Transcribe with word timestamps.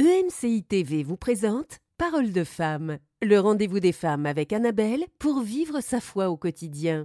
EMCI 0.00 0.62
TV 0.62 1.02
vous 1.02 1.18
présente 1.18 1.80
Parole 1.98 2.32
de 2.32 2.42
femme, 2.42 2.96
le 3.20 3.38
rendez-vous 3.38 3.80
des 3.80 3.92
femmes 3.92 4.24
avec 4.24 4.50
Annabelle 4.50 5.04
pour 5.18 5.42
vivre 5.42 5.82
sa 5.82 6.00
foi 6.00 6.30
au 6.30 6.38
quotidien. 6.38 7.04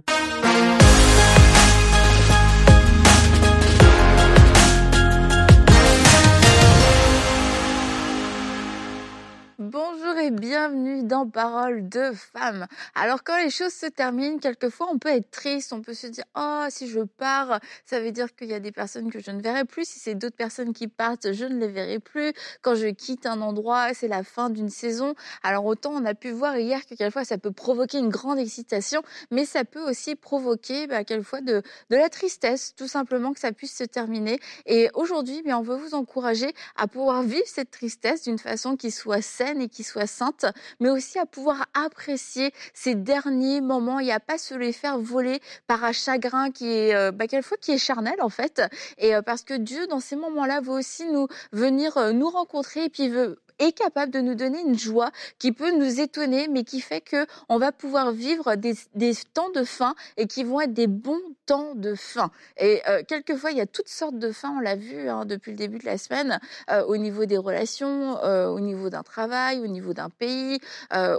Bonjour 9.58 10.18
et 10.18 10.30
bienvenue 10.30 11.02
dans 11.02 11.26
Parole 11.26 11.88
de 11.88 12.12
femme. 12.12 12.66
Alors 12.94 13.24
quand 13.24 13.42
les 13.42 13.48
choses 13.48 13.72
se 13.72 13.86
terminent, 13.86 14.36
quelquefois 14.36 14.88
on 14.92 14.98
peut 14.98 15.08
être 15.08 15.30
triste, 15.30 15.72
on 15.72 15.80
peut 15.80 15.94
se 15.94 16.08
dire 16.08 16.24
oh 16.36 16.66
si 16.68 16.86
je 16.86 17.00
pars, 17.00 17.58
ça 17.86 17.98
veut 17.98 18.12
dire 18.12 18.36
qu'il 18.36 18.48
y 18.48 18.52
a 18.52 18.60
des 18.60 18.70
personnes 18.70 19.10
que 19.10 19.18
je 19.18 19.30
ne 19.30 19.40
verrai 19.40 19.64
plus. 19.64 19.88
Si 19.88 19.98
c'est 19.98 20.14
d'autres 20.14 20.36
personnes 20.36 20.74
qui 20.74 20.88
partent, 20.88 21.32
je 21.32 21.46
ne 21.46 21.58
les 21.58 21.68
verrai 21.68 22.00
plus. 22.00 22.34
Quand 22.60 22.74
je 22.74 22.88
quitte 22.88 23.24
un 23.24 23.40
endroit, 23.40 23.94
c'est 23.94 24.08
la 24.08 24.24
fin 24.24 24.50
d'une 24.50 24.68
saison. 24.68 25.14
Alors 25.42 25.64
autant 25.64 25.92
on 25.94 26.04
a 26.04 26.12
pu 26.12 26.32
voir 26.32 26.58
hier 26.58 26.84
que 26.84 26.94
quelquefois 26.94 27.24
ça 27.24 27.38
peut 27.38 27.50
provoquer 27.50 27.96
une 27.96 28.10
grande 28.10 28.38
excitation, 28.38 29.00
mais 29.30 29.46
ça 29.46 29.64
peut 29.64 29.88
aussi 29.88 30.16
provoquer 30.16 30.86
bah, 30.86 31.02
quelquefois 31.02 31.40
de, 31.40 31.62
de 31.88 31.96
la 31.96 32.10
tristesse, 32.10 32.74
tout 32.76 32.88
simplement 32.88 33.32
que 33.32 33.40
ça 33.40 33.52
puisse 33.52 33.74
se 33.74 33.84
terminer. 33.84 34.38
Et 34.66 34.90
aujourd'hui, 34.92 35.42
bien 35.42 35.56
on 35.56 35.62
veut 35.62 35.76
vous 35.76 35.94
encourager 35.94 36.52
à 36.76 36.88
pouvoir 36.88 37.22
vivre 37.22 37.46
cette 37.46 37.70
tristesse 37.70 38.24
d'une 38.24 38.38
façon 38.38 38.76
qui 38.76 38.90
soit 38.90 39.22
saine 39.22 39.45
et 39.54 39.68
qui 39.68 39.84
soit 39.84 40.06
sainte, 40.06 40.46
mais 40.80 40.90
aussi 40.90 41.18
à 41.18 41.26
pouvoir 41.26 41.66
apprécier 41.74 42.52
ces 42.74 42.94
derniers 42.94 43.60
moments 43.60 44.00
et 44.00 44.10
à 44.10 44.20
pas 44.20 44.38
se 44.38 44.54
les 44.54 44.72
faire 44.72 44.98
voler 44.98 45.40
par 45.66 45.84
un 45.84 45.92
chagrin 45.92 46.50
qui 46.50 46.68
est, 46.68 46.94
euh, 46.94 47.12
bah, 47.12 47.26
quelquefois 47.26 47.56
qui 47.58 47.72
est 47.72 47.78
charnel 47.78 48.16
en 48.20 48.28
fait. 48.28 48.62
Et 48.98 49.14
euh, 49.14 49.22
parce 49.22 49.42
que 49.42 49.54
Dieu, 49.54 49.86
dans 49.86 50.00
ces 50.00 50.16
moments-là, 50.16 50.60
veut 50.60 50.72
aussi 50.72 51.06
nous 51.06 51.28
venir 51.52 51.96
euh, 51.96 52.12
nous 52.12 52.28
rencontrer 52.28 52.84
et 52.84 52.88
puis 52.90 53.08
veut 53.08 53.38
est 53.58 53.72
capable 53.72 54.12
de 54.12 54.20
nous 54.20 54.34
donner 54.34 54.60
une 54.60 54.78
joie 54.78 55.10
qui 55.38 55.52
peut 55.52 55.72
nous 55.72 56.00
étonner, 56.00 56.48
mais 56.48 56.64
qui 56.64 56.80
fait 56.80 57.00
que 57.00 57.26
on 57.48 57.58
va 57.58 57.72
pouvoir 57.72 58.12
vivre 58.12 58.54
des, 58.54 58.74
des 58.94 59.14
temps 59.34 59.50
de 59.50 59.64
faim 59.64 59.94
et 60.16 60.26
qui 60.26 60.44
vont 60.44 60.60
être 60.60 60.72
des 60.72 60.86
bons 60.86 61.20
temps 61.46 61.74
de 61.74 61.94
faim. 61.94 62.30
Et 62.58 62.82
euh, 62.88 63.02
quelquefois, 63.06 63.52
il 63.52 63.58
y 63.58 63.60
a 63.60 63.66
toutes 63.66 63.88
sortes 63.88 64.18
de 64.18 64.32
faim, 64.32 64.54
on 64.58 64.60
l'a 64.60 64.76
vu 64.76 65.08
hein, 65.08 65.24
depuis 65.24 65.52
le 65.52 65.56
début 65.56 65.78
de 65.78 65.86
la 65.86 65.96
semaine, 65.96 66.40
euh, 66.70 66.84
au 66.84 66.96
niveau 66.96 67.24
des 67.24 67.38
relations, 67.38 68.18
euh, 68.24 68.48
au 68.48 68.60
niveau 68.60 68.90
d'un 68.90 69.02
travail, 69.02 69.60
au 69.60 69.66
niveau 69.66 69.94
d'un 69.94 70.10
pays, 70.10 70.58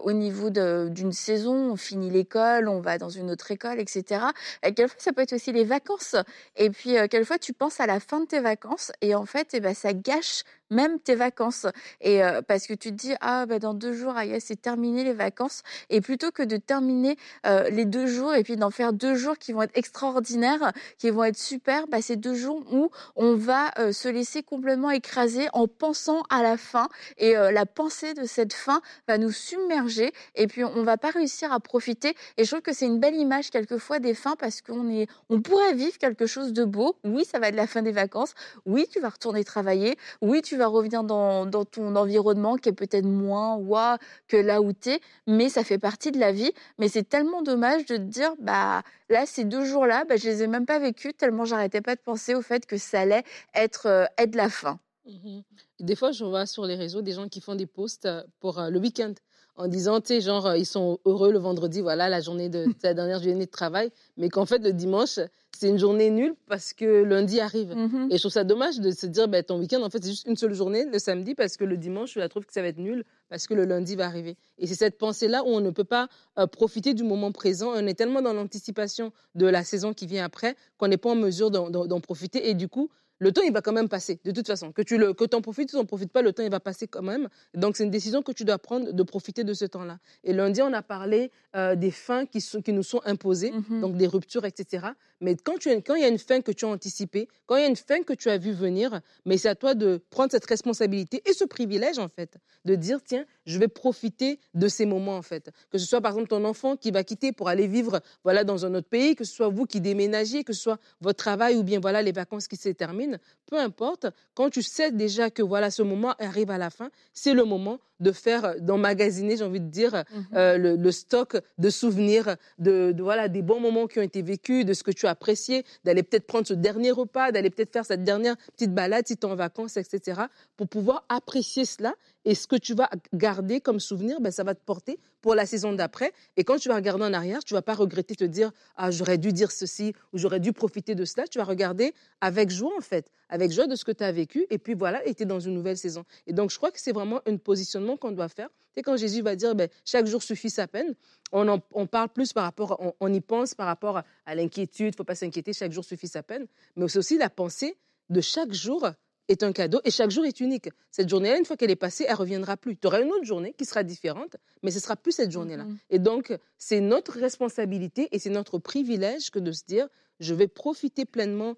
au 0.03 0.11
niveau 0.11 0.49
d'une 0.49 1.11
saison, 1.11 1.72
on 1.72 1.75
finit 1.75 2.09
l'école, 2.09 2.67
on 2.67 2.81
va 2.81 2.97
dans 2.97 3.09
une 3.09 3.31
autre 3.31 3.51
école, 3.51 3.79
etc. 3.79 4.22
Et 4.63 4.73
quelquefois, 4.73 4.99
ça 4.99 5.13
peut 5.13 5.22
être 5.22 5.33
aussi 5.33 5.51
les 5.51 5.63
vacances. 5.63 6.16
Et 6.55 6.69
puis, 6.69 6.95
quelquefois, 7.09 7.38
tu 7.38 7.53
penses 7.53 7.79
à 7.79 7.85
la 7.85 7.99
fin 7.99 8.19
de 8.19 8.25
tes 8.25 8.39
vacances 8.39 8.91
et 9.01 9.16
en 9.16 9.25
fait, 9.25 9.49
eh 9.53 9.59
ben, 9.59 9.73
ça 9.73 9.94
gâche 9.94 10.44
même 10.69 10.99
tes 10.99 11.15
vacances. 11.15 11.65
Et 12.01 12.23
euh, 12.23 12.41
parce 12.41 12.67
que 12.67 12.73
tu 12.73 12.89
te 12.91 12.95
dis, 12.95 13.13
ah, 13.21 13.45
bah, 13.45 13.59
dans 13.59 13.73
deux 13.73 13.93
jours, 13.93 14.15
aïe, 14.15 14.37
c'est 14.39 14.61
terminé 14.61 15.03
les 15.03 15.13
vacances. 15.13 15.63
Et 15.89 16.01
plutôt 16.01 16.31
que 16.31 16.43
de 16.43 16.57
terminer 16.57 17.17
euh, 17.45 17.69
les 17.69 17.85
deux 17.85 18.07
jours 18.07 18.33
et 18.33 18.43
puis 18.43 18.57
d'en 18.57 18.71
faire 18.71 18.93
deux 18.93 19.15
jours 19.15 19.38
qui 19.38 19.53
vont 19.53 19.61
être 19.63 19.77
extraordinaires, 19.77 20.71
qui 20.97 21.09
vont 21.09 21.23
être 21.23 21.38
super, 21.38 21.88
bah, 21.88 22.01
c'est 22.01 22.15
deux 22.15 22.35
jours 22.35 22.63
où 22.71 22.89
on 23.15 23.35
va 23.35 23.71
euh, 23.79 23.91
se 23.91 24.07
laisser 24.07 24.43
complètement 24.43 24.91
écraser 24.91 25.47
en 25.53 25.67
pensant 25.67 26.23
à 26.29 26.41
la 26.41 26.57
fin. 26.57 26.89
Et 27.17 27.33
la 27.33 27.65
pensée 27.65 28.13
de 28.13 28.25
cette 28.25 28.53
fin 28.53 28.81
va 29.07 29.17
nous 29.17 29.31
submerger. 29.31 30.11
Et 30.35 30.47
puis, 30.47 30.63
on 30.63 30.83
va 30.83 30.97
pas 30.97 31.09
réussir 31.09 31.51
à 31.51 31.59
profiter. 31.59 32.15
Et 32.38 32.43
je 32.43 32.49
trouve 32.49 32.61
que 32.61 32.73
c'est 32.73 32.85
une 32.85 32.99
belle 32.99 33.15
image 33.15 33.49
quelquefois 33.51 33.99
des 33.99 34.13
fins 34.13 34.35
parce 34.38 34.61
qu'on 34.61 34.89
est, 34.89 35.07
on 35.29 35.41
pourrait 35.41 35.73
vivre 35.73 35.97
quelque 35.97 36.25
chose 36.25 36.53
de 36.53 36.63
beau. 36.63 36.95
Oui, 37.03 37.25
ça 37.25 37.39
va 37.39 37.49
être 37.49 37.55
la 37.55 37.67
fin 37.67 37.81
des 37.81 37.91
vacances. 37.91 38.33
Oui, 38.65 38.88
tu 38.91 38.99
vas 38.99 39.09
retourner 39.09 39.43
travailler. 39.43 39.97
Oui, 40.21 40.41
tu 40.41 40.56
vas 40.58 40.67
revenir 40.67 41.03
dans, 41.03 41.50
ton 41.66 41.95
environnement 41.95 42.55
qui 42.55 42.69
est 42.69 42.73
peut-être 42.73 43.05
moins 43.05 43.55
ouah 43.55 43.97
que 44.27 44.38
là 44.38 44.61
où 44.61 44.73
tu 44.73 44.91
es, 44.91 45.02
mais 45.25 45.50
ça 45.50 45.63
fait 45.63 45.77
partie 45.77 46.11
de 46.11 46.19
la 46.19 46.31
vie. 46.31 46.52
Mais 46.77 46.88
c'est 46.88 47.08
tellement 47.08 47.41
dommage 47.41 47.86
de 47.86 47.97
te 47.97 48.02
dire, 48.02 48.33
bah 48.39 48.83
là, 49.09 49.25
ces 49.25 49.45
deux 49.45 49.66
jours-là, 49.66 50.06
bah, 50.06 50.18
je 50.18 50.28
les 50.28 50.44
ai 50.44 50.47
même 50.47 50.66
pas 50.66 50.79
vécus 50.79 51.16
tellement 51.18 51.45
j'arrêtais 51.45 51.81
pas 51.81 51.95
de 51.95 52.01
penser 52.01 52.35
au 52.35 52.41
fait 52.41 52.66
que 52.66 52.78
ça 52.78 53.01
allait 53.01 53.23
être, 53.53 53.88
euh, 53.88 54.06
être 54.18 54.35
la 54.35 54.50
fin. 54.50 54.79
Mmh 55.06 55.40
des 55.79 55.95
fois, 55.95 56.12
je 56.12 56.25
vois 56.25 56.47
sur 56.47 56.66
les 56.66 56.75
réseaux 56.75 57.03
des 57.03 57.12
gens 57.12 57.29
qui 57.29 57.39
font 57.39 57.53
des 57.53 57.68
posts 57.68 58.07
euh, 58.07 58.24
pour 58.39 58.59
euh, 58.59 58.69
le 58.69 58.79
week-end 58.79 59.13
en 59.57 59.68
disant, 59.68 60.00
tu 60.00 60.07
sais, 60.07 60.22
genre, 60.22 60.56
ils 60.56 60.66
sont 60.66 61.00
heureux 61.06 61.31
le 61.31 61.40
vendredi, 61.40 61.81
voilà, 61.81 62.09
la 62.09 62.22
journée 62.22 62.47
de 62.47 62.66
la 62.84 62.94
dernière 62.94 63.22
journée 63.22 63.45
de 63.45 63.51
travail, 63.51 63.91
mais 64.16 64.29
qu'en 64.29 64.45
fait, 64.45 64.59
le 64.59 64.72
dimanche, 64.72 65.19
c'est 65.57 65.69
une 65.69 65.79
journée 65.79 66.12
nulle 66.12 66.35
parce 66.47 66.73
que 66.73 67.03
lundi 67.03 67.40
arrive. 67.40 67.75
Mhm. 67.75 68.09
Et 68.12 68.18
je 68.18 68.22
trouve 68.22 68.31
ça 68.31 68.44
dommage 68.44 68.79
de 68.79 68.91
se 68.91 69.07
dire, 69.07 69.28
ben, 69.28 69.44
ton 69.44 69.59
week-end, 69.59 69.81
en 69.81 69.90
fait, 69.90 70.03
c'est 70.03 70.12
juste 70.12 70.28
une 70.28 70.35
seule 70.35 70.53
journée, 70.53 70.85
le 70.85 71.00
samedi, 71.00 71.34
parce 71.34 71.57
que 71.57 71.63
le 71.63 71.78
dimanche, 71.78 72.13
je 72.13 72.19
la 72.19 72.29
trouve 72.29 72.45
que 72.45 72.53
ça 72.53 72.62
va 72.62 72.68
être 72.68 72.78
nul 72.78 73.03
parce 73.29 73.47
que 73.47 73.56
le 73.56 73.66
lundi 73.66 73.95
va 73.95 74.06
arriver. 74.06 74.38
Et 74.59 74.68
c'est 74.68 74.75
cette 74.75 74.97
pensée-là 75.00 75.44
où 75.44 75.47
on 75.47 75.59
ne 75.59 75.72
peut 75.72 75.84
pas 75.84 76.07
euh, 76.38 76.45
profiter 76.45 76.94
du 76.94 77.03
moment 77.03 77.31
présent. 77.31 77.72
On 77.74 77.88
est 77.88 77.95
tellement 77.95 78.22
dans 78.22 78.34
l'anticipation 78.34 79.12
de 79.34 79.47
la 79.47 79.63
saison 79.63 79.94
qui 79.94 80.06
vient 80.06 80.24
après 80.24 80.56
qu'on 80.78 80.88
n'est 80.88 80.97
pas 80.97 81.09
en 81.09 81.16
mesure 81.16 81.50
d'en 81.50 82.00
profiter. 82.00 82.50
Et 82.50 82.53
du 82.53 82.68
coup, 82.68 82.89
le 83.19 83.31
temps, 83.31 83.41
il 83.41 83.51
va 83.51 83.61
quand 83.61 83.72
même 83.73 83.89
passer, 83.89 84.19
de 84.23 84.31
toute 84.31 84.47
façon. 84.47 84.72
Que 84.72 84.81
tu 84.81 84.97
le, 84.97 85.13
que 85.13 85.23
en 85.35 85.41
profites 85.41 85.73
ou 85.73 85.78
n'en 85.78 85.85
profites 85.85 86.11
pas, 86.11 86.22
le 86.22 86.33
temps, 86.33 86.44
il 86.44 86.51
va 86.51 86.59
passer 86.59 86.88
quand 86.88 87.01
même. 87.01 87.28
Donc, 87.53 87.78
c'est 87.78 87.83
une 87.83 87.91
décision 87.91 88.22
que 88.22 88.31
tu 88.31 88.45
dois 88.45 88.57
prendre 88.57 88.91
de 88.91 89.03
profiter 89.03 89.44
de 89.44 89.53
ce 89.53 89.66
temps-là. 89.66 90.00
Et 90.23 90.33
lundi, 90.33 90.61
on 90.61 90.73
a 90.73 90.81
parlé 90.81 91.31
euh, 91.56 91.75
des 91.75 91.91
fins 91.91 92.25
qui, 92.25 92.41
sont, 92.41 92.61
qui 92.61 92.73
nous 92.73 92.83
sont 92.83 93.01
imposées, 93.06 93.51
Mhm. 93.51 93.81
donc 93.81 93.97
des 93.97 94.07
ruptures, 94.07 94.45
etc. 94.45 94.88
Mais 95.22 95.35
quand, 95.35 95.57
tu, 95.57 95.69
quand 95.81 95.95
il 95.95 96.01
y 96.01 96.06
a 96.06 96.09
une 96.09 96.19
fin 96.19 96.41
que 96.41 96.51
tu 96.51 96.66
as 96.66 96.67
anticipée, 96.67 97.27
quand 97.45 97.56
il 97.56 97.61
y 97.61 97.66
a 97.66 97.69
une 97.69 97.75
fin 97.75 98.03
que 98.03 98.13
tu 98.13 98.29
as 98.29 98.38
vu 98.38 98.51
venir, 98.51 99.01
mais 99.25 99.38
c'est 99.38 99.50
à 99.50 99.56
toi 99.56 99.73
de 99.73 100.00
prendre 100.09 100.31
cette 100.31 100.45
responsabilité 100.45 101.22
et 101.25 101.33
ce 101.33 101.44
privilège, 101.45 101.97
en 102.00 102.07
fait, 102.07 102.38
de 102.66 102.75
dire, 102.75 103.00
tiens, 103.03 103.25
je 103.47 103.58
vais 103.58 103.68
profiter 103.68 104.40
de 104.53 104.68
ces 104.68 104.85
moments, 104.85 105.18
en 105.18 105.22
fait. 105.24 105.50
Que 105.72 105.80
ce 105.80 105.88
soit, 105.88 106.02
par 106.02 106.12
exemple, 106.12 106.28
ton 106.28 106.46
enfant 106.46 106.75
qui 106.75 106.91
va 106.91 107.03
quitter 107.03 107.31
pour 107.31 107.50
aller 107.50 107.66
vivre, 107.66 108.02
voilà, 108.24 108.44
dans 108.44 108.66
un 108.66 108.75
autre 108.75 108.90
pays, 108.90 109.16
que 109.16 109.24
ce 109.24 109.34
soit 109.34 109.47
vous 109.47 109.66
qui 109.66 109.81
déménagez, 109.81 110.44
que 110.44 110.53
ce 110.53 110.62
soit 110.62 110.80
votre 111.02 111.18
travail 111.18 111.56
ou 111.56 111.63
bien, 111.63 111.80
voilà, 111.80 112.02
les 112.03 112.12
vacances 112.12 112.47
qui 112.47 112.57
se 112.57 112.69
terminent, 112.69 113.18
peu 113.47 113.57
importe, 113.57 114.06
quand 114.36 114.50
tu 114.50 114.62
sais 114.62 114.91
déjà 114.91 115.31
que, 115.31 115.41
voilà, 115.41 115.72
ce 115.72 115.81
moment 115.81 116.13
arrive 116.19 116.52
à 116.52 116.57
la 116.57 116.69
fin, 116.69 116.91
c'est 117.13 117.34
le 117.34 117.46
moment 117.46 117.80
de 118.00 118.12
faire, 118.12 118.56
d'emmagasiner, 118.62 119.38
j'ai 119.38 119.44
envie 119.44 119.59
de 119.59 119.69
dire, 119.69 120.03
Mhm. 120.13 120.25
euh, 120.35 120.58
le, 120.58 120.75
le 120.75 120.91
stock 120.91 121.38
de 121.58 121.69
souvenirs, 121.69 122.35
de, 122.59 122.91
de, 122.91 123.02
voilà, 123.03 123.28
des 123.28 123.41
bons 123.41 123.59
moments 123.59 123.88
qui 123.88 124.00
ont 124.00 124.03
été 124.03 124.22
vécus, 124.22 124.66
de 124.66 124.74
ce 124.74 124.84
que 124.84 124.91
tu 124.91 125.08
as 125.08 125.12
apprécié, 125.12 125.66
d'aller 125.84 126.03
peut-être 126.03 126.28
prendre 126.28 126.46
ce 126.47 126.53
dernier 126.53 126.91
repas, 126.91 127.31
d'aller 127.31 127.50
peut-être 127.50 127.72
faire 127.74 127.86
cette 127.86 128.03
dernière 128.03 128.36
petite 128.53 128.74
balade 128.74 129.07
si 129.07 129.18
tu 129.18 129.25
es 129.25 129.30
en 129.30 129.36
vacances, 129.36 129.78
etc., 129.78 130.22
pour 130.56 130.68
pouvoir 130.68 131.06
apprécier 131.09 131.66
cela. 131.66 131.94
Et 132.25 132.36
ce 132.36 132.46
que 132.47 132.56
tu 132.57 132.74
vas 132.74 132.90
garder 133.13 133.62
comme 133.62 133.80
souvenir, 133.80 134.19
ben, 134.22 134.31
ça 134.31 134.44
va 134.44 134.53
te 134.53 134.63
porter 134.63 135.00
pour 135.22 135.35
la 135.35 135.45
saison 135.45 135.73
d'après. 135.73 136.13
Et 136.35 136.44
quand 136.44 136.57
tu 136.57 136.69
vas 136.69 136.75
regarder 136.75 137.03
en 137.03 137.13
arrière, 137.13 137.44
tu 137.44 137.53
vas 137.53 137.61
pas 137.61 137.73
regretter 137.73 138.16
te 138.16 138.23
dire 138.23 138.51
ah 138.75 138.91
j'aurais 138.91 139.17
dû 139.17 139.33
dire 139.33 139.51
ceci 139.51 139.94
ou 140.13 140.17
j'aurais 140.17 140.39
dû 140.39 140.53
profiter 140.53 140.95
de 140.95 141.05
cela. 141.05 141.28
Tu 141.28 141.38
vas 141.38 141.44
regarder 141.44 141.94
avec 142.22 142.50
joie 142.50 142.73
en 142.78 142.81
fait, 142.81 143.11
avec 143.29 143.51
joie 143.51 143.67
de 143.67 143.75
ce 143.75 143.85
que 143.85 143.91
tu 143.91 144.03
as 144.03 144.11
vécu. 144.11 144.45
Et 144.50 144.57
puis 144.57 144.73
voilà, 144.73 145.06
et 145.06 145.13
tu 145.13 145.23
es 145.23 145.25
dans 145.25 145.39
une 145.39 145.53
nouvelle 145.53 145.77
saison. 145.77 146.03
Et 146.25 146.33
donc 146.33 146.51
je 146.51 146.57
crois 146.57 146.72
que 146.72 146.79
c'est 146.79 146.91
vraiment 146.94 147.22
un 147.25 147.38
positionnement 147.38 147.97
qu'on 147.97 148.11
doit 148.11 148.29
faire. 148.29 148.50
C'est 148.77 148.83
quand 148.83 148.95
Jésus 148.95 149.23
va 149.23 149.35
dire 149.35 149.56
ben, 149.56 149.69
chaque 149.85 150.06
jour 150.06 150.22
suffit 150.22 150.51
sa 150.51 150.67
peine. 150.67 150.94
On, 151.31 151.47
en, 151.47 151.59
on 151.72 151.88
parle 151.88 152.09
plus 152.09 152.31
par 152.31 152.44
rapport, 152.44 152.79
on, 153.00 153.11
y 153.11 153.22
pense 153.22 153.56
par 153.56 153.66
rapport 153.66 154.03
à 154.25 154.35
l'inquiétude. 154.35 154.95
Faut 154.95 155.03
pas 155.03 155.16
s'inquiéter. 155.16 155.51
Chaque 155.51 155.72
jour 155.72 155.83
suffit 155.83 156.07
sa 156.07 156.22
peine. 156.22 156.45
Mais 156.75 156.88
c'est 156.88 157.00
aussi 157.00 157.17
la 157.17 157.31
pensée 157.31 157.75
de 158.09 158.22
chaque 158.22 158.53
jour 158.53 158.88
est 159.27 159.43
un 159.43 159.51
cadeau 159.51 159.79
et 159.83 159.91
chaque 159.91 160.11
jour 160.11 160.25
est 160.25 160.39
unique. 160.39 160.69
Cette 160.91 161.09
journée-là, 161.09 161.38
une 161.38 161.45
fois 161.45 161.57
qu'elle 161.57 161.71
est 161.71 161.75
passée, 161.75 162.05
elle 162.07 162.15
reviendra 162.15 162.57
plus. 162.57 162.77
Tu 162.77 162.88
auras 162.88 163.01
une 163.01 163.11
autre 163.11 163.25
journée 163.25 163.53
qui 163.57 163.65
sera 163.65 163.83
différente, 163.83 164.38
mais 164.63 164.71
ce 164.71 164.79
sera 164.79 164.95
plus 164.95 165.11
cette 165.11 165.31
journée-là. 165.31 165.65
Mhm. 165.65 165.77
Et 165.89 165.99
donc, 165.99 166.38
c'est 166.57 166.79
notre 166.79 167.19
responsabilité 167.19 168.07
et 168.11 168.19
c'est 168.19 168.29
notre 168.29 168.57
privilège 168.59 169.29
que 169.31 169.39
de 169.39 169.51
se 169.51 169.63
dire, 169.65 169.88
je 170.19 170.33
vais 170.33 170.47
profiter 170.47 171.05
pleinement 171.05 171.55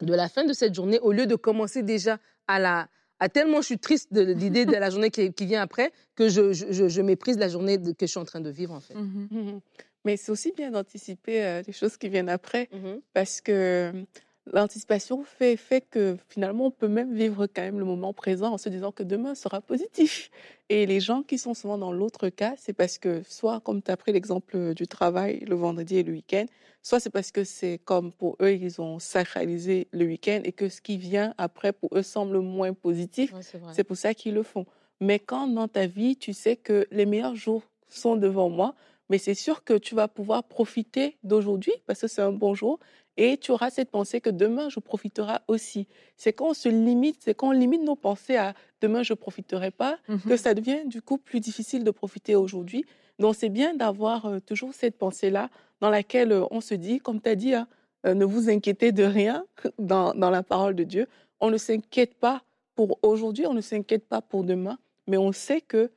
de 0.00 0.14
la 0.14 0.28
fin 0.28 0.44
de 0.44 0.52
cette 0.52 0.74
journée 0.74 0.98
au 1.00 1.12
lieu 1.12 1.26
de 1.26 1.36
commencer 1.36 1.82
déjà 1.82 2.18
à 2.46 2.58
la 2.58 2.88
à 3.22 3.28
tellement 3.28 3.60
je 3.60 3.66
suis 3.66 3.78
triste 3.78 4.14
de 4.14 4.22
l'idée 4.22 4.64
de 4.64 4.72
la 4.72 4.88
journée 4.90 5.10
qui, 5.10 5.30
qui, 5.34 5.44
vient 5.44 5.60
après 5.60 5.92
que 6.14 6.30
je, 6.30 6.54
je, 6.54 6.88
je, 6.88 7.02
méprise 7.02 7.36
la 7.36 7.48
journée 7.48 7.78
que 7.78 7.92
je 8.00 8.06
suis 8.06 8.18
en 8.18 8.24
train 8.24 8.40
de 8.40 8.48
vivre 8.48 8.72
en 8.72 8.80
fait. 8.80 8.94
Mhm. 8.94 9.28
Mmh 9.30 9.60
Mais 10.06 10.16
c'est 10.16 10.32
aussi 10.32 10.52
bien 10.52 10.70
d'anticiper 10.70 11.44
euh, 11.44 11.62
les 11.66 11.74
choses 11.74 11.98
qui 11.98 12.08
viennent 12.08 12.30
après 12.30 12.70
Mmh 12.72 13.00
parce 13.12 13.42
que 13.42 13.92
l'anticipation 14.46 15.22
fait, 15.22 15.56
fait 15.56 15.80
que 15.80 16.16
finalement, 16.28 16.66
on 16.66 16.70
peut 16.70 16.88
même 16.88 17.14
vivre 17.14 17.46
quand 17.46 17.62
même 17.62 17.78
le 17.78 17.84
moment 17.84 18.12
présent 18.12 18.52
en 18.52 18.58
se 18.58 18.68
disant 18.68 18.92
que 18.92 19.02
demain 19.02 19.34
sera 19.34 19.60
positif. 19.60 20.30
Et 20.68 20.86
les 20.86 21.00
gens 21.00 21.22
qui 21.22 21.38
sont 21.38 21.54
souvent 21.54 21.78
dans 21.78 21.92
l'autre 21.92 22.28
cas, 22.28 22.54
c'est 22.56 22.72
parce 22.72 22.98
que 22.98 23.22
soit, 23.28 23.60
comme 23.60 23.82
tu 23.82 23.90
as 23.90 23.96
pris 23.96 24.12
l'exemple 24.12 24.74
du 24.74 24.86
travail 24.86 25.40
le 25.40 25.54
vendredi 25.54 25.96
et 25.96 26.02
le 26.02 26.12
week-end, 26.12 26.46
soit 26.82 27.00
c'est 27.00 27.10
parce 27.10 27.30
que 27.30 27.44
c'est 27.44 27.78
comme 27.84 28.12
pour 28.12 28.36
eux, 28.40 28.52
ils 28.52 28.80
ont 28.80 28.98
sacralisé 28.98 29.88
le 29.92 30.06
week-end 30.06 30.40
et 30.44 30.52
que 30.52 30.68
ce 30.68 30.80
qui 30.80 30.96
vient 30.96 31.34
après 31.38 31.72
pour 31.72 31.90
eux 31.96 32.02
semble 32.02 32.38
moins 32.40 32.72
positif. 32.72 33.32
Ouais, 33.32 33.40
c'est 33.72 33.84
pour 33.84 33.96
ça 33.96 34.14
qu'ils 34.14 34.34
le 34.34 34.42
font. 34.42 34.66
Mais 35.00 35.18
quand 35.18 35.46
dans 35.46 35.68
ta 35.68 35.86
vie, 35.86 36.16
tu 36.16 36.32
sais 36.32 36.56
que 36.56 36.86
les 36.90 37.06
meilleurs 37.06 37.34
jours 37.34 37.62
sont 37.88 38.16
devant 38.16 38.48
moi, 38.48 38.74
mais 39.08 39.18
c'est 39.18 39.34
sûr 39.34 39.64
que 39.64 39.74
tu 39.74 39.94
vas 39.94 40.08
pouvoir 40.08 40.44
profiter 40.44 41.16
d'aujourd'hui 41.24 41.72
parce 41.86 42.00
que 42.00 42.06
c'est 42.06 42.22
un 42.22 42.32
bon 42.32 42.54
jour 42.54 42.78
Et 43.22 43.36
tu 43.36 43.50
auras 43.52 43.68
cette 43.68 43.90
pensée 43.90 44.22
que 44.22 44.30
demain, 44.30 44.70
je 44.70 44.80
profiterai 44.80 45.34
aussi. 45.46 45.86
C'est 46.16 46.32
quand 46.32 46.48
on 46.48 46.54
se 46.54 46.70
limite, 46.70 47.18
c'est 47.20 47.34
quand 47.34 47.48
on 47.48 47.52
limite 47.52 47.82
nos 47.82 47.94
pensées 47.94 48.36
à 48.36 48.54
demain, 48.80 49.02
je 49.02 49.12
profiterai 49.12 49.70
pas, 49.70 49.98
que 50.06 50.12
Mhm. 50.30 50.36
ça 50.38 50.54
devient 50.54 50.80
du 50.86 51.02
coup 51.02 51.18
plus 51.18 51.38
difficile 51.40 51.84
de 51.84 51.90
profiter 51.90 52.34
aujourd'hui. 52.34 52.86
Donc, 53.18 53.34
c'est 53.34 53.50
bien 53.50 53.74
d'avoir 53.74 54.24
euh, 54.24 54.40
toujours 54.40 54.72
cette 54.72 54.96
pensée-là 54.96 55.50
dans 55.82 55.90
laquelle 55.90 56.32
euh, 56.32 56.46
on 56.50 56.62
se 56.62 56.72
dit, 56.74 56.98
comme 56.98 57.20
tu 57.20 57.28
as 57.28 57.34
dit, 57.34 57.52
hein, 57.54 57.68
euh, 58.06 58.14
ne 58.14 58.24
vous 58.24 58.48
inquiétez 58.48 58.90
de 58.92 59.04
rien 59.04 59.44
dans, 59.78 60.14
dans 60.14 60.30
la 60.30 60.42
parole 60.42 60.74
de 60.74 60.84
Dieu. 60.84 61.06
On 61.40 61.50
ne 61.50 61.58
s'inquiète 61.58 62.14
pas 62.14 62.42
pour 62.74 62.98
aujourd'hui, 63.02 63.46
on 63.46 63.52
ne 63.52 63.60
s'inquiète 63.60 64.08
pas 64.08 64.22
pour 64.22 64.44
demain, 64.44 64.78
mais 65.06 65.18
on 65.18 65.32
sait 65.32 65.60
que 65.60 65.90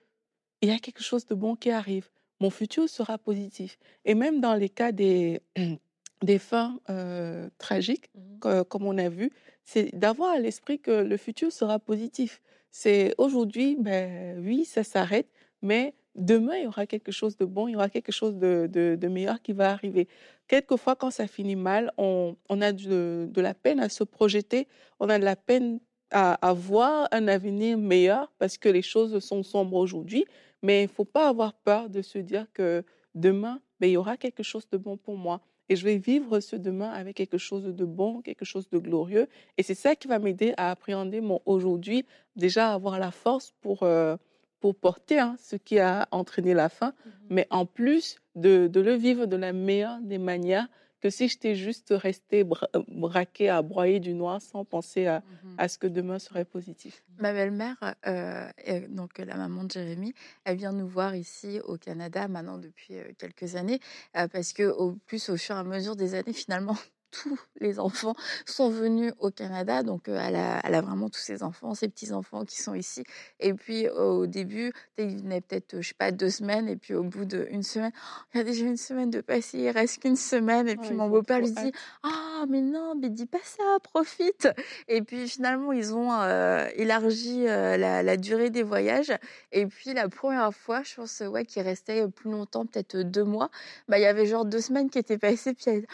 il 0.62 0.68
y 0.68 0.72
a 0.74 0.80
quelque 0.80 1.02
chose 1.04 1.26
de 1.26 1.36
bon 1.36 1.56
qui 1.56 1.72
arrive. 1.72 2.10
Mon 2.42 2.50
futur 2.50 2.90
sera 2.90 3.18
positif. 3.18 3.78
Et 4.04 4.14
même 4.16 4.42
dans 4.42 4.56
les 4.56 4.68
cas 4.70 4.92
des, 4.92 5.42
des 6.24 6.40
fins 6.40 6.80
euh, 6.90 7.50
tragiques, 7.60 8.10
que- 8.42 8.64
comme 8.64 8.86
on 8.86 8.98
a 8.98 9.10
vu, 9.10 9.32
c'est 9.66 9.96
d'avoir 9.96 10.32
à 10.32 10.40
l'esprit 10.40 10.80
que 10.80 10.92
le 10.92 11.18
futur 11.18 11.52
sera 11.52 11.80
positif. 11.80 12.42
C'est 12.72 13.14
aujourd'hui, 13.18 13.78
ben 13.80 14.40
oui, 14.44 14.66
ça 14.66 14.84
s'arrête, 14.84 15.28
mais 15.62 15.94
demain, 16.16 16.56
il 16.58 16.64
y 16.64 16.68
aura 16.68 16.88
quelque 16.88 17.12
chose 17.12 17.38
de 17.38 17.46
bon, 17.46 17.68
il 17.68 17.74
y 17.74 17.76
aura 17.76 17.90
quelque 17.90 18.12
chose 18.12 18.36
de, 18.38 18.68
de- 18.72 18.96
de 19.00 19.08
meilleur 19.08 19.42
qui 19.42 19.54
va 19.54 19.72
arriver. 19.72 20.08
Quelquefois, 20.48 20.96
quand 20.96 21.12
ça 21.12 21.28
finit 21.28 21.56
mal, 21.56 21.92
on, 21.98 22.36
on 22.50 22.62
a 22.62 22.72
de, 22.72 23.28
de 23.32 23.42
la 23.42 23.54
peine 23.54 23.80
à 23.80 23.90
se 23.90 24.04
projeter, 24.04 24.68
on 25.00 25.10
a 25.10 25.20
de 25.20 25.24
la 25.26 25.36
peine 25.36 25.80
à, 26.12 26.34
à 26.48 26.54
voir 26.54 27.08
un 27.12 27.28
avenir 27.28 27.78
meilleur 27.78 28.32
parce 28.40 28.58
que 28.58 28.70
les 28.70 28.82
choses 28.82 29.18
sont 29.20 29.44
sombres 29.44 29.78
aujourd'hui, 29.78 30.26
mais 30.62 30.82
il 30.84 30.88
ne 30.88 30.92
faut 30.92 31.06
pas 31.06 31.28
avoir 31.28 31.54
peur 31.54 31.90
de 31.90 32.02
se 32.02 32.18
dire 32.20 32.46
que 32.54 32.84
demain, 33.16 33.62
ben, 33.80 33.88
il 33.88 33.94
y 33.94 33.98
aura 33.98 34.18
quelque 34.18 34.44
chose 34.44 34.68
de 34.72 34.78
bon 34.78 34.98
pour 34.98 35.18
moi. 35.18 35.42
Et 35.70 35.76
je 35.76 35.86
vais 35.86 35.98
vivre 35.98 36.40
ce 36.40 36.56
demain 36.56 36.90
avec 36.90 37.16
quelque 37.16 37.38
chose 37.38 37.64
de 37.64 37.86
bon, 37.86 38.22
quelque 38.22 38.46
chose 38.46 38.70
de 38.70 38.78
glorieux. 38.78 39.28
Et 39.58 39.64
c'est 39.64 39.76
ça 39.76 39.96
qui 39.96 40.08
va 40.08 40.20
m'aider 40.20 40.54
à 40.58 40.72
appréhender 40.72 41.22
mon 41.22 41.40
aujourd'hui, 41.46 42.06
déjà 42.36 42.74
avoir 42.74 43.00
la 43.00 43.12
force 43.12 43.54
pour, 43.62 43.84
euh, 43.84 44.18
pour 44.60 44.76
porter 44.76 45.20
hein, 45.20 45.36
ce 45.40 45.56
qui 45.56 45.80
a 45.80 46.08
entraîné 46.12 46.54
la 46.54 46.70
fin, 46.70 46.94
mais 47.30 47.48
en 47.50 47.66
plus 47.66 48.18
de, 48.36 48.68
de 48.68 48.80
le 48.82 48.94
vivre 48.94 49.26
de 49.26 49.36
la 49.36 49.54
meilleure 49.54 50.00
des 50.02 50.18
manières 50.18 50.68
que 51.04 51.10
si 51.10 51.28
j'étais 51.28 51.54
juste 51.54 51.90
resté 51.92 52.46
bra- 52.46 52.70
euh, 52.78 52.82
braqué 52.88 53.50
à 53.50 53.62
broyer 53.62 54.00
du 54.00 54.14
noir 54.14 54.42
sans 54.42 54.64
penser 54.64 55.06
à, 55.06 55.22
Mhm. 55.44 55.56
à 55.58 55.68
ce 55.68 55.78
que 55.78 55.88
demain 55.88 56.18
serait 56.18 56.46
positif. 56.46 57.04
Ma 57.20 57.34
belle-mère, 57.34 57.76
euh, 58.08 58.48
est- 58.58 58.88
donc 58.88 59.18
la 59.18 59.36
maman 59.36 59.66
de 59.66 59.72
Jérémy, 59.72 60.14
elle 60.46 60.56
vient 60.56 60.72
nous 60.72 60.88
voir 60.88 61.14
ici 61.14 61.60
au 61.66 61.78
Canada 61.78 62.30
maintenant 62.30 62.58
depuis 62.58 62.96
euh, 62.96 63.12
quelques 63.18 63.56
années, 63.58 63.82
euh, 64.16 64.30
parce 64.30 64.54
que 64.54 64.64
au 64.64 64.94
plus 65.06 65.28
au 65.30 65.36
fur 65.36 65.58
et 65.58 65.60
à 65.60 65.64
mesure 65.66 65.98
des 65.98 66.16
années, 66.16 66.32
finalement, 66.32 66.78
tous 67.22 67.40
les 67.60 67.80
enfants 67.80 68.16
sont 68.46 68.70
venus 68.70 69.14
au 69.20 69.30
Canada, 69.30 69.84
donc 69.84 70.10
euh, 70.10 70.20
elle, 70.20 70.36
a, 70.36 70.60
elle 70.64 70.76
a 70.76 70.82
vraiment 70.82 71.10
tous 71.10 71.20
ses 71.20 71.44
enfants, 71.44 71.74
ses 71.76 71.88
petits 71.88 72.12
enfants 72.12 72.44
qui 72.44 72.62
sont 72.62 72.74
ici. 72.74 73.04
Et 73.40 73.54
puis 73.54 73.88
au 73.90 74.26
début, 74.28 74.74
ils 74.98 75.18
venaient 75.22 75.42
peut-être, 75.42 75.82
je 75.82 75.88
sais 75.90 75.94
pas, 75.94 76.12
deux 76.12 76.30
semaines, 76.30 76.68
et 76.68 76.76
puis 76.76 76.94
au 76.94 77.04
bout 77.04 77.26
d'une 77.26 77.64
semaine, 77.64 77.92
Oh, 77.96 78.22
il 78.34 78.38
y 78.38 78.42
a 78.42 78.44
déjà 78.44 78.66
une 78.66 78.78
semaine 78.78 79.10
de 79.10 79.22
passé, 79.22 79.60
il 79.60 79.70
reste 79.70 80.02
qu'une 80.02 80.16
semaine, 80.16 80.68
et 80.68 80.76
Oh, 80.78 80.82
puis 80.82 80.94
mon 80.94 81.10
beau-père 81.10 81.40
lui 81.40 81.52
dit, 81.52 81.72
ah 82.04 82.46
mais 82.50 82.62
non, 82.62 82.96
mais 83.00 83.10
dis 83.10 83.26
pas 83.26 83.38
ça, 83.44 83.64
profite. 83.84 84.50
Et 84.88 85.02
puis 85.02 85.28
finalement, 85.30 85.72
ils 85.72 85.94
ont 85.94 86.12
euh, 86.14 86.68
élargi 86.76 87.48
euh, 87.48 87.78
la, 87.78 88.04
la 88.04 88.18
durée 88.18 88.50
des 88.50 88.64
voyages. 88.64 89.14
Et 89.52 89.66
puis 89.66 89.94
la 89.94 90.10
première 90.10 90.54
fois, 90.54 90.82
je 90.84 90.96
pense 90.96 91.22
ouais, 91.22 91.46
qu'ils 91.46 91.64
restaient 91.64 92.08
plus 92.10 92.32
longtemps, 92.32 92.66
peut-être 92.66 92.98
deux 92.98 93.24
mois, 93.24 93.50
bah, 93.88 93.98
il 94.00 94.02
y 94.02 94.06
avait 94.06 94.26
genre 94.26 94.46
deux 94.46 94.62
semaines 94.62 94.90
qui 94.90 95.00
étaient 95.00 95.18
passées. 95.18 95.54
Puis 95.54 95.66
elle 95.68 95.86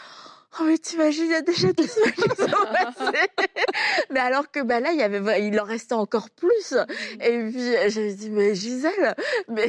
Oh 0.58 0.64
mais 0.64 0.78
t'imagines, 0.78 1.26
il 1.26 1.30
y 1.30 1.34
a 1.34 1.42
déjà 1.42 1.72
deux 1.72 1.86
semaines 1.86 2.12
qui 2.14 2.28
sont 2.28 2.66
passées. 2.72 3.28
mais 4.10 4.18
alors 4.18 4.50
que 4.50 4.60
bah 4.60 4.80
là, 4.80 4.90
il 4.90 4.98
y 4.98 5.02
avait, 5.02 5.46
il 5.46 5.60
en 5.60 5.64
restait 5.64 5.94
encore 5.94 6.28
plus. 6.30 6.74
Et 7.20 7.38
puis 7.50 7.72
j'ai 7.88 8.12
dit 8.14 8.30
mais 8.30 8.54
Gisèle, 8.56 9.14
mais 9.48 9.68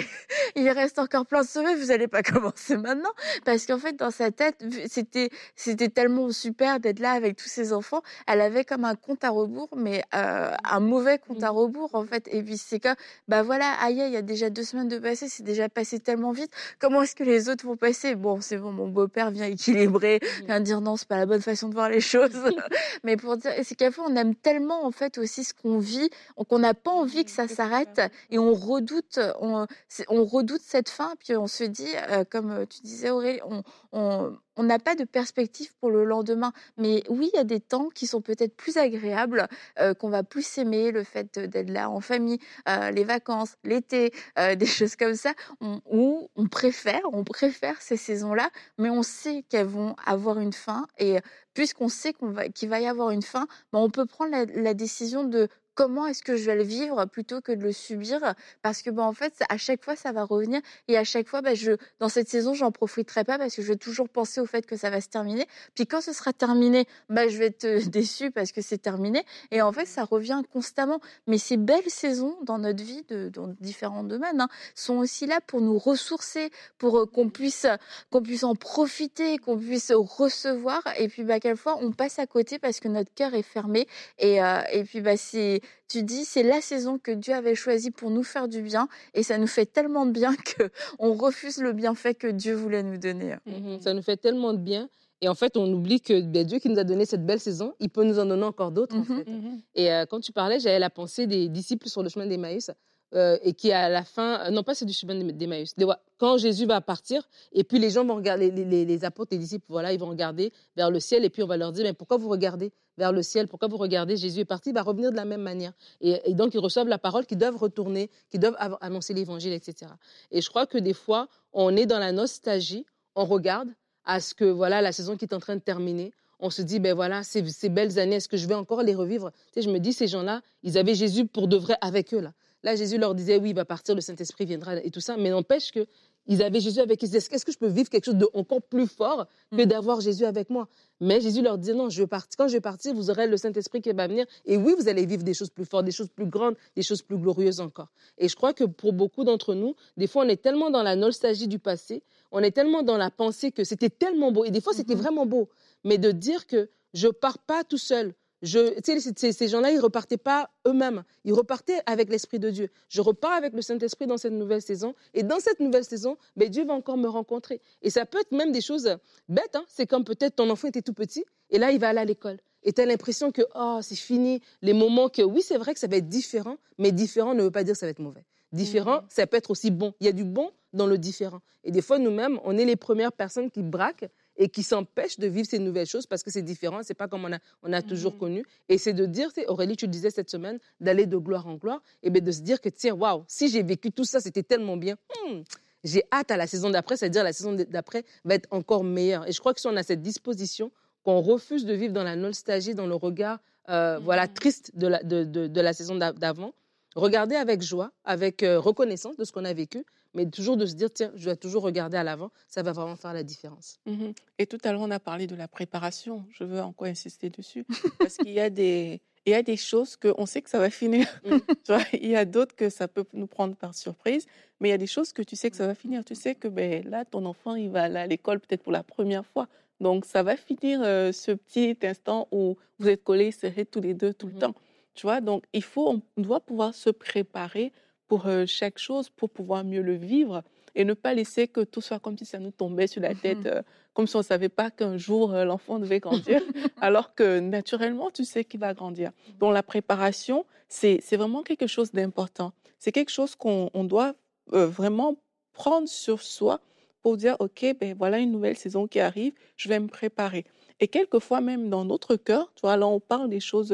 il 0.55 0.67
reste 0.69 0.97
encore 0.97 1.27
plein 1.27 1.43
de 1.43 1.47
semaines. 1.47 1.77
Vous 1.77 1.91
allez 1.91 2.07
pas 2.07 2.23
commencer 2.23 2.77
maintenant 2.77 3.11
parce 3.45 3.67
qu'en 3.67 3.77
fait 3.77 3.95
dans 3.95 4.09
sa 4.09 4.31
tête, 4.31 4.63
c'était 4.87 5.29
c'était 5.55 5.89
tellement 5.89 6.31
super 6.31 6.79
d'être 6.79 6.99
là 6.99 7.11
avec 7.11 7.35
tous 7.35 7.49
ses 7.49 7.73
enfants. 7.73 8.01
Elle 8.25 8.41
avait 8.41 8.65
comme 8.65 8.83
un 8.83 8.95
compte 8.95 9.23
à 9.23 9.29
rebours, 9.29 9.69
mais 9.77 10.03
euh, 10.15 10.51
un 10.63 10.79
mauvais 10.79 11.19
compte 11.19 11.43
à 11.43 11.49
rebours 11.49 11.91
en 11.93 12.05
fait. 12.05 12.27
Et 12.31 12.41
puis 12.41 12.57
c'est 12.57 12.79
que 12.79 12.89
bah 13.27 13.43
voilà, 13.43 13.71
aïe, 13.81 14.01
il 14.03 14.11
y 14.11 14.17
a 14.17 14.23
déjà 14.23 14.49
deux 14.49 14.63
semaines 14.63 14.87
de 14.87 14.97
passé, 14.97 15.27
c'est 15.29 15.43
déjà 15.43 15.69
passé 15.69 15.99
tellement 15.99 16.31
vite. 16.31 16.51
Comment 16.79 17.03
est-ce 17.03 17.15
que 17.15 17.23
les 17.23 17.49
autres 17.49 17.65
vont 17.65 17.77
passer? 17.77 18.15
Bon, 18.15 18.41
c'est 18.41 18.57
bon, 18.57 18.71
mon 18.71 18.87
beau-père 18.87 19.29
vient 19.29 19.45
équilibrer, 19.45 20.19
vient 20.47 20.59
dire 20.59 20.70
non, 20.79 20.95
c'est 20.95 21.07
pas 21.07 21.17
la 21.17 21.25
bonne 21.25 21.41
façon 21.41 21.67
de 21.67 21.73
voir 21.73 21.89
les 21.89 21.99
choses. 21.99 22.29
mais 23.03 23.17
pour 23.17 23.35
dire, 23.35 23.51
et 23.57 23.65
c'est 23.65 23.75
qu'à 23.75 23.91
fois 23.91 24.05
on 24.07 24.15
aime 24.15 24.35
tellement 24.35 24.85
en 24.85 24.91
fait 24.91 25.17
aussi 25.17 25.43
ce 25.43 25.53
qu'on 25.53 25.79
vit, 25.79 26.09
qu'on 26.47 26.59
n'a 26.59 26.73
pas 26.73 26.91
envie 26.91 27.25
que 27.25 27.31
ça 27.31 27.47
s'arrête 27.47 28.01
et 28.29 28.39
on 28.39 28.53
redoute, 28.53 29.19
on, 29.39 29.65
redoute 30.09 30.61
cette 30.63 30.89
fin. 30.89 31.15
Puis 31.19 31.35
on 31.35 31.47
se 31.47 31.63
dit, 31.63 31.91
euh, 32.09 32.23
comme 32.29 32.65
tu 32.67 32.81
disais 32.81 33.09
Aurélie, 33.09 33.39
on 33.43 33.63
on 33.91 34.37
on 34.55 34.63
n'a 34.63 34.79
pas 34.79 34.95
de 34.95 35.03
perspective 35.03 35.73
pour 35.79 35.91
le 35.91 36.03
lendemain. 36.03 36.53
Mais 36.77 37.03
oui, 37.09 37.29
il 37.33 37.37
y 37.37 37.39
a 37.39 37.43
des 37.43 37.59
temps 37.59 37.89
qui 37.89 38.07
sont 38.07 38.21
peut-être 38.21 38.55
plus 38.55 38.77
agréables, 38.77 39.47
euh, 39.79 39.93
qu'on 39.93 40.09
va 40.09 40.23
plus 40.23 40.57
aimer, 40.57 40.91
le 40.91 41.03
fait 41.03 41.39
d'être 41.39 41.69
là 41.69 41.89
en 41.89 42.01
famille, 42.01 42.39
euh, 42.67 42.91
les 42.91 43.03
vacances, 43.03 43.55
l'été, 43.63 44.11
euh, 44.39 44.55
des 44.61 44.65
choses 44.65 44.95
comme 44.95 45.15
ça, 45.15 45.33
où 45.61 46.29
on 46.35 46.47
préfère, 46.47 47.01
on 47.11 47.23
préfère 47.23 47.81
ces 47.81 47.97
saisons-là, 47.97 48.49
mais 48.77 48.89
on 48.89 49.03
sait 49.03 49.43
qu'elles 49.49 49.67
vont 49.67 49.95
avoir 50.05 50.39
une 50.39 50.53
fin. 50.53 50.87
Et 50.97 51.17
puisqu'on 51.53 51.89
sait 51.89 52.13
qu'il 52.53 52.69
va 52.69 52.79
y 52.79 52.87
avoir 52.87 53.11
une 53.11 53.21
fin, 53.21 53.47
ben, 53.73 53.79
on 53.79 53.89
peut 53.89 54.05
prendre 54.05 54.35
la 54.55 54.73
décision 54.73 55.23
de 55.23 55.47
comment 55.75 56.07
est-ce 56.07 56.23
que 56.23 56.35
je 56.35 56.45
vais 56.45 56.55
le 56.55 56.63
vivre 56.63 57.05
plutôt 57.05 57.41
que 57.41 57.51
de 57.51 57.61
le 57.61 57.71
subir? 57.71 58.19
Parce 58.61 58.81
que 58.81 58.89
ben 58.89 59.03
en 59.03 59.13
fait 59.13 59.33
à 59.49 59.57
chaque 59.57 59.83
fois 59.83 59.95
ça 59.95 60.11
va 60.11 60.23
revenir 60.23 60.61
et 60.87 60.97
à 60.97 61.03
chaque 61.03 61.27
fois 61.27 61.41
ben, 61.41 61.55
je 61.55 61.73
dans 61.99 62.09
cette 62.09 62.29
saison 62.29 62.53
j'en 62.53 62.71
profiterai 62.71 63.23
pas 63.23 63.37
parce 63.37 63.55
que 63.55 63.61
je 63.61 63.67
vais 63.67 63.77
toujours 63.77 64.09
penser 64.09 64.41
au 64.41 64.45
fait 64.45 64.65
que 64.65 64.75
ça 64.75 64.89
va 64.89 65.01
se 65.01 65.09
terminer. 65.09 65.47
Puis 65.75 65.87
quand 65.87 66.01
ce 66.01 66.13
sera 66.13 66.33
terminé 66.33 66.87
ben 67.09 67.29
je 67.29 67.37
vais 67.37 67.47
être 67.47 67.65
euh, 67.65 67.81
déçue 67.87 68.31
parce 68.31 68.51
que 68.51 68.61
c'est 68.61 68.77
terminé 68.77 69.23
et 69.51 69.61
en 69.61 69.71
fait 69.71 69.85
ça 69.85 70.03
revient 70.03 70.41
constamment. 70.51 70.99
Mais 71.27 71.37
ces 71.37 71.57
belles 71.57 71.89
saisons 71.89 72.37
dans 72.43 72.57
notre 72.57 72.83
vie 72.83 73.03
dans 73.33 73.47
différents 73.59 74.03
domaines 74.03 74.41
hein, 74.41 74.49
sont 74.75 74.97
aussi 74.97 75.25
là 75.25 75.39
pour 75.45 75.61
nous 75.61 75.77
ressourcer 75.77 76.51
pour 76.77 76.99
euh, 76.99 77.05
qu'on 77.05 77.29
puisse 77.29 77.65
qu'on 78.09 78.21
puisse 78.21 78.43
en 78.43 78.55
profiter 78.55 79.37
qu'on 79.37 79.57
puisse 79.57 79.91
recevoir 79.91 80.81
et 80.97 81.07
puis 81.07 81.23
bah 81.23 81.39
quelquefois 81.39 81.77
on 81.81 81.91
passe 81.91 82.19
à 82.19 82.27
côté 82.27 82.59
parce 82.59 82.79
que 82.79 82.87
notre 82.87 83.13
cœur 83.13 83.33
est 83.33 83.41
fermé 83.41 83.87
et, 84.19 84.43
euh, 84.43 84.61
et 84.71 84.83
puis 84.83 85.01
bah 85.01 85.17
c'est 85.17 85.60
tu 85.87 86.03
dis 86.03 86.25
c'est 86.25 86.43
la 86.43 86.61
saison 86.61 86.97
que 86.97 87.11
Dieu 87.11 87.33
avait 87.33 87.55
choisie 87.55 87.91
pour 87.91 88.09
nous 88.11 88.23
faire 88.23 88.47
du 88.47 88.61
bien 88.61 88.87
et 89.13 89.23
ça 89.23 89.37
nous 89.37 89.47
fait 89.47 89.65
tellement 89.65 90.05
de 90.05 90.11
bien 90.11 90.35
que 90.57 90.69
on 90.99 91.13
refuse 91.13 91.57
le 91.57 91.73
bienfait 91.73 92.13
que 92.15 92.27
Dieu 92.27 92.53
voulait 92.55 92.83
nous 92.83 92.97
donner. 92.97 93.35
Mhm. 93.45 93.79
Ça 93.81 93.93
nous 93.93 94.01
fait 94.01 94.17
tellement 94.17 94.53
de 94.53 94.59
bien. 94.59 94.89
Et 95.23 95.27
en 95.29 95.35
fait, 95.35 95.55
on 95.55 95.71
oublie 95.71 96.01
que 96.01 96.19
ben, 96.21 96.43
Dieu 96.43 96.57
qui 96.57 96.67
nous 96.67 96.79
a 96.79 96.83
donné 96.83 97.05
cette 97.05 97.23
belle 97.23 97.39
saison, 97.39 97.75
il 97.79 97.89
peut 97.89 98.03
nous 98.03 98.17
en 98.17 98.25
donner 98.25 98.43
encore 98.43 98.71
d'autres. 98.71 98.95
en 98.95 99.01
Mhm. 99.01 99.05
fait. 99.05 99.27
Et 99.75 99.91
euh, 99.93 100.05
quand 100.07 100.19
tu 100.19 100.31
parlais, 100.31 100.59
j'avais 100.59 100.79
la 100.79 100.89
pensée 100.89 101.27
des 101.27 101.47
disciples 101.47 101.87
sur 101.89 102.01
le 102.01 102.09
chemin 102.09 102.25
d'Emmaüs. 102.25 102.71
Euh, 103.13 103.37
et 103.43 103.53
qui 103.53 103.71
à 103.71 103.89
la 103.89 104.03
fin, 104.03 104.47
euh, 104.47 104.51
non 104.51 104.63
pas 104.63 104.73
c'est 104.75 104.85
du 104.85 104.93
chemin 104.93 105.15
d'Emmaüs, 105.15 105.73
quand 106.17 106.37
Jésus 106.37 106.65
va 106.65 106.81
partir, 106.81 107.27
et 107.51 107.63
puis 107.63 107.79
les 107.79 107.89
gens 107.89 108.05
vont 108.05 108.15
regarder, 108.15 108.51
les, 108.51 108.63
les- 108.65 108.85
les 108.85 109.05
apôtres, 109.05 109.29
les 109.33 109.37
disciples, 109.37 109.65
voilà, 109.69 109.91
ils 109.93 109.99
vont 109.99 110.09
regarder 110.09 110.51
vers 110.75 110.89
le 110.91 110.99
ciel, 110.99 111.25
et 111.25 111.29
puis 111.29 111.43
on 111.43 111.47
va 111.47 111.57
leur 111.57 111.71
dire, 111.71 111.83
mais 111.83 111.93
pourquoi 111.93 112.17
vous 112.17 112.29
regardez 112.29 112.71
vers 112.97 113.11
le 113.11 113.23
ciel? 113.23 113.47
Pourquoi 113.47 113.67
vous 113.67 113.77
regardez? 113.77 114.17
Jésus 114.17 114.41
est 114.41 114.45
parti, 114.45 114.69
il 114.69 114.75
va 114.75 114.81
revenir 114.83 115.11
de 115.11 115.15
la 115.15 115.25
même 115.25 115.41
manière. 115.41 115.73
Et, 116.01 116.33
donc 116.33 116.53
ils 116.53 116.59
reçoivent 116.59 116.87
la 116.89 116.97
parole, 116.99 117.25
qu'ils 117.25 117.37
doivent 117.37 117.57
retourner, 117.57 118.09
qu'ils 118.29 118.39
doivent 118.39 118.57
annoncer 118.81 119.13
l'évangile, 119.13 119.53
etc. 119.53 119.91
Et 120.31 120.41
je 120.41 120.49
crois 120.49 120.65
que 120.67 120.77
des 120.77 120.93
fois, 120.93 121.27
on 121.53 121.75
est 121.75 121.85
dans 121.85 121.99
la 121.99 122.11
nostalgie, 122.11 122.85
on 123.15 123.25
regarde 123.25 123.69
à 124.05 124.19
ce 124.19 124.33
que 124.33 124.45
voilà 124.45 124.81
la 124.81 124.91
saison 124.91 125.15
qui 125.17 125.25
est 125.25 125.33
en 125.33 125.39
train 125.39 125.55
de 125.55 125.61
terminer. 125.61 126.11
On 126.43 126.49
se 126.49 126.61
dit, 126.63 126.79
ben 126.79 126.95
voilà, 126.95 127.21
ces, 127.23 127.47
ces 127.49 127.69
belles 127.69 127.99
années, 127.99 128.15
est-ce 128.15 128.27
que 128.27 128.35
je 128.37 128.47
vais 128.47 128.55
encore 128.55 128.81
les 128.81 128.95
revivre? 128.95 129.31
Tu 129.31 129.37
sais, 129.55 129.61
Je 129.61 129.69
me 129.69 129.77
dis, 129.79 129.93
ces 129.93 130.07
gens-là, 130.07 130.41
ils 130.63 130.75
avaient 130.77 130.95
Jésus 130.95 131.27
pour 131.27 131.47
de 131.47 131.55
vrai 131.55 131.75
avec 131.81 132.13
eux. 132.15 132.19
Là, 132.19 132.33
là 132.63 132.75
Jésus 132.75 132.97
leur 132.97 133.15
disait, 133.15 133.37
oui, 133.37 133.49
il 133.49 133.55
va 133.55 133.65
partir, 133.65 133.95
le 133.95 134.01
Saint-Esprit 134.01 134.45
viendra 134.45 134.75
et 134.77 134.91
tout 134.91 135.01
ça. 135.01 135.17
Mais 135.17 135.29
n'empêche 135.29 135.71
que 135.71 135.85
ils 136.27 136.43
avaient 136.43 136.59
Jésus 136.59 136.79
avec 136.79 136.99
eux. 137.03 137.07
Ils 137.07 137.09
disaient, 137.09 137.17
Est-ce 137.31 137.43
que 137.45 137.51
je 137.51 137.57
peux 137.57 137.67
vivre 137.67 137.89
quelque 137.89 138.05
chose 138.05 138.15
de 138.15 138.29
encore 138.35 138.61
plus 138.61 138.85
fort 138.85 139.25
que 139.51 139.63
Mm. 139.63 139.65
d'avoir 139.65 140.01
Jésus 140.01 140.23
avec 140.25 140.51
moi? 140.51 140.67
Mais 140.99 141.19
Jésus 141.19 141.41
leur 141.41 141.57
disait, 141.57 141.73
non, 141.73 141.89
je 141.89 141.99
vais 142.03 142.07
partir. 142.07 142.37
quand 142.37 142.47
je 142.47 142.53
vais 142.53 142.61
partir, 142.61 142.93
vous 142.93 143.09
aurez 143.09 143.25
le 143.25 143.37
Saint-Esprit 143.37 143.81
qui 143.81 143.91
va 143.91 144.07
venir. 144.07 144.27
Et 144.45 144.55
oui, 144.55 144.75
vous 144.77 144.87
allez 144.87 145.07
vivre 145.07 145.23
des 145.23 145.33
choses 145.33 145.49
plus 145.49 145.65
fortes, 145.65 145.83
des 145.85 145.91
choses 145.91 146.09
plus 146.09 146.27
grandes, 146.27 146.55
des 146.75 146.83
choses 146.83 147.01
plus 147.01 147.17
glorieuses 147.17 147.59
encore. 147.59 147.87
Et 148.19 148.29
je 148.29 148.35
crois 148.35 148.53
que 148.53 148.65
pour 148.65 148.93
beaucoup 148.93 149.23
d'entre 149.23 149.55
nous, 149.55 149.75
des 149.97 150.05
fois, 150.05 150.23
on 150.23 150.29
est 150.29 150.41
tellement 150.41 150.69
dans 150.69 150.83
la 150.83 150.95
nostalgie 150.95 151.47
du 151.47 151.57
passé, 151.57 152.03
on 152.31 152.39
est 152.43 152.51
tellement 152.51 152.83
dans 152.83 152.97
la 152.97 153.09
pensée 153.09 153.51
que 153.51 153.63
c'était 153.63 153.89
tellement 153.89 154.31
beau. 154.31 154.45
Et 154.45 154.51
des 154.51 154.61
fois, 154.61 154.73
c'était 154.73 154.93
Mhm. 154.95 155.01
vraiment 155.01 155.25
beau. 155.25 155.49
Mais 155.83 155.97
de 155.97 156.11
dire 156.11 156.45
que 156.45 156.69
je 156.93 157.07
pars 157.07 157.39
pas 157.39 157.63
tout 157.63 157.79
seul 157.79 158.13
Je, 158.41 158.73
ces, 158.83 159.33
ces 159.33 159.47
gens-là, 159.47 159.71
ils 159.71 159.79
repartaient 159.79 160.17
pas 160.17 160.49
eux-mêmes. 160.67 161.03
Ils 161.25 161.33
repartaient 161.33 161.81
avec 161.85 162.09
l'Esprit 162.09 162.39
de 162.39 162.49
Dieu. 162.49 162.69
Je 162.89 163.01
repars 163.01 163.33
avec 163.33 163.53
le 163.53 163.61
Saint-Esprit 163.61 164.07
dans 164.07 164.17
cette 164.17 164.33
nouvelle 164.33 164.61
saison. 164.61 164.95
Et 165.13 165.23
dans 165.23 165.39
cette 165.39 165.59
nouvelle 165.59 165.83
saison, 165.83 166.17
ben, 166.35 166.49
Dieu 166.49 166.65
va 166.65 166.73
encore 166.73 166.97
me 166.97 167.07
rencontrer. 167.07 167.61
Et 167.81 167.89
ça 167.89 168.05
peut 168.05 168.19
être 168.19 168.31
même 168.31 168.51
des 168.51 168.61
choses 168.61 168.97
bêtes. 169.29 169.55
Hein. 169.55 169.65
C'est 169.67 169.85
comme 169.85 170.03
peut-être 170.03 170.35
ton 170.37 170.49
enfant 170.49 170.67
était 170.67 170.81
tout 170.81 170.93
petit 170.93 171.23
et 171.51 171.59
là, 171.59 171.71
il 171.71 171.79
va 171.79 171.89
aller 171.89 171.99
à 171.99 172.05
l'école. 172.05 172.37
Et 172.63 172.73
tu 172.73 172.81
as 172.81 172.85
l'impression 172.85 173.31
que, 173.31 173.41
oh, 173.55 173.79
c'est 173.81 173.95
fini. 173.95 174.41
Les 174.61 174.73
moments 174.73 175.09
que, 175.09 175.21
oui, 175.21 175.41
c'est 175.41 175.57
vrai 175.57 175.73
que 175.73 175.79
ça 175.79 175.87
va 175.87 175.97
être 175.97 176.07
différent, 176.07 176.57
mais 176.77 176.91
différent 176.91 177.33
ne 177.33 177.43
veut 177.43 177.51
pas 177.51 177.63
dire 177.63 177.73
que 177.73 177.79
ça 177.79 177.85
va 177.85 177.91
être 177.91 177.99
mauvais. 177.99 178.23
Différent, 178.51 179.01
mmh. 179.01 179.05
ça 179.09 179.27
peut 179.27 179.37
être 179.37 179.51
aussi 179.51 179.71
bon. 179.71 179.93
Il 179.99 180.05
y 180.05 180.09
a 180.09 180.13
du 180.13 180.23
bon 180.23 180.51
dans 180.73 180.85
le 180.85 180.97
différent. 180.97 181.41
Et 181.63 181.71
des 181.71 181.81
fois, 181.81 181.99
nous-mêmes, 181.99 182.39
on 182.43 182.57
est 182.57 182.65
les 182.65 182.75
premières 182.75 183.11
personnes 183.11 183.49
qui 183.49 183.63
braquent 183.63 184.09
et 184.41 184.49
qui 184.49 184.63
s'empêchent 184.63 185.19
de 185.19 185.27
vivre 185.27 185.47
ces 185.47 185.59
nouvelles 185.59 185.85
choses 185.85 186.07
parce 186.07 186.23
que 186.23 186.31
c'est 186.31 186.41
différent, 186.41 186.79
c'est 186.81 186.95
pas 186.95 187.07
comme 187.07 187.23
on 187.23 187.31
a, 187.31 187.37
on 187.61 187.71
a 187.71 187.83
toujours 187.83 188.15
mmh. 188.15 188.17
connu. 188.17 188.45
Et 188.69 188.79
c'est 188.79 188.93
de 188.93 189.05
dire, 189.05 189.29
Aurélie, 189.47 189.77
tu 189.77 189.87
disais 189.87 190.09
cette 190.09 190.31
semaine, 190.31 190.57
d'aller 190.79 191.05
de 191.05 191.15
gloire 191.17 191.45
en 191.45 191.55
gloire, 191.55 191.79
et 192.01 192.09
bien 192.09 192.23
de 192.23 192.31
se 192.31 192.41
dire 192.41 192.59
que, 192.59 192.69
tiens, 192.69 192.95
waouh, 192.95 193.23
si 193.27 193.49
j'ai 193.49 193.61
vécu 193.61 193.91
tout 193.91 194.03
ça, 194.03 194.19
c'était 194.19 194.41
tellement 194.41 194.77
bien. 194.77 194.95
Hmm, 195.27 195.41
j'ai 195.83 196.01
hâte 196.11 196.31
à 196.31 196.37
la 196.37 196.47
saison 196.47 196.71
d'après, 196.71 196.97
c'est-à-dire 196.97 197.23
la 197.23 197.33
saison 197.33 197.53
d'après 197.53 198.03
va 198.25 198.33
être 198.33 198.47
encore 198.49 198.83
meilleure. 198.83 199.29
Et 199.29 199.31
je 199.31 199.39
crois 199.39 199.53
que 199.53 199.61
si 199.61 199.67
on 199.67 199.75
a 199.75 199.83
cette 199.83 200.01
disposition, 200.01 200.71
qu'on 201.03 201.21
refuse 201.21 201.63
de 201.63 201.73
vivre 201.73 201.93
dans 201.93 202.03
la 202.03 202.15
nostalgie, 202.15 202.73
dans 202.73 202.87
le 202.87 202.95
regard 202.95 203.37
euh, 203.69 203.99
voilà, 203.99 204.25
mmh. 204.25 204.33
triste 204.33 204.71
de 204.73 204.87
la, 204.87 205.03
de, 205.03 205.23
de, 205.23 205.61
la 205.61 205.73
saison 205.73 205.93
d'avant, 205.95 206.55
regarder 206.95 207.35
avec 207.35 207.61
joie, 207.61 207.91
avec 208.05 208.41
euh, 208.41 208.59
reconnaissance 208.59 209.17
de 209.17 209.23
ce 209.23 209.31
qu'on 209.31 209.45
a 209.45 209.53
vécu, 209.53 209.85
mais 210.13 210.29
toujours 210.29 210.57
de 210.57 210.65
se 210.65 210.75
dire, 210.75 210.89
tiens, 210.91 211.11
je 211.15 211.25
dois 211.25 211.35
toujours 211.35 211.63
regarder 211.63 211.97
à 211.97 212.03
l'avant, 212.03 212.31
ça 212.47 212.63
va 212.63 212.71
vraiment 212.71 212.95
faire 212.95 213.13
la 213.13 213.23
différence. 213.23 213.77
Mmh 213.85 214.11
Et 214.39 214.45
tout 214.45 214.57
à 214.63 214.71
l'heure, 214.71 214.81
on 214.81 214.91
a 214.91 214.99
parlé 214.99 215.27
de 215.27 215.35
la 215.35 215.47
préparation. 215.47 216.25
Je 216.31 216.43
veux 216.43 216.61
encore 216.61 216.87
insister 216.87 217.29
dessus, 217.29 217.65
parce 217.99 218.17
qu'il 218.17 218.31
y 218.31 218.39
a 218.39 218.49
des... 218.49 219.01
Il 219.27 219.31
y 219.31 219.35
a 219.35 219.43
des 219.43 219.55
choses 219.55 219.97
qu'on 219.97 220.25
sait 220.25 220.41
que 220.41 220.49
ça 220.49 220.57
va 220.57 220.71
finir. 220.71 221.07
Mmh. 221.23 221.37
tu 221.63 221.73
vois, 221.73 221.83
il 221.93 222.09
y 222.09 222.15
a 222.15 222.25
d'autres 222.25 222.55
que 222.55 222.71
ça 222.71 222.87
peut 222.87 223.05
nous 223.13 223.27
prendre 223.27 223.55
par 223.55 223.75
surprise, 223.75 224.25
mais 224.59 224.69
il 224.69 224.71
y 224.71 224.73
a 224.73 224.79
des 224.79 224.87
choses 224.87 225.13
que 225.13 225.21
tu 225.21 225.35
sais 225.35 225.51
que 225.51 225.57
ça 225.57 225.67
va 225.67 225.75
finir. 225.75 226.03
Tu 226.03 226.15
sais 226.15 226.33
que 226.33 226.47
ben, 226.47 226.83
là, 226.89 227.05
ton 227.05 227.25
enfant, 227.25 227.53
il 227.53 227.69
va 227.69 227.83
aller 227.83 227.99
à 227.99 228.07
l'école 228.07 228.39
peut-être 228.39 228.63
pour 228.63 228.71
la 228.71 228.81
première 228.81 229.23
fois. 229.23 229.47
Donc, 229.79 230.05
ça 230.05 230.23
va 230.23 230.35
finir 230.35 230.81
euh, 230.83 231.11
ce 231.11 231.31
petit 231.31 231.77
instant 231.83 232.27
où 232.31 232.57
vous 232.79 232.89
êtes 232.89 233.03
collés, 233.03 233.31
serrés 233.31 233.65
tous 233.65 233.81
les 233.81 233.93
deux 233.93 234.11
tout 234.11 234.25
le 234.25 234.33
mmh 234.33 234.39
temps. 234.39 234.55
Tu 234.93 235.05
vois, 235.05 235.21
donc 235.21 235.45
il 235.53 235.63
faut, 235.63 235.89
on 235.89 236.21
doit 236.21 236.39
pouvoir 236.39 236.73
se 236.73 236.89
préparer 236.89 237.71
pour 238.11 238.27
chaque 238.45 238.77
chose, 238.77 239.07
pour 239.07 239.29
pouvoir 239.29 239.63
mieux 239.63 239.81
le 239.81 239.95
vivre 239.95 240.43
et 240.75 240.83
ne 240.83 240.93
pas 240.93 241.13
laisser 241.13 241.47
que 241.47 241.61
tout 241.61 241.79
soit 241.79 241.99
comme 241.99 242.17
si 242.17 242.25
ça 242.25 242.39
nous 242.39 242.51
tombait 242.51 242.87
sur 242.87 243.01
la 243.01 243.15
tête, 243.15 243.45
mmh 243.45 243.63
comme 243.93 244.07
si 244.07 244.15
on 244.17 244.19
ne 244.19 244.23
savait 244.23 244.49
pas 244.49 244.69
qu'un 244.69 244.97
jour 244.97 245.31
l'enfant 245.33 245.79
devait 245.79 245.99
grandir, 245.99 246.41
alors 246.81 247.13
que 247.13 247.39
naturellement, 247.39 248.09
tu 248.09 248.25
sais 248.25 248.43
qu'il 248.45 248.59
va 248.59 248.73
grandir. 248.73 249.09
Mmh. 249.11 249.37
Donc 249.39 249.53
la 249.53 249.63
préparation, 249.63 250.45
c'est 250.67 250.99
vraiment 251.13 251.41
quelque 251.41 251.67
chose 251.67 251.91
d'important. 251.91 252.51
C'est 252.79 252.91
quelque 252.91 253.11
chose 253.11 253.35
qu'on 253.35 253.83
doit 253.85 254.13
vraiment 254.47 255.15
prendre 255.53 255.87
sur 255.87 256.21
soi 256.21 256.59
pour 257.01 257.15
dire, 257.15 257.37
OK, 257.39 257.65
ben 257.79 257.95
voilà 257.97 258.19
une 258.19 258.31
nouvelle 258.31 258.57
saison 258.57 258.87
qui 258.87 258.99
arrive, 258.99 259.33
je 259.55 259.69
vais 259.69 259.79
me 259.79 259.87
préparer. 259.87 260.43
Et 260.81 260.89
quelquefois, 260.89 261.39
même 261.39 261.69
dans 261.69 261.85
notre 261.85 262.17
cœur, 262.17 262.51
tu 262.55 262.61
vois, 262.61 262.75
là, 262.75 262.87
on 262.87 262.99
parle 262.99 263.29
des 263.29 263.39
choses 263.39 263.73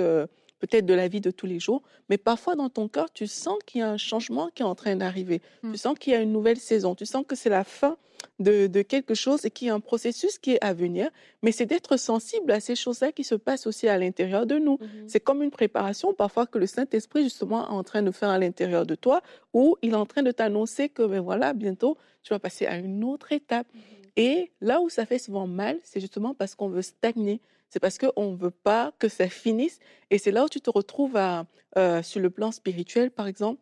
peut-être 0.60 0.86
de 0.86 0.94
la 0.94 1.08
vie 1.08 1.22
de 1.22 1.32
tous 1.32 1.46
les 1.46 1.60
jours, 1.60 1.84
mais 2.10 2.18
parfois 2.18 2.56
dans 2.56 2.70
ton 2.70 2.88
cœur, 2.88 3.12
tu 3.12 3.28
sens 3.28 3.58
qu'il 3.66 3.80
y 3.80 3.84
a 3.84 3.90
un 3.90 3.98
changement 3.98 4.50
qui 4.54 4.64
est 4.64 4.66
en 4.66 4.76
train 4.76 4.96
d'arriver. 4.96 5.42
Tu 5.62 5.68
mmh. 5.68 5.76
sens 5.76 6.00
qu'il 6.00 6.14
y 6.14 6.16
a 6.16 6.22
une 6.22 6.32
nouvelle 6.32 6.58
saison. 6.58 6.96
Tu 6.96 7.06
sens 7.06 7.24
que 7.28 7.36
c'est 7.36 7.50
la 7.50 7.64
fin 7.64 7.98
de, 8.40 8.82
quelque 8.82 9.14
chose 9.14 9.46
et 9.46 9.52
qu'il 9.52 9.68
y 9.68 9.70
a 9.70 9.74
un 9.74 9.80
processus 9.80 10.38
qui 10.38 10.54
est 10.54 10.64
à 10.64 10.74
venir. 10.74 11.10
Mais 11.42 11.52
c'est 11.52 11.66
d'être 11.66 11.98
sensible 11.98 12.52
à 12.52 12.60
ces 12.60 12.76
choses-là 12.76 13.12
qui 13.12 13.24
se 13.24 13.36
passent 13.36 13.68
aussi 13.68 13.88
à 13.88 13.98
l'intérieur 13.98 14.46
de 14.46 14.58
nous. 14.58 14.78
Mmh 14.82 14.88
c'est 15.08 15.20
comme 15.20 15.42
une 15.42 15.52
préparation 15.52 16.14
parfois 16.14 16.46
que 16.46 16.58
le 16.58 16.68
Saint-Esprit 16.68 17.24
justement 17.24 17.66
est 17.66 17.72
en 17.72 17.84
train 17.84 18.02
de 18.02 18.12
faire 18.12 18.30
à 18.30 18.38
l'intérieur 18.38 18.86
de 18.86 18.96
toi, 18.96 19.22
où 19.54 19.78
il 19.82 19.92
est 19.92 19.96
en 19.96 20.06
train 20.06 20.24
de 20.24 20.32
t'annoncer 20.32 20.90
que 20.90 21.04
ben 21.04 21.22
voilà, 21.22 21.54
bientôt, 21.54 21.98
tu 22.24 22.34
vas 22.34 22.40
passer 22.40 22.66
à 22.66 22.78
une 22.78 23.04
autre 23.04 23.32
étape. 23.32 23.68
Mmh 23.74 23.80
et 24.18 24.52
là 24.62 24.82
où 24.82 24.90
ça 24.90 25.06
fait 25.06 25.20
souvent 25.20 25.46
mal, 25.46 25.78
c'est 25.84 26.00
justement 26.00 26.34
parce 26.34 26.56
qu'on 26.56 26.70
veut 26.70 26.82
stagner 26.82 27.40
c'est 27.70 27.80
parce 27.80 27.98
qu'on 27.98 28.32
ne 28.32 28.38
veut 28.38 28.52
pas 28.52 28.94
que 29.00 29.10
ça 29.10 29.28
finisse. 29.30 29.80
Et 30.10 30.18
c'est 30.18 30.32
là 30.32 30.46
où 30.46 30.50
tu 30.50 30.62
te 30.62 30.70
retrouves 30.70 31.18
euh, 31.78 32.04
sur 32.04 32.20
le 32.20 32.30
plan 32.30 32.52
spirituel, 32.52 33.12
par 33.12 33.28
exemple, 33.28 33.62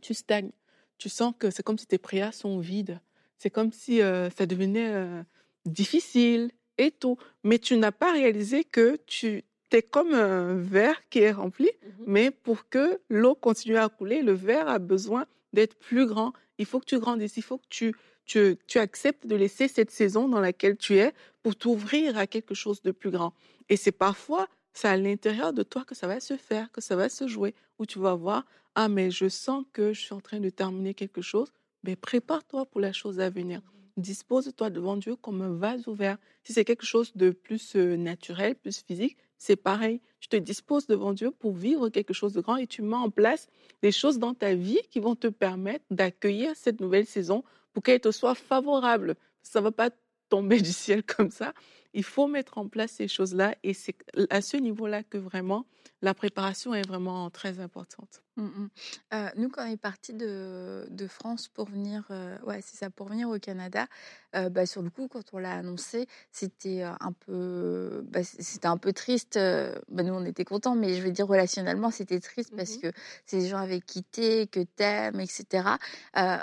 tu 0.00 0.14
stagnes. 0.14 0.50
Tu 0.98 1.08
sens 1.08 1.34
que 1.38 1.50
c'est 1.50 1.62
comme 1.62 1.78
si 1.78 1.86
tes 1.86 1.98
prières 1.98 2.34
sont 2.34 2.58
vides. 2.58 3.00
C'est 3.38 3.50
comme 3.50 3.72
si 3.72 4.00
euh, 4.00 4.30
ça 4.30 4.46
devenait 4.46 4.92
euh, 4.92 5.22
difficile 5.66 6.50
et 6.78 6.90
tout. 6.90 7.18
Mais 7.44 7.58
tu 7.58 7.76
n'as 7.76 7.92
pas 7.92 8.12
réalisé 8.12 8.64
que 8.64 8.96
tu 9.06 9.44
es 9.72 9.82
comme 9.82 10.14
un 10.14 10.54
verre 10.54 11.08
qui 11.08 11.20
est 11.20 11.32
rempli, 11.32 11.66
mmh 11.66 11.88
mais 12.06 12.30
pour 12.30 12.68
que 12.68 13.00
l'eau 13.08 13.34
continue 13.34 13.78
à 13.78 13.88
couler, 13.88 14.22
le 14.22 14.32
verre 14.32 14.68
a 14.68 14.78
besoin 14.78 15.26
d'être 15.52 15.76
plus 15.78 16.06
grand. 16.06 16.32
Il 16.58 16.66
faut 16.66 16.78
que 16.78 16.84
tu 16.84 16.98
grandisses, 16.98 17.36
il 17.36 17.42
faut 17.42 17.58
que 17.58 17.68
tu, 17.68 17.94
tu, 18.24 18.58
acceptes 18.76 19.26
de 19.26 19.36
laisser 19.36 19.68
cette 19.68 19.90
saison 19.90 20.28
dans 20.28 20.40
laquelle 20.40 20.76
tu 20.76 20.98
es 20.98 21.12
pour 21.42 21.56
t'ouvrir 21.56 22.16
à 22.16 22.26
quelque 22.26 22.54
chose 22.54 22.82
de 22.82 22.90
plus 22.90 23.10
grand. 23.10 23.34
Et 23.68 23.76
c'est 23.76 23.92
parfois, 23.92 24.48
c'est 24.72 24.88
à 24.88 24.96
l'intérieur 24.96 25.52
de 25.52 25.62
toi 25.62 25.84
que 25.84 25.94
ça 25.94 26.06
va 26.06 26.20
se 26.20 26.36
faire, 26.36 26.70
que 26.72 26.80
ça 26.80 26.96
va 26.96 27.08
se 27.08 27.26
jouer, 27.26 27.54
où 27.78 27.86
tu 27.86 27.98
vas 27.98 28.14
voir, 28.14 28.44
ah 28.74 28.88
mais 28.88 29.10
je 29.10 29.28
sens 29.28 29.64
que 29.72 29.92
je 29.92 30.00
suis 30.00 30.14
en 30.14 30.20
train 30.20 30.40
de 30.40 30.50
terminer 30.50 30.94
quelque 30.94 31.20
chose, 31.20 31.52
mais 31.84 31.96
prépare-toi 31.96 32.66
pour 32.66 32.80
la 32.80 32.92
chose 32.92 33.20
à 33.20 33.28
venir. 33.28 33.60
Dispose-toi 33.98 34.70
devant 34.70 34.96
Dieu 34.96 35.16
comme 35.16 35.42
un 35.42 35.52
vase 35.52 35.86
ouvert. 35.86 36.16
Si 36.44 36.54
c'est 36.54 36.64
quelque 36.64 36.86
chose 36.86 37.12
de 37.14 37.30
plus 37.30 37.76
euh, 37.76 37.96
naturel, 37.96 38.54
plus 38.54 38.82
physique, 38.82 39.18
c'est 39.36 39.56
pareil. 39.56 40.00
Tu 40.20 40.28
te 40.28 40.36
disposes 40.36 40.86
devant 40.86 41.12
Dieu 41.12 41.30
pour 41.30 41.52
vivre 41.52 41.90
quelque 41.90 42.14
chose 42.14 42.32
de 42.32 42.40
grand 42.40 42.56
et 42.56 42.66
tu 42.66 42.80
mets 42.80 42.96
en 42.96 43.10
place 43.10 43.48
des 43.82 43.92
choses 43.92 44.18
dans 44.18 44.32
ta 44.32 44.54
vie 44.54 44.80
qui 44.90 45.00
vont 45.00 45.16
te 45.16 45.26
permettre 45.26 45.84
d'accueillir 45.90 46.52
cette 46.54 46.80
nouvelle 46.80 47.06
saison 47.06 47.44
pour 47.72 47.82
qu'elle 47.82 48.00
te 48.00 48.10
soit 48.10 48.34
favorable. 48.34 49.16
Ça 49.42 49.60
ne 49.60 49.64
va 49.64 49.72
pas 49.72 49.90
tomber 50.28 50.60
du 50.62 50.72
ciel 50.72 51.02
comme 51.02 51.30
ça. 51.30 51.52
Il 51.94 52.04
faut 52.04 52.26
mettre 52.26 52.58
en 52.58 52.68
place 52.68 52.92
ces 52.92 53.08
choses-là 53.08 53.54
et 53.62 53.74
c'est 53.74 53.96
à 54.30 54.40
ce 54.40 54.56
niveau-là 54.56 55.02
que 55.02 55.18
vraiment 55.18 55.66
la 56.02 56.14
préparation 56.14 56.74
est 56.74 56.86
vraiment 56.86 57.30
très 57.30 57.60
importante. 57.60 58.22
Mmh, 58.36 58.42
mmh. 58.42 58.68
Euh, 59.14 59.28
nous, 59.36 59.48
quand 59.48 59.62
on 59.64 59.70
est 59.70 59.76
parti 59.76 60.12
de, 60.14 60.86
de, 60.90 61.06
France 61.06 61.48
pour 61.48 61.68
venir, 61.68 62.04
euh, 62.10 62.36
ouais, 62.44 62.60
c'est 62.62 62.76
ça, 62.76 62.90
pour 62.90 63.08
venir 63.08 63.28
au 63.28 63.38
Canada, 63.38 63.86
euh, 64.34 64.48
bah, 64.48 64.66
sur 64.66 64.82
le 64.82 64.90
coup, 64.90 65.06
quand 65.06 65.22
on 65.32 65.38
l'a 65.38 65.52
annoncé, 65.52 66.06
c'était 66.32 66.82
un 66.82 67.12
peu, 67.12 68.04
bah, 68.08 68.24
c'était 68.24 68.66
un 68.66 68.78
peu 68.78 68.92
triste. 68.92 69.34
Bah, 69.36 70.02
nous, 70.02 70.14
on 70.14 70.24
était 70.24 70.44
contents, 70.44 70.74
mais 70.74 70.94
je 70.94 71.02
veux 71.02 71.12
dire 71.12 71.26
relationnellement, 71.26 71.90
c'était 71.90 72.20
triste 72.20 72.52
parce 72.56 72.76
mmh 72.76 72.80
que 72.80 72.92
ces 73.26 73.46
gens 73.46 73.58
avaient 73.58 73.80
quitté, 73.80 74.46
que 74.46 74.60
t'aimes, 74.60 75.20
etc. 75.20 75.68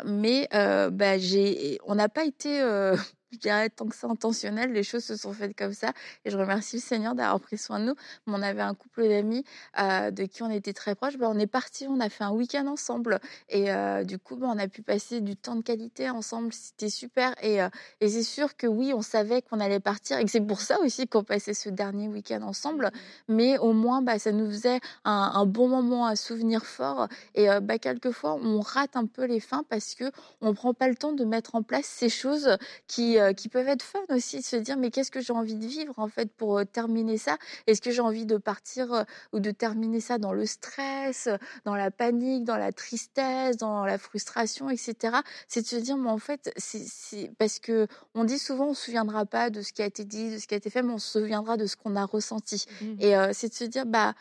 mais 0.05 0.47
bah, 0.51 1.17
j'ai, 1.17 1.79
on 1.85 1.95
n'a 1.95 2.07
pas 2.07 2.23
été 2.23 2.59
je 3.31 3.37
dirais 3.37 3.69
tant 3.69 3.87
que 3.87 3.95
c'est 3.95 4.07
intentionnel, 4.07 4.71
les 4.73 4.83
choses 4.83 5.03
se 5.03 5.15
sont 5.15 5.33
faites 5.39 5.57
comme 5.57 5.73
ça. 5.73 5.93
Et 6.25 6.29
je 6.29 6.37
remercie 6.37 6.77
le 6.77 6.81
Seigneur 6.81 7.15
d'avoir 7.15 7.39
pris 7.39 7.57
soin 7.57 7.79
de 7.79 7.85
nous. 7.85 7.95
On 8.27 8.41
avait 8.41 8.61
un 8.61 8.73
couple 8.73 9.07
d'amis 9.07 9.43
euh, 9.79 10.11
de 10.11 10.25
qui 10.25 10.43
on 10.43 10.49
était 10.49 10.73
très 10.73 10.95
proches. 10.95 11.17
Ben, 11.17 11.27
on 11.29 11.39
est 11.39 11.47
parti, 11.47 11.87
on 11.89 11.99
a 11.99 12.09
fait 12.09 12.23
un 12.23 12.31
week-end 12.31 12.67
ensemble. 12.67 13.19
Et 13.49 13.71
euh, 13.71 14.03
du 14.03 14.19
coup, 14.19 14.35
ben, 14.35 14.47
on 14.47 14.59
a 14.59 14.67
pu 14.67 14.81
passer 14.81 15.21
du 15.21 15.35
temps 15.35 15.55
de 15.55 15.61
qualité 15.61 16.09
ensemble. 16.09 16.53
C'était 16.53 16.89
super. 16.89 17.33
Et, 17.41 17.61
euh, 17.61 17.69
et 18.01 18.09
c'est 18.09 18.23
sûr 18.23 18.55
que 18.55 18.67
oui, 18.67 18.93
on 18.93 19.01
savait 19.01 19.41
qu'on 19.41 19.59
allait 19.59 19.79
partir. 19.79 20.17
Et 20.19 20.25
que 20.25 20.31
c'est 20.31 20.41
pour 20.41 20.61
ça 20.61 20.79
aussi 20.81 21.07
qu'on 21.07 21.23
passait 21.23 21.53
ce 21.53 21.69
dernier 21.69 22.07
week-end 22.07 22.41
ensemble. 22.41 22.91
Mais 23.27 23.57
au 23.57 23.73
moins, 23.73 24.01
bah, 24.01 24.19
ça 24.19 24.31
nous 24.31 24.49
faisait 24.49 24.79
un, 25.05 25.45
bon 25.45 25.67
moment, 25.67 26.07
un 26.07 26.15
souvenir 26.15 26.65
fort. 26.65 27.07
Et 27.35 27.47
bah, 27.61 27.79
quelquefois, 27.79 28.35
on 28.35 28.59
rate 28.59 28.95
un 28.95 29.05
peu 29.05 29.25
les 29.25 29.39
fins 29.39 29.63
parce 29.69 29.95
que 29.95 30.11
on 30.41 30.53
prend 30.53 30.73
pas 30.73 30.87
le 30.87 30.95
temps 30.95 31.13
de 31.13 31.25
mettre 31.25 31.55
en 31.55 31.63
place 31.63 31.85
ces 31.85 32.09
choses 32.09 32.57
qui 32.87 33.17
qui 33.37 33.49
peuvent 33.49 33.67
être 33.67 33.83
fun 33.83 33.99
aussi, 34.09 34.41
se 34.41 34.55
dire 34.55 34.77
mais 34.77 34.91
qu'est-ce 34.91 35.11
que 35.11 35.21
j'ai 35.29 35.33
envie 35.33 35.55
de 35.55 35.65
vivre 35.65 35.93
en 35.97 36.07
fait 36.07 36.31
pour 36.33 36.61
terminer 36.65 37.17
ça? 37.17 37.37
Est-ce 37.67 37.81
que 37.81 37.91
j'ai 37.91 38.01
envie 38.01 38.25
de 38.25 38.37
partir 38.37 39.05
ou 39.31 39.39
de 39.39 39.51
terminer 39.51 39.99
ça 39.99 40.17
dans 40.17 40.33
le 40.33 40.45
stress, 40.47 41.29
dans 41.65 41.75
la 41.75 41.91
panique, 41.91 42.45
dans 42.45 42.57
la 42.57 42.71
tristesse, 42.71 43.57
dans 43.57 43.85
la 43.85 43.99
frustration, 43.99 44.69
etc. 44.71 45.17
C'est 45.47 45.61
de 45.61 45.67
se 45.67 45.75
dire 45.75 45.97
mais 45.97 46.09
en 46.09 46.17
fait 46.17 46.51
c'est 46.57 47.31
parce 47.37 47.59
que 47.59 47.87
on 48.15 48.23
dit 48.23 48.39
souvent 48.39 48.69
on 48.69 48.73
se 48.73 48.85
souviendra 48.85 49.25
pas 49.25 49.51
de 49.51 49.61
ce 49.61 49.71
qui 49.71 49.83
a 49.83 49.85
été 49.85 50.03
dit, 50.03 50.31
de 50.31 50.39
ce 50.39 50.47
qui 50.47 50.55
a 50.55 50.57
été 50.57 50.71
fait, 50.71 50.81
mais 50.81 50.93
on 50.93 50.97
se 50.97 51.19
souviendra 51.19 51.57
de 51.57 51.67
ce 51.67 51.75
qu'on 51.75 51.95
a 51.95 52.05
ressenti. 52.05 52.65
Mmh. 52.81 52.85
Et 52.99 53.13
c'est 53.33 53.49
de 53.49 53.53
se 53.53 53.65
dire 53.65 53.85
bah 53.85 54.15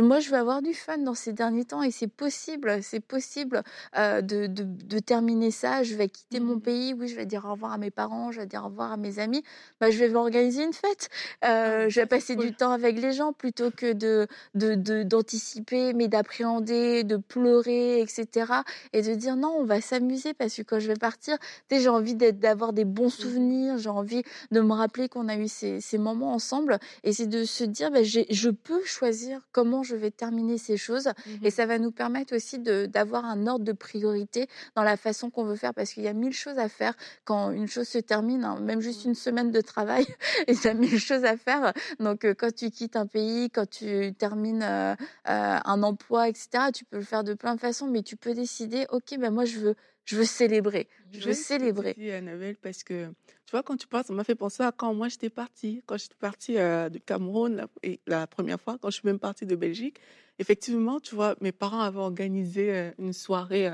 moi, 0.00 0.20
je 0.20 0.30
veux 0.30 0.38
avoir 0.38 0.62
du 0.62 0.72
fun 0.72 0.96
dans 0.98 1.14
ces 1.14 1.34
derniers 1.34 1.66
temps 1.66 1.82
et 1.82 1.90
c'est 1.90 2.08
possible, 2.08 2.82
c'est 2.82 3.00
possible 3.00 3.62
euh, 3.98 4.22
de, 4.22 4.46
de, 4.46 4.64
de, 4.64 4.98
terminer 4.98 5.50
ça. 5.50 5.82
Je 5.82 5.94
vais 5.94 6.08
quitter 6.08 6.40
mon 6.40 6.56
mmh. 6.56 6.60
pays, 6.62 6.94
oui, 6.94 7.08
je 7.08 7.14
vais 7.14 7.26
dire 7.26 7.44
au 7.44 7.52
revoir 7.52 7.72
à 7.72 7.78
mes 7.78 7.90
parents, 7.90 8.32
je 8.32 8.40
vais 8.40 8.46
dire 8.46 8.62
au 8.62 8.68
revoir 8.68 8.92
à 8.92 8.96
mes 8.96 9.18
amis. 9.18 9.42
Bah, 9.80 9.90
je 9.90 9.98
vais 9.98 10.08
m'organiser 10.08 10.64
une 10.64 10.72
fête. 10.72 11.10
Euh, 11.44 11.90
je 11.90 12.00
vais 12.00 12.06
passer 12.06 12.36
du 12.36 12.54
temps 12.54 12.70
avec 12.70 12.98
les 12.98 13.12
gens 13.12 13.34
plutôt 13.34 13.70
que 13.70 13.92
de 13.92 14.26
d'anticiper, 14.54 15.92
mais 15.92 16.08
d'appréhender, 16.08 17.04
de 17.04 17.18
pleurer, 17.18 18.00
etc. 18.00 18.52
Et 18.94 19.02
de 19.02 19.14
dire 19.14 19.36
non, 19.36 19.56
on 19.58 19.64
va 19.64 19.82
s'amuser 19.82 20.32
parce 20.32 20.56
que 20.56 20.62
quand 20.62 20.78
je 20.78 20.88
vais 20.88 20.96
partir, 20.96 21.36
j'ai 21.70 21.88
envie 21.88 22.14
d'avoir 22.14 22.72
des 22.72 22.86
bons 22.86 23.06
mmh. 23.06 23.10
souvenirs, 23.10 23.78
j'ai 23.78 23.90
envie 23.90 24.22
de 24.50 24.60
me 24.60 24.72
rappeler 24.72 25.10
qu'on 25.10 25.28
a 25.28 25.36
eu 25.36 25.48
ces, 25.48 25.82
ces 25.82 25.98
moments 25.98 26.32
ensemble. 26.32 26.78
Et 27.04 27.12
c'est 27.12 27.26
de 27.26 27.44
se 27.44 27.64
dire, 27.64 27.90
bah, 27.90 28.02
je 28.02 28.48
peux 28.48 28.82
choisir 28.84 29.40
comment 29.52 29.81
je 29.82 29.96
vais 29.96 30.10
terminer 30.10 30.58
ces 30.58 30.76
choses. 30.76 31.08
Et 31.42 31.48
mmh 31.48 31.50
ça 31.52 31.66
va 31.66 31.78
nous 31.78 31.90
permettre 31.90 32.34
aussi 32.34 32.58
d'avoir 32.58 33.26
un 33.26 33.46
ordre 33.46 33.64
de 33.64 33.72
priorité 33.72 34.48
dans 34.74 34.82
la 34.82 34.96
façon 34.96 35.28
qu'on 35.28 35.44
veut 35.44 35.56
faire, 35.56 35.74
parce 35.74 35.92
qu'il 35.92 36.02
y 36.02 36.08
a 36.08 36.14
mille 36.14 36.32
choses 36.32 36.58
à 36.58 36.68
faire 36.68 36.94
quand 37.24 37.50
une 37.50 37.68
chose 37.68 37.88
se 37.88 37.98
termine, 37.98 38.44
hein, 38.44 38.58
même 38.60 38.80
juste 38.80 39.04
mmh. 39.04 39.08
une 39.08 39.14
semaine 39.14 39.50
de 39.50 39.60
travail, 39.60 40.06
et 40.46 40.54
ça 40.54 40.70
a 40.70 40.74
mille 40.74 40.98
choses 40.98 41.24
à 41.24 41.36
faire. 41.36 41.72
Donc 42.00 42.24
euh, 42.24 42.34
quand 42.34 42.54
tu 42.54 42.70
quittes 42.70 42.96
un 42.96 43.06
pays, 43.06 43.50
quand 43.50 43.68
tu 43.68 44.14
termines 44.14 44.62
euh, 44.62 44.94
euh, 45.28 45.58
un 45.64 45.82
emploi, 45.82 46.28
etc., 46.28 46.70
tu 46.72 46.84
peux 46.84 46.96
le 46.96 47.04
faire 47.04 47.24
de 47.24 47.34
plein 47.34 47.54
de 47.54 47.60
façons, 47.60 47.86
mais 47.86 48.02
tu 48.02 48.16
peux 48.16 48.34
décider, 48.34 48.86
ok, 48.90 49.18
ben 49.18 49.30
moi 49.30 49.44
je 49.44 49.58
veux 49.58 49.74
je 50.04 50.16
veux 50.16 50.24
célébrer. 50.24 50.88
Je 51.12 51.28
veux 51.28 51.34
célébrer. 51.34 51.94
Dis, 51.96 52.10
Annabelle, 52.10 52.56
parce 52.56 52.82
que 52.82 53.06
tu 53.46 53.50
vois, 53.52 53.62
quand 53.62 53.76
tu 53.76 53.86
parles, 53.86 54.04
ça 54.04 54.12
m'a 54.12 54.24
fait 54.24 54.34
penser 54.34 54.62
à 54.62 54.72
quand 54.72 54.92
moi 54.94 55.08
j'étais 55.08 55.30
partie. 55.30 55.82
Quand 55.86 55.96
j'étais 55.96 56.16
partie 56.18 56.58
euh, 56.58 56.88
du 56.88 57.00
Cameroun 57.00 57.54
la, 57.54 57.66
et 57.82 58.00
la 58.06 58.26
première 58.26 58.60
fois, 58.60 58.78
quand 58.80 58.90
je 58.90 58.96
suis 58.96 59.06
même 59.06 59.18
partie 59.18 59.46
de 59.46 59.54
Belgique, 59.54 60.00
effectivement, 60.38 61.00
tu 61.00 61.14
vois, 61.14 61.36
mes 61.40 61.52
parents 61.52 61.80
avaient 61.80 61.98
organisé 61.98 62.72
euh, 62.72 62.90
une 62.98 63.12
soirée 63.12 63.70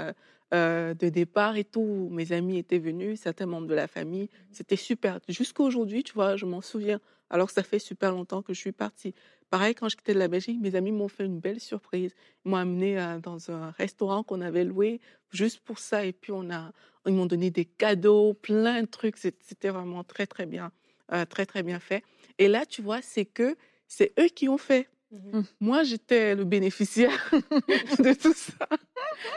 euh, 0.52 0.94
de 0.94 1.08
départ 1.08 1.56
et 1.56 1.64
tout. 1.64 2.08
Mes 2.10 2.32
amis 2.32 2.58
étaient 2.58 2.78
venus, 2.78 3.20
certains 3.20 3.46
membres 3.46 3.66
de 3.66 3.74
la 3.74 3.86
famille. 3.86 4.24
Mmh 4.24 4.44
C'était 4.52 4.76
super. 4.76 5.20
Jusqu'à 5.28 5.62
aujourd'hui, 5.62 6.02
tu 6.02 6.12
vois, 6.12 6.36
je 6.36 6.44
m'en 6.44 6.60
souviens. 6.60 7.00
Alors 7.30 7.48
que 7.48 7.52
ça 7.52 7.62
fait 7.62 7.78
super 7.78 8.12
longtemps 8.12 8.42
que 8.42 8.54
je 8.54 8.58
suis 8.58 8.72
partie. 8.72 9.14
Pareil, 9.50 9.74
quand 9.74 9.88
je 9.88 9.96
quittais 9.96 10.14
la 10.14 10.28
Belgique, 10.28 10.58
mes 10.60 10.74
amis 10.74 10.92
m'ont 10.92 11.08
fait 11.08 11.24
une 11.24 11.40
belle 11.40 11.60
surprise. 11.60 12.14
Ils 12.44 12.50
m'ont 12.50 12.56
amené 12.56 13.18
dans 13.22 13.50
un 13.50 13.70
restaurant 13.70 14.22
qu'on 14.22 14.40
avait 14.40 14.64
loué 14.64 15.00
juste 15.30 15.60
pour 15.60 15.78
ça. 15.78 16.04
Et 16.04 16.12
puis, 16.12 16.32
on 16.32 16.50
a, 16.50 16.72
ils 17.06 17.14
m'ont 17.14 17.26
donné 17.26 17.50
des 17.50 17.64
cadeaux, 17.64 18.34
plein 18.34 18.82
de 18.82 18.86
trucs. 18.86 19.16
C'était 19.16 19.70
vraiment 19.70 20.04
très, 20.04 20.26
très 20.26 20.46
bien, 20.46 20.70
euh, 21.12 21.24
très, 21.24 21.46
très 21.46 21.62
bien 21.62 21.80
fait. 21.80 22.02
Et 22.38 22.48
là, 22.48 22.66
tu 22.66 22.82
vois, 22.82 23.00
c'est 23.02 23.24
que 23.24 23.56
c'est 23.86 24.12
eux 24.18 24.28
qui 24.28 24.48
ont 24.48 24.58
fait. 24.58 24.88
Mmh 25.10 25.40
Moi, 25.60 25.82
j'étais 25.84 26.34
le 26.34 26.44
bénéficiaire 26.44 27.30
de 27.98 28.12
tout 28.12 28.34
ça. 28.34 28.68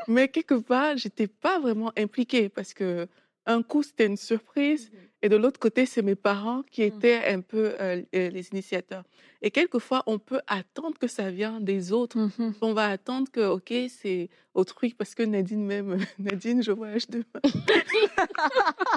Mais 0.08 0.28
quelque 0.28 0.56
part, 0.56 0.98
j'étais 0.98 1.28
pas 1.28 1.60
vraiment 1.60 1.94
impliquée 1.98 2.50
parce 2.50 2.74
que 2.74 3.08
un 3.46 3.64
coup, 3.64 3.82
c'était 3.82 4.08
une 4.08 4.18
surprise. 4.18 4.92
Mmh 4.92 4.98
et 5.22 5.30
de 5.30 5.36
l'autre 5.36 5.60
côté, 5.60 5.86
c'est 5.86 6.02
mes 6.02 6.16
parents 6.16 6.64
qui 6.72 6.82
mmh. 6.82 6.86
étaient 6.86 7.26
un 7.28 7.42
peu 7.42 7.76
euh, 7.80 8.02
les 8.12 8.50
initiateurs. 8.50 9.04
Et 9.44 9.52
quelquefois, 9.52 10.04
on 10.06 10.20
peut 10.20 10.42
attendre 10.48 10.98
que 11.00 11.08
ça 11.08 11.30
vienne 11.32 11.64
des 11.64 11.92
autres. 11.92 12.18
Mmh 12.18 12.54
on 12.62 12.74
va 12.74 12.88
attendre 12.88 13.30
que, 13.32 13.42
OK, 13.42 13.74
c'est 13.90 14.30
autrui, 14.54 14.94
parce 14.94 15.16
que 15.16 15.24
Nadine 15.24 15.66
même, 15.66 15.98
Nadine, 16.20 16.62
je 16.64 16.72
voyage 16.72 17.08
demain. 17.08 17.24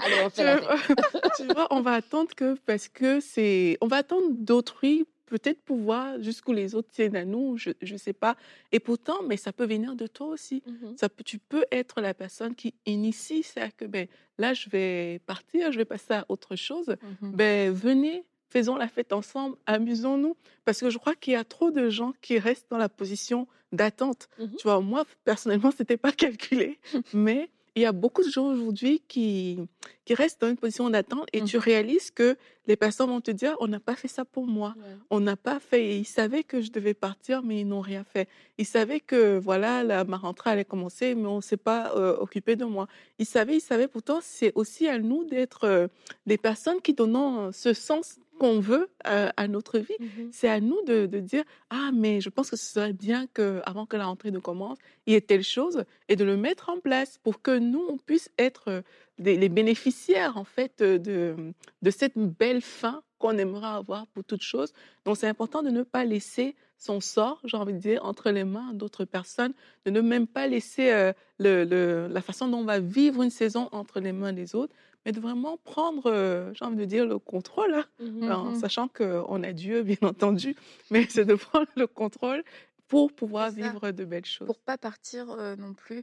Allez, 0.03 0.25
on 0.25 0.31
fait 0.31 0.61
tu 1.37 1.47
vois, 1.47 1.67
on 1.71 1.81
va 1.81 1.93
attendre 1.93 2.35
que, 2.35 2.57
parce 2.67 2.89
que 2.89 3.21
c'est, 3.21 3.79
on 3.81 3.87
va 3.87 3.97
attendre 3.97 4.29
d'autrui 4.31 5.07
peut-être 5.27 5.61
pouvoir 5.63 6.21
jusqu'où 6.21 6.53
les 6.53 6.75
autres 6.75 6.91
tiennent 6.91 7.17
à 7.17 7.25
nous, 7.25 7.57
je 7.57 7.73
ne 7.81 7.99
sais 7.99 8.13
pas. 8.13 8.37
Et 8.73 8.81
pourtant, 8.81 9.23
mais 9.23 9.37
ça 9.37 9.53
peut 9.53 9.67
venir 9.67 9.95
de 9.95 10.07
toi 10.07 10.29
aussi. 10.29 10.63
Mmh 10.67 10.97
ça 10.97 11.09
peut, 11.09 11.25
tu 11.25 11.39
peux 11.39 11.65
être 11.73 12.01
la 12.01 12.15
personne 12.15 12.55
qui 12.55 12.75
initie 12.87 13.43
ça, 13.43 13.71
que 13.71 13.85
ben, 13.85 14.07
là, 14.39 14.55
je 14.55 14.69
vais 14.69 15.21
partir, 15.27 15.73
je 15.73 15.79
vais 15.79 15.85
passer 15.85 16.15
à 16.15 16.27
autre 16.29 16.57
chose. 16.57 16.97
Mmh 17.21 17.33
ben, 17.33 17.73
venez, 17.73 18.25
faisons 18.49 18.77
la 18.77 18.89
fête 18.89 19.13
ensemble, 19.13 19.57
amusons-nous. 19.67 20.37
Parce 20.65 20.81
que 20.81 20.91
je 20.91 20.99
crois 20.99 21.15
qu'il 21.15 21.33
y 21.33 21.37
a 21.37 21.45
trop 21.45 21.71
de 21.71 21.89
gens 21.91 22.13
qui 22.21 22.39
restent 22.39 22.71
dans 22.71 22.79
la 22.79 22.89
position 22.89 23.47
d'attente. 23.73 24.29
Mmh 24.39 24.57
tu 24.59 24.63
vois, 24.65 24.81
moi, 24.81 25.05
personnellement, 25.25 25.71
ce 25.77 25.83
n'était 25.83 25.97
pas 25.97 26.13
calculé, 26.13 26.79
mais 27.13 27.51
il 27.77 27.83
y 27.83 27.87
a 27.87 27.93
beaucoup 27.93 28.23
de 28.23 28.31
gens 28.31 28.47
aujourd'hui 28.47 29.03
qui, 29.09 29.59
qui 30.05 30.15
restent 30.15 30.41
dans 30.41 30.49
une 30.49 30.57
position 30.57 30.91
d'attente 30.91 31.27
et 31.33 31.43
mmh. 31.43 31.45
tu 31.47 31.59
réalises 31.59 32.11
que 32.11 32.37
les 32.67 32.77
personnes 32.77 33.09
vont 33.09 33.21
te 33.21 33.31
dire 33.31 33.57
on 33.61 33.67
n'a 33.67 33.81
pas 33.81 33.97
fait 33.97 34.09
ça 34.09 34.25
pour 34.25 34.47
moi, 34.47 34.75
on 35.11 35.21
n'a 35.21 35.37
pas 35.37 35.59
fait. 35.61 35.99
ils 35.99 36.05
savaient 36.05 36.45
que 36.45 36.61
je 36.61 36.71
devais 36.71 36.95
partir, 36.95 37.43
mais 37.43 37.61
ils 37.61 37.67
n'ont 37.67 37.81
rien 37.81 38.05
fait. 38.05 38.29
Ils 38.59 38.67
savaient 38.67 39.01
que 39.01 39.39
voilà, 39.39 39.83
la, 39.83 40.05
ma 40.05 40.17
rentrée 40.17 40.51
allait 40.51 40.65
commencer, 40.65 41.15
mais 41.15 41.27
on 41.27 41.37
ne 41.37 41.43
s'est 41.43 41.57
pas 41.57 41.93
euh, 41.97 42.17
occupé 42.17 42.57
de 42.57 42.65
moi. 42.65 42.87
Ils 43.19 43.27
savaient, 43.27 43.57
ils 43.57 43.61
savaient. 43.61 43.89
Pourtant, 43.89 44.21
c'est 44.23 44.53
aussi 44.55 44.89
à 44.89 44.99
nous 44.99 45.25
d'être 45.25 45.65
euh, 45.65 45.89
des 46.27 46.39
personnes 46.39 46.81
qui 46.81 46.95
donnent 46.95 47.53
ce 47.53 47.73
sens 47.73 48.19
qu'on 48.39 48.61
veut 48.61 48.89
euh, 49.07 49.31
à 49.37 49.49
notre 49.49 49.79
vie. 49.79 49.95
Mmh 50.01 50.07
c'est 50.33 50.49
à 50.49 50.61
nous 50.61 50.81
de, 50.87 51.07
de, 51.07 51.21
dire 51.21 51.45
ah 51.71 51.91
mais 51.93 52.21
je 52.21 52.29
pense 52.29 52.51
que 52.51 52.57
ce 52.57 52.67
serait 52.67 52.93
bien 52.93 53.27
que 53.29 53.61
avant 53.65 53.87
que 53.87 53.97
la 53.97 54.07
rentrée 54.07 54.31
ne 54.31 54.39
commence, 54.39 54.79
il 55.07 55.13
y 55.13 55.17
ait 55.17 55.21
telle 55.21 55.45
chose 55.45 55.85
et 56.09 56.17
de 56.17 56.25
le 56.25 56.37
mettre 56.37 56.71
en 56.71 56.81
place 56.81 57.19
pour 57.23 57.43
que 57.43 57.57
nous 57.57 57.85
on 57.89 57.99
puisse 57.99 58.31
être 58.39 58.83
les 59.19 59.49
bénéficiaires 59.49 60.37
en 60.37 60.45
fait 60.45 60.83
de, 60.83 61.37
de 61.83 61.91
cette 61.91 62.17
belle 62.17 62.63
fin 62.63 63.03
qu'on 63.19 63.39
aimerait 63.39 63.67
avoir 63.69 64.07
pour 64.09 64.25
toute 64.25 64.43
chose. 64.43 64.73
Donc 65.05 65.17
c'est 65.17 65.29
important 65.29 65.63
de 65.63 65.71
ne 65.71 65.83
pas 65.83 66.05
laisser 66.05 66.57
son 66.77 67.01
sort, 67.01 67.41
j'ai 67.45 67.57
envie 67.57 67.73
de 67.73 67.79
dire, 67.79 68.05
entre 68.05 68.31
les 68.31 68.45
mains 68.45 68.75
d'autres 68.75 69.07
personnes, 69.07 69.55
de 69.87 69.91
ne 69.91 70.03
même 70.03 70.27
pas 70.27 70.47
laisser 70.47 70.91
euh, 70.91 71.13
le, 71.39 71.65
le, 71.65 72.09
la 72.09 72.21
façon 72.21 72.49
dont 72.49 72.59
on 72.59 72.65
va 72.65 72.81
vivre 72.81 73.23
une 73.23 73.31
saison 73.31 73.71
entre 73.73 74.01
les 74.01 74.13
mains 74.13 74.35
des 74.35 74.55
autres, 74.55 74.75
mais 75.05 75.13
de 75.13 75.21
vraiment 75.21 75.59
prendre, 75.65 76.11
euh, 76.11 76.53
j'ai 76.55 76.65
envie 76.65 76.77
de 76.77 76.85
dire, 76.85 77.07
le 77.07 77.19
contrôle, 77.19 77.75
hein, 77.75 77.85
mmh 78.01 78.31
en 78.31 78.45
mmh. 78.53 78.61
sachant 78.61 78.89
qu'on 78.89 79.43
a 79.43 79.53
Dieu, 79.53 79.83
bien 79.83 79.97
entendu, 80.03 80.57
mais 80.91 81.07
c'est 81.09 81.25
de 81.25 81.35
prendre 81.35 81.67
le 81.77 81.87
contrôle 81.87 82.43
pour 82.87 83.13
pouvoir 83.13 83.51
vivre 83.51 83.91
de 83.91 84.05
belles 84.05 84.27
choses. 84.27 84.47
Pour 84.47 84.59
pas 84.59 84.77
partir 84.77 85.27
non 85.59 85.73
plus 85.73 86.03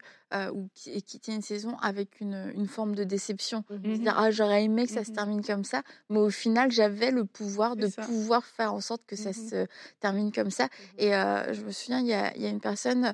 ou 0.51 0.67
et 0.87 1.01
quitter 1.01 1.31
une 1.31 1.43
saison 1.43 1.77
avec 1.77 2.19
une, 2.19 2.51
une 2.55 2.67
forme 2.67 2.95
de 2.95 3.03
déception. 3.03 3.63
Mmh 3.69 3.97
dire 3.99 4.15
ah 4.17 4.31
j'aurais 4.31 4.63
aimé 4.63 4.87
que 4.87 4.91
ça 4.91 5.03
se 5.03 5.11
mmh 5.11 5.13
termine 5.13 5.45
comme 5.45 5.63
ça, 5.63 5.83
mais 6.09 6.17
au 6.17 6.31
final 6.31 6.71
j'avais 6.71 7.11
le 7.11 7.23
pouvoir 7.23 7.75
de 7.75 7.87
pouvoir 7.87 8.43
faire 8.43 8.73
en 8.73 8.81
sorte 8.81 9.03
que 9.05 9.15
ça 9.15 9.29
mmh 9.29 9.33
se 9.33 9.67
termine 9.99 10.31
comme 10.31 10.49
ça. 10.49 10.69
Et 10.97 11.11
je 11.11 11.63
me 11.63 11.71
souviens 11.71 11.99
il 11.99 12.07
y 12.07 12.13
a, 12.13 12.35
y 12.35 12.47
a, 12.47 12.49
une 12.49 12.59
personne 12.59 13.13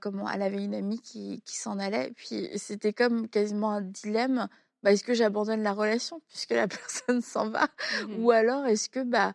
comment 0.00 0.30
elle 0.30 0.42
avait 0.42 0.62
une 0.62 0.74
amie 0.74 1.00
qui, 1.00 1.40
qui 1.44 1.56
s'en 1.56 1.78
allait, 1.78 2.12
puis 2.14 2.50
c'était 2.56 2.92
comme 2.92 3.28
quasiment 3.28 3.72
un 3.72 3.80
dilemme. 3.80 4.46
Bah, 4.86 4.92
est-ce 4.92 5.02
que 5.02 5.14
j'abandonne 5.14 5.64
la 5.64 5.72
relation 5.72 6.22
puisque 6.28 6.52
la 6.52 6.68
personne 6.68 7.20
s'en 7.20 7.50
va? 7.50 7.66
Ou 8.18 8.30
alors 8.30 8.66
est-ce 8.66 8.88
que 8.88 9.02
bah, 9.02 9.32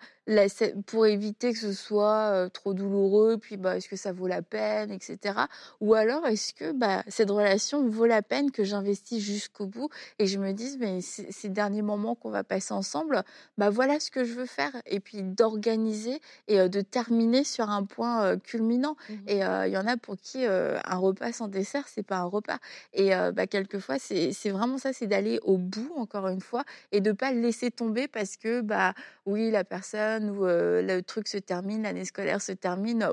pour 0.86 1.06
éviter 1.06 1.54
que 1.54 1.60
ce 1.60 1.74
soit 1.74 2.50
trop 2.54 2.74
douloureux, 2.74 3.38
puis 3.38 3.58
bah, 3.58 3.78
est-ce 3.78 3.90
que 3.90 3.96
ça 3.96 4.12
vaut 4.12 4.28
la 4.28 4.42
peine, 4.42 4.92
etc. 4.92 5.36
Ou 5.80 5.94
alors 5.94 6.26
est-ce 6.28 6.54
que 6.54 6.72
bah, 6.72 7.04
cette 7.08 7.30
relation 7.30 7.88
vaut 7.88 8.06
la 8.06 8.22
peine 8.22 8.52
que 8.52 8.64
j'investisse 8.64 9.24
jusqu'au 9.24 9.66
bout 9.66 9.90
et 10.20 10.28
je 10.28 10.38
me 10.38 10.52
dise, 10.54 10.78
mais 10.80 11.02
ces 11.02 11.50
derniers 11.50 11.82
moments 11.82 12.16
qu'on 12.16 12.30
va 12.30 12.44
passer 12.44 12.74
ensemble, 12.74 13.24
bah 13.58 13.70
voilà 13.70 14.00
ce 14.00 14.12
que 14.12 14.24
je 14.24 14.34
veux 14.34 14.46
faire. 14.46 14.72
Et 14.86 15.00
puis 15.00 15.24
d'organiser 15.24 16.22
et 16.48 16.70
de 16.70 16.82
terminer 16.82 17.44
sur 17.44 17.70
un 17.70 17.86
point 17.86 18.38
culminant. 18.38 18.96
Mmh 19.10 19.14
et 19.28 19.38
il 19.38 19.72
y 19.72 19.78
en 19.78 19.88
a 19.88 19.98
pour 19.98 20.18
qui 20.18 20.46
un 20.46 20.98
repas 20.98 21.32
sans 21.32 21.48
dessert, 21.48 21.88
c'est 21.88 22.04
pas 22.04 22.18
un 22.18 22.26
repas. 22.26 22.58
Et 22.94 23.12
bah, 23.34 23.48
quelquefois, 23.48 23.98
c'est 24.00 24.50
vraiment 24.50 24.78
ça, 24.78 24.94
c'est 24.94 25.08
d'aller 25.08 25.40
au 25.44 25.58
bout, 25.58 25.92
encore 25.96 26.28
une 26.28 26.42
fois, 26.42 26.64
et 26.92 27.02
de 27.02 27.12
pas 27.12 27.32
laisser 27.32 27.72
tomber 27.72 28.08
parce 28.08 28.38
que, 28.38 28.62
bah 28.62 28.94
oui, 29.26 29.52
la 29.52 29.64
personne 29.64 30.11
où 30.19 30.45
le 30.45 31.02
truc 31.02 31.28
se 31.28 31.38
termine, 31.38 31.84
l'année 31.84 32.06
scolaire 32.06 32.41
se 32.41 32.52
termine, 32.52 33.08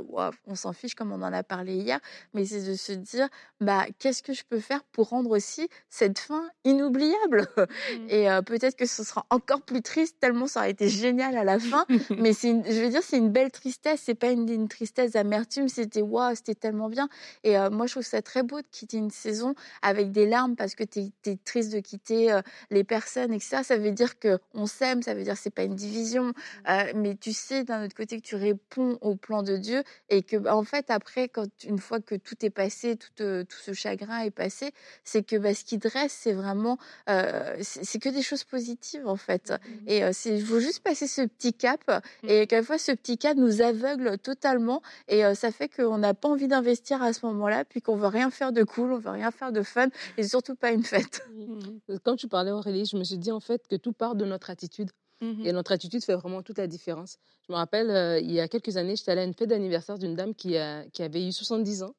on 0.46 0.54
s'en 0.54 0.72
fiche 0.72 0.94
comme 0.94 1.12
on 1.12 1.22
en 1.22 1.32
a 1.32 1.42
parlé 1.42 1.74
hier, 1.74 2.00
mais 2.34 2.44
c'est 2.44 2.62
de 2.62 2.74
se 2.74 2.92
dire, 2.92 3.28
bah, 3.60 3.86
qu'est-ce 3.98 4.22
que 4.22 4.32
je 4.32 4.42
peux 4.48 4.60
faire 4.60 4.82
pour 4.84 5.10
rendre 5.10 5.30
aussi 5.30 5.68
cette 5.90 6.18
fin 6.18 6.48
inoubliable? 6.64 7.46
Mmh. 7.58 8.10
Et 8.10 8.26
peut-être 8.46 8.76
que 8.76 8.86
ce 8.86 9.04
sera 9.04 9.26
encore 9.30 9.62
plus 9.62 9.82
triste, 9.82 10.16
tellement 10.20 10.46
ça 10.46 10.60
aurait 10.60 10.70
été 10.70 10.88
génial 10.88 11.36
à 11.36 11.44
la 11.44 11.58
fin, 11.58 11.86
mais 12.18 12.32
c'est 12.32 12.48
je 12.48 12.80
veux 12.80 12.88
dire, 12.88 13.02
c'est 13.02 13.18
une 13.18 13.30
belle 13.30 13.50
tristesse, 13.50 14.02
c'est 14.04 14.14
pas 14.14 14.30
une, 14.30 14.68
tristesse 14.68 15.12
d'amertume, 15.12 15.68
c'était 15.68 16.02
waouh, 16.02 16.34
c'était 16.34 16.54
tellement 16.54 16.88
bien. 16.88 17.08
Et 17.44 17.56
moi, 17.70 17.86
je 17.86 17.92
trouve 17.92 18.04
ça 18.04 18.22
très 18.22 18.42
beau 18.42 18.60
de 18.60 18.66
quitter 18.70 18.96
une 18.96 19.10
saison 19.10 19.54
avec 19.82 20.12
des 20.12 20.26
larmes 20.26 20.56
parce 20.56 20.74
que 20.74 20.84
tu 20.84 21.00
es, 21.26 21.36
triste 21.44 21.72
de 21.72 21.80
quitter 21.80 22.38
les 22.70 22.84
personnes, 22.84 23.32
etc. 23.32 23.62
Ça 23.62 23.76
veut 23.76 23.92
dire 23.92 24.18
que 24.18 24.38
on 24.54 24.66
s'aime, 24.66 25.02
ça 25.02 25.14
veut 25.14 25.22
dire 25.22 25.34
que 25.34 25.40
c'est 25.40 25.50
pas 25.50 25.64
une 25.64 25.74
division. 25.74 26.32
voilà, 26.64 26.87
mais 26.94 27.16
tu 27.16 27.32
sais 27.32 27.64
d'un 27.64 27.84
autre 27.84 27.94
côté 27.94 28.20
que 28.20 28.26
tu 28.26 28.36
réponds 28.36 28.98
au 29.00 29.16
plan 29.16 29.42
de 29.42 29.56
Dieu 29.56 29.82
et 30.08 30.22
que 30.22 30.36
bah, 30.36 30.56
en 30.56 30.64
fait 30.64 30.90
après 30.90 31.28
quand 31.28 31.48
une 31.64 31.78
fois 31.78 32.00
que 32.00 32.14
tout 32.14 32.34
est 32.42 32.50
passé, 32.50 32.96
tout, 32.96 33.10
tout 33.16 33.58
ce 33.62 33.72
chagrin 33.72 34.20
est 34.20 34.30
passé, 34.30 34.72
c'est 35.04 35.22
que 35.22 35.36
bah, 35.36 35.54
ce 35.54 35.64
qui 35.64 35.78
dresse 35.78 36.12
c'est 36.12 36.32
vraiment 36.32 36.78
c'est 37.06 37.98
que 37.98 38.08
des 38.08 38.22
choses 38.22 38.44
positives 38.44 39.06
en 39.06 39.16
fait. 39.16 39.50
Mmh 39.50 39.88
et 39.88 40.12
c'est 40.12 40.36
il 40.36 40.44
faut 40.44 40.60
juste 40.60 40.82
passer 40.82 41.06
ce 41.06 41.22
petit 41.22 41.52
cap 41.52 41.80
mmh. 41.88 42.28
et 42.28 42.46
quelquefois 42.46 42.78
ce 42.78 42.92
petit 42.92 43.16
cap 43.16 43.36
nous 43.36 43.62
aveugle 43.62 44.18
totalement 44.18 44.82
et 45.08 45.22
ça 45.34 45.50
fait 45.50 45.68
qu'on 45.68 45.98
n'a 45.98 46.14
pas 46.14 46.28
envie 46.28 46.48
d'investir 46.48 47.02
à 47.02 47.12
ce 47.12 47.24
moment-là 47.26 47.64
puis 47.64 47.80
qu'on 47.80 47.96
veut 47.96 48.08
rien 48.08 48.30
faire 48.30 48.52
de 48.52 48.62
cool, 48.62 48.92
on 48.92 48.98
veut 48.98 49.10
rien 49.10 49.30
faire 49.30 49.52
de 49.52 49.62
fun 49.62 49.88
et 50.16 50.22
surtout 50.22 50.54
pas 50.54 50.72
une 50.72 50.84
fête. 50.84 51.26
Mmh 51.34 51.98
quand 52.04 52.16
tu 52.16 52.28
parlais 52.28 52.50
Aurélie, 52.50 52.84
je 52.84 52.96
me 52.96 53.04
suis 53.04 53.18
dit 53.18 53.32
en 53.32 53.40
fait 53.40 53.66
que 53.68 53.76
tout 53.76 53.92
part 53.92 54.14
de 54.14 54.24
notre 54.24 54.50
attitude. 54.50 54.90
Et 55.20 55.52
notre 55.52 55.72
attitude 55.72 56.04
fait 56.04 56.14
vraiment 56.14 56.42
toute 56.42 56.58
la 56.58 56.66
différence. 56.66 57.18
Je 57.46 57.52
me 57.52 57.56
rappelle, 57.56 58.22
il 58.22 58.30
y 58.30 58.40
a 58.40 58.46
quelques 58.46 58.76
années, 58.76 58.94
j'étais 58.94 59.10
allée 59.10 59.22
à 59.22 59.24
une 59.24 59.34
fête 59.34 59.48
d'anniversaire 59.48 59.98
d'une 59.98 60.14
dame 60.14 60.34
qui, 60.34 60.56
qui 60.92 61.02
avait 61.02 61.26
eu 61.26 61.32
70 61.32 61.82
ans 61.82 61.94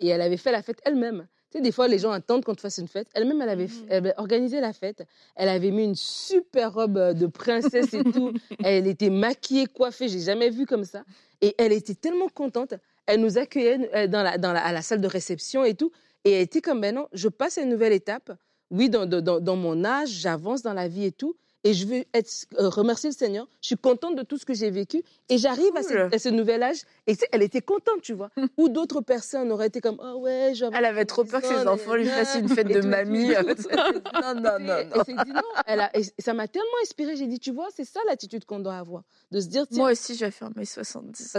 et 0.00 0.08
elle 0.08 0.20
avait 0.20 0.36
fait 0.36 0.52
la 0.52 0.62
fête 0.62 0.80
elle-même. 0.84 1.26
Tu 1.50 1.58
sais, 1.58 1.62
des 1.62 1.72
fois, 1.72 1.88
les 1.88 1.98
gens 1.98 2.12
attendent 2.12 2.44
qu'on 2.44 2.54
te 2.54 2.60
fasse 2.60 2.78
une 2.78 2.86
fête. 2.86 3.08
Elle-même, 3.12 3.42
elle, 3.42 3.48
avait, 3.48 3.66
mmh 3.66 4.14
organisé 4.18 4.60
la 4.60 4.72
fête. 4.72 5.04
Elle 5.34 5.48
avait 5.48 5.72
mis 5.72 5.84
une 5.84 5.96
super 5.96 6.72
robe 6.72 6.96
euh, 6.96 7.12
de 7.12 7.26
princesse 7.26 7.92
et 7.92 8.04
tout. 8.04 8.32
elle 8.64 8.86
était 8.86 9.10
maquillée, 9.10 9.66
coiffée. 9.66 10.08
J'ai 10.08 10.20
jamais 10.20 10.50
vu 10.50 10.64
comme 10.64 10.84
ça. 10.84 11.02
Et 11.40 11.54
elle 11.58 11.72
était 11.72 11.94
tellement 11.94 12.28
contente. 12.28 12.74
Elle 13.06 13.20
nous 13.20 13.36
accueillait 13.36 13.90
euh, 13.94 14.06
dans 14.06 14.22
la, 14.22 14.38
dans 14.38 14.52
la, 14.52 14.64
à 14.64 14.72
la 14.72 14.82
salle 14.82 15.00
de 15.00 15.08
réception 15.08 15.64
et 15.64 15.74
tout. 15.74 15.90
Et 16.24 16.30
elle 16.32 16.42
était 16.42 16.60
comme, 16.60 16.80
ben 16.80 16.94
non, 16.94 17.08
je 17.12 17.28
passe 17.28 17.58
à 17.58 17.62
une 17.62 17.70
nouvelle 17.70 17.92
étape. 17.92 18.30
Oui, 18.70 18.88
dans, 18.88 19.06
dans, 19.06 19.40
dans 19.40 19.56
mon 19.56 19.84
âge, 19.84 20.10
j'avance 20.10 20.62
dans 20.62 20.74
la 20.74 20.86
vie 20.86 21.04
et 21.04 21.12
tout 21.12 21.34
et 21.64 21.74
je 21.74 21.86
veux 21.86 22.04
être, 22.14 22.30
euh, 22.58 22.68
remercier 22.68 23.10
le 23.10 23.14
Seigneur. 23.14 23.46
Je 23.60 23.68
suis 23.68 23.76
contente 23.76 24.16
de 24.16 24.22
tout 24.22 24.38
ce 24.38 24.46
que 24.46 24.54
j'ai 24.54 24.70
vécu 24.70 25.02
et 25.28 25.38
j'arrive 25.38 25.76
à, 25.76 26.18
ce 26.18 26.28
nouvel 26.28 26.62
âge. 26.62 26.82
Et 27.06 27.14
elle 27.32 27.42
était 27.42 27.60
contente, 27.60 28.00
tu 28.02 28.14
vois. 28.14 28.30
Ou 28.56 28.68
d'autres 28.68 29.00
personnes 29.00 29.52
auraient 29.52 29.66
été 29.66 29.80
comme, 29.80 29.98
oh 30.02 30.20
ouais, 30.20 30.52
Elle 30.72 30.84
avait 30.84 31.04
trop 31.04 31.24
peur 31.24 31.42
que 31.42 31.48
ses 31.48 31.66
enfants 31.66 31.94
lui 31.94 32.06
fassent 32.06 32.36
une 32.36 32.48
fête 32.48 32.68
de 32.68 32.80
mamie. 32.80 33.28
non, 33.28 34.34
non, 34.34 34.58
non. 34.58 34.78
Et, 35.06 35.12
non. 35.12 35.42
Elle 35.66 35.80
a, 35.80 35.96
et 35.96 36.02
ça 36.18 36.32
m'a 36.32 36.48
tellement 36.48 36.68
inspirée. 36.82 37.16
J'ai 37.16 37.26
dit, 37.26 37.38
tu 37.38 37.52
vois, 37.52 37.68
c'est 37.74 37.84
ça 37.84 38.00
l'attitude 38.06 38.44
qu'on 38.44 38.60
doit 38.60 38.76
avoir. 38.76 39.02
De 39.30 39.40
se 39.40 39.46
dire, 39.48 39.66
Moi 39.72 39.92
aussi, 39.92 40.14
je 40.14 40.24
vais 40.24 40.30
faire 40.30 40.50
mes 40.56 40.64
70. 40.64 41.36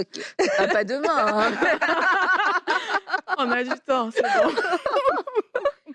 Ah, 0.58 0.68
pas 0.68 0.84
demain. 0.84 1.10
Hein. 1.10 1.52
On 3.38 3.50
a 3.52 3.64
du 3.64 3.80
temps, 3.86 4.10
c'est 4.12 4.22
bon. 4.22 4.52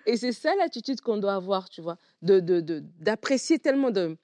Et 0.07 0.17
c'est 0.17 0.33
ça 0.33 0.55
l'attitude 0.57 1.01
qu'on 1.01 1.19
doit 1.19 1.35
avoir, 1.35 1.69
tu 1.69 1.81
vois, 1.81 1.99
de, 2.23 2.41
d'apprécier 2.99 3.59
tellement, 3.59 3.91
de, 3.91 4.17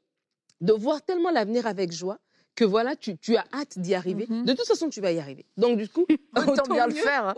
de 0.61 0.73
voir 0.73 1.03
tellement 1.03 1.31
l'avenir 1.31 1.67
avec 1.67 1.93
joie 1.93 2.19
que 2.55 2.65
voilà, 2.65 2.97
tu, 2.97 3.17
tu 3.17 3.37
as 3.37 3.45
hâte 3.53 3.79
d'y 3.79 3.95
arriver. 3.95 4.27
Mm-hmm. 4.27 4.45
De 4.45 4.53
toute 4.53 4.67
façon, 4.67 4.89
tu 4.91 5.01
vas 5.01 5.11
y 5.13 5.19
arriver. 5.19 5.47
Donc, 5.57 5.79
du 5.79 5.89
coup, 5.89 6.05
autant, 6.37 6.73
bien 6.73 6.87
le 6.87 6.95
faire. 6.95 7.35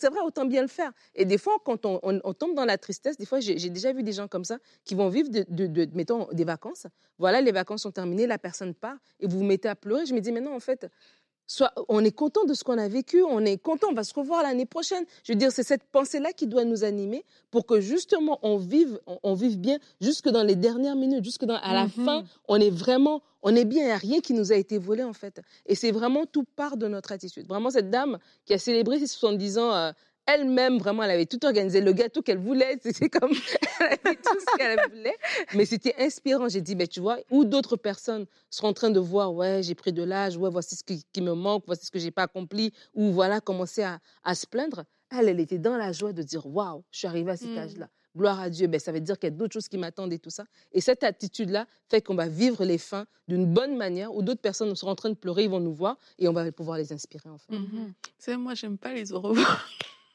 c'est 0.00 0.08
vrai, 0.08 0.20
autant 0.24 0.46
bien 0.46 0.62
le 0.62 0.68
faire. 0.68 0.92
Et 1.14 1.24
des 1.24 1.38
fois, 1.38 1.56
quand 1.64 1.84
on, 1.84 2.00
on, 2.02 2.32
tombe 2.32 2.54
dans 2.54 2.64
la 2.64 2.78
tristesse, 2.78 3.18
des 3.18 3.26
fois, 3.26 3.40
j'ai, 3.40 3.54
déjà 3.68 3.92
vu 3.92 4.02
des 4.02 4.12
gens 4.12 4.28
comme 4.28 4.44
ça 4.44 4.58
qui 4.84 4.94
vont 4.94 5.08
vivre, 5.08 5.28
de, 5.28 5.44
de, 5.48 5.88
mettons, 5.94 6.28
des 6.32 6.44
vacances. 6.44 6.86
Voilà, 7.18 7.40
les 7.40 7.52
vacances 7.52 7.82
sont 7.82 7.92
terminées, 7.92 8.26
la 8.26 8.38
personne 8.38 8.74
part 8.74 8.96
et 9.20 9.26
vous 9.26 9.38
vous 9.38 9.44
mettez 9.44 9.68
à 9.68 9.76
pleurer. 9.76 10.06
Je 10.06 10.14
me 10.14 10.20
dis, 10.20 10.32
mais 10.32 10.40
non, 10.40 10.54
en 10.54 10.60
fait, 10.60 10.86
Soit 11.46 11.72
on 11.88 12.04
est 12.04 12.12
content 12.12 12.44
de 12.44 12.54
ce 12.54 12.64
qu'on 12.64 12.78
a 12.78 12.88
vécu, 12.88 13.22
on 13.22 13.44
est 13.44 13.56
content, 13.56 13.88
on 13.90 13.94
va 13.94 14.04
se 14.04 14.14
revoir 14.14 14.42
l'année 14.42 14.66
prochaine. 14.66 15.04
Je 15.24 15.32
veux 15.32 15.38
dire, 15.38 15.52
c'est 15.52 15.62
cette 15.62 15.84
pensée-là 15.84 16.32
qui 16.32 16.46
doit 16.46 16.64
nous 16.64 16.82
animer 16.82 17.24
pour 17.50 17.66
que 17.66 17.80
justement 17.80 18.38
on 18.42 18.56
vive, 18.56 18.98
on, 19.22 19.34
vive 19.34 19.58
bien 19.58 19.78
jusque 20.00 20.28
dans 20.28 20.42
les 20.42 20.56
dernières 20.56 20.96
minutes, 20.96 21.24
jusque 21.24 21.44
dans, 21.44 21.56
à 21.56 21.72
la 21.72 21.86
mm-hmm. 21.86 22.04
fin, 22.04 22.24
on 22.48 22.60
est 22.60 22.70
vraiment, 22.70 23.22
on 23.42 23.54
est 23.54 23.64
bien, 23.64 23.82
il 23.82 23.86
n'y 23.86 23.92
a 23.92 23.96
rien 23.96 24.20
qui 24.20 24.32
nous 24.32 24.52
a 24.52 24.56
été 24.56 24.78
volé 24.78 25.04
en 25.04 25.12
fait. 25.12 25.40
Et 25.66 25.74
c'est 25.74 25.92
vraiment 25.92 26.26
tout 26.26 26.44
part 26.56 26.76
de 26.76 26.88
notre 26.88 27.12
attitude. 27.12 27.46
Vraiment, 27.46 27.70
cette 27.70 27.90
dame 27.90 28.18
qui 28.44 28.52
a 28.52 28.58
célébré 28.58 28.98
ses 28.98 29.06
70 29.06 29.58
ans, 29.58 29.72
euh, 29.72 29.92
elle-même, 30.26 30.78
vraiment, 30.78 31.02
elle 31.04 31.10
avait 31.10 31.26
tout 31.26 31.44
organisé, 31.44 31.80
le 31.80 31.92
gâteau 31.92 32.22
qu'elle 32.22 32.38
voulait, 32.38 32.78
c'était 32.82 33.08
comme, 33.08 33.32
elle 33.80 33.98
avait 34.04 34.16
tout 34.16 34.38
ce 34.40 34.56
qu'elle 34.56 34.78
voulait, 34.90 35.16
mais 35.54 35.64
c'était 35.64 35.94
inspirant. 35.98 36.48
J'ai 36.48 36.60
dit, 36.60 36.74
ben, 36.74 36.86
tu 36.86 37.00
vois, 37.00 37.18
où 37.30 37.44
d'autres 37.44 37.76
personnes 37.76 38.26
seront 38.50 38.68
en 38.68 38.72
train 38.72 38.90
de 38.90 39.00
voir, 39.00 39.32
ouais, 39.32 39.62
j'ai 39.62 39.74
pris 39.74 39.92
de 39.92 40.02
l'âge, 40.02 40.36
ouais, 40.36 40.50
voici 40.50 40.76
ce 40.76 40.82
qui, 40.84 41.22
me 41.22 41.32
manque, 41.32 41.64
voici 41.66 41.86
ce 41.86 41.90
que 41.90 41.98
j'ai 41.98 42.10
pas 42.10 42.24
accompli, 42.24 42.72
ou 42.94 43.12
voilà, 43.12 43.40
commencer 43.40 43.82
à, 43.82 44.00
à, 44.24 44.34
se 44.34 44.46
plaindre. 44.46 44.84
Elle, 45.10 45.28
elle 45.28 45.40
était 45.40 45.58
dans 45.58 45.76
la 45.76 45.92
joie 45.92 46.12
de 46.12 46.22
dire, 46.22 46.46
waouh, 46.46 46.82
je 46.90 46.98
suis 46.98 47.06
arrivée 47.06 47.30
à 47.30 47.36
cet 47.36 47.50
mmh. 47.50 47.58
âge-là. 47.58 47.88
Gloire 48.16 48.40
à 48.40 48.48
Dieu, 48.48 48.66
ben, 48.66 48.80
ça 48.80 48.92
veut 48.92 49.00
dire 49.00 49.18
qu'il 49.18 49.28
y 49.28 49.32
a 49.32 49.36
d'autres 49.36 49.52
choses 49.52 49.68
qui 49.68 49.76
m'attendent 49.76 50.12
et 50.12 50.18
tout 50.18 50.30
ça. 50.30 50.44
Et 50.72 50.80
cette 50.80 51.04
attitude-là 51.04 51.66
fait 51.90 52.00
qu'on 52.00 52.14
va 52.14 52.28
vivre 52.28 52.64
les 52.64 52.78
fins 52.78 53.04
d'une 53.28 53.44
bonne 53.44 53.76
manière, 53.76 54.14
où 54.14 54.22
d'autres 54.22 54.40
personnes 54.40 54.74
seront 54.74 54.92
en 54.92 54.96
train 54.96 55.10
de 55.10 55.14
pleurer, 55.14 55.44
ils 55.44 55.50
vont 55.50 55.60
nous 55.60 55.74
voir 55.74 55.98
et 56.18 56.26
on 56.26 56.32
va 56.32 56.50
pouvoir 56.50 56.78
les 56.78 56.94
inspirer 56.94 57.28
en 57.28 57.36
fait. 57.36 57.52
Mmh 57.52 57.92
sais, 58.18 58.36
moi, 58.38 58.54
j'aime 58.54 58.78
pas 58.78 58.94
les 58.94 59.12
au 59.12 59.20
revoir. 59.20 59.68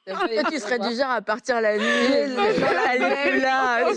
Tu 0.05 0.59
serais 0.59 0.79
du 0.79 0.95
genre 0.95 1.11
à 1.11 1.21
partir 1.21 1.61
la 1.61 1.77
nuit, 1.77 1.85
elle 1.85 2.31
est 2.31 3.39
là. 3.39 3.87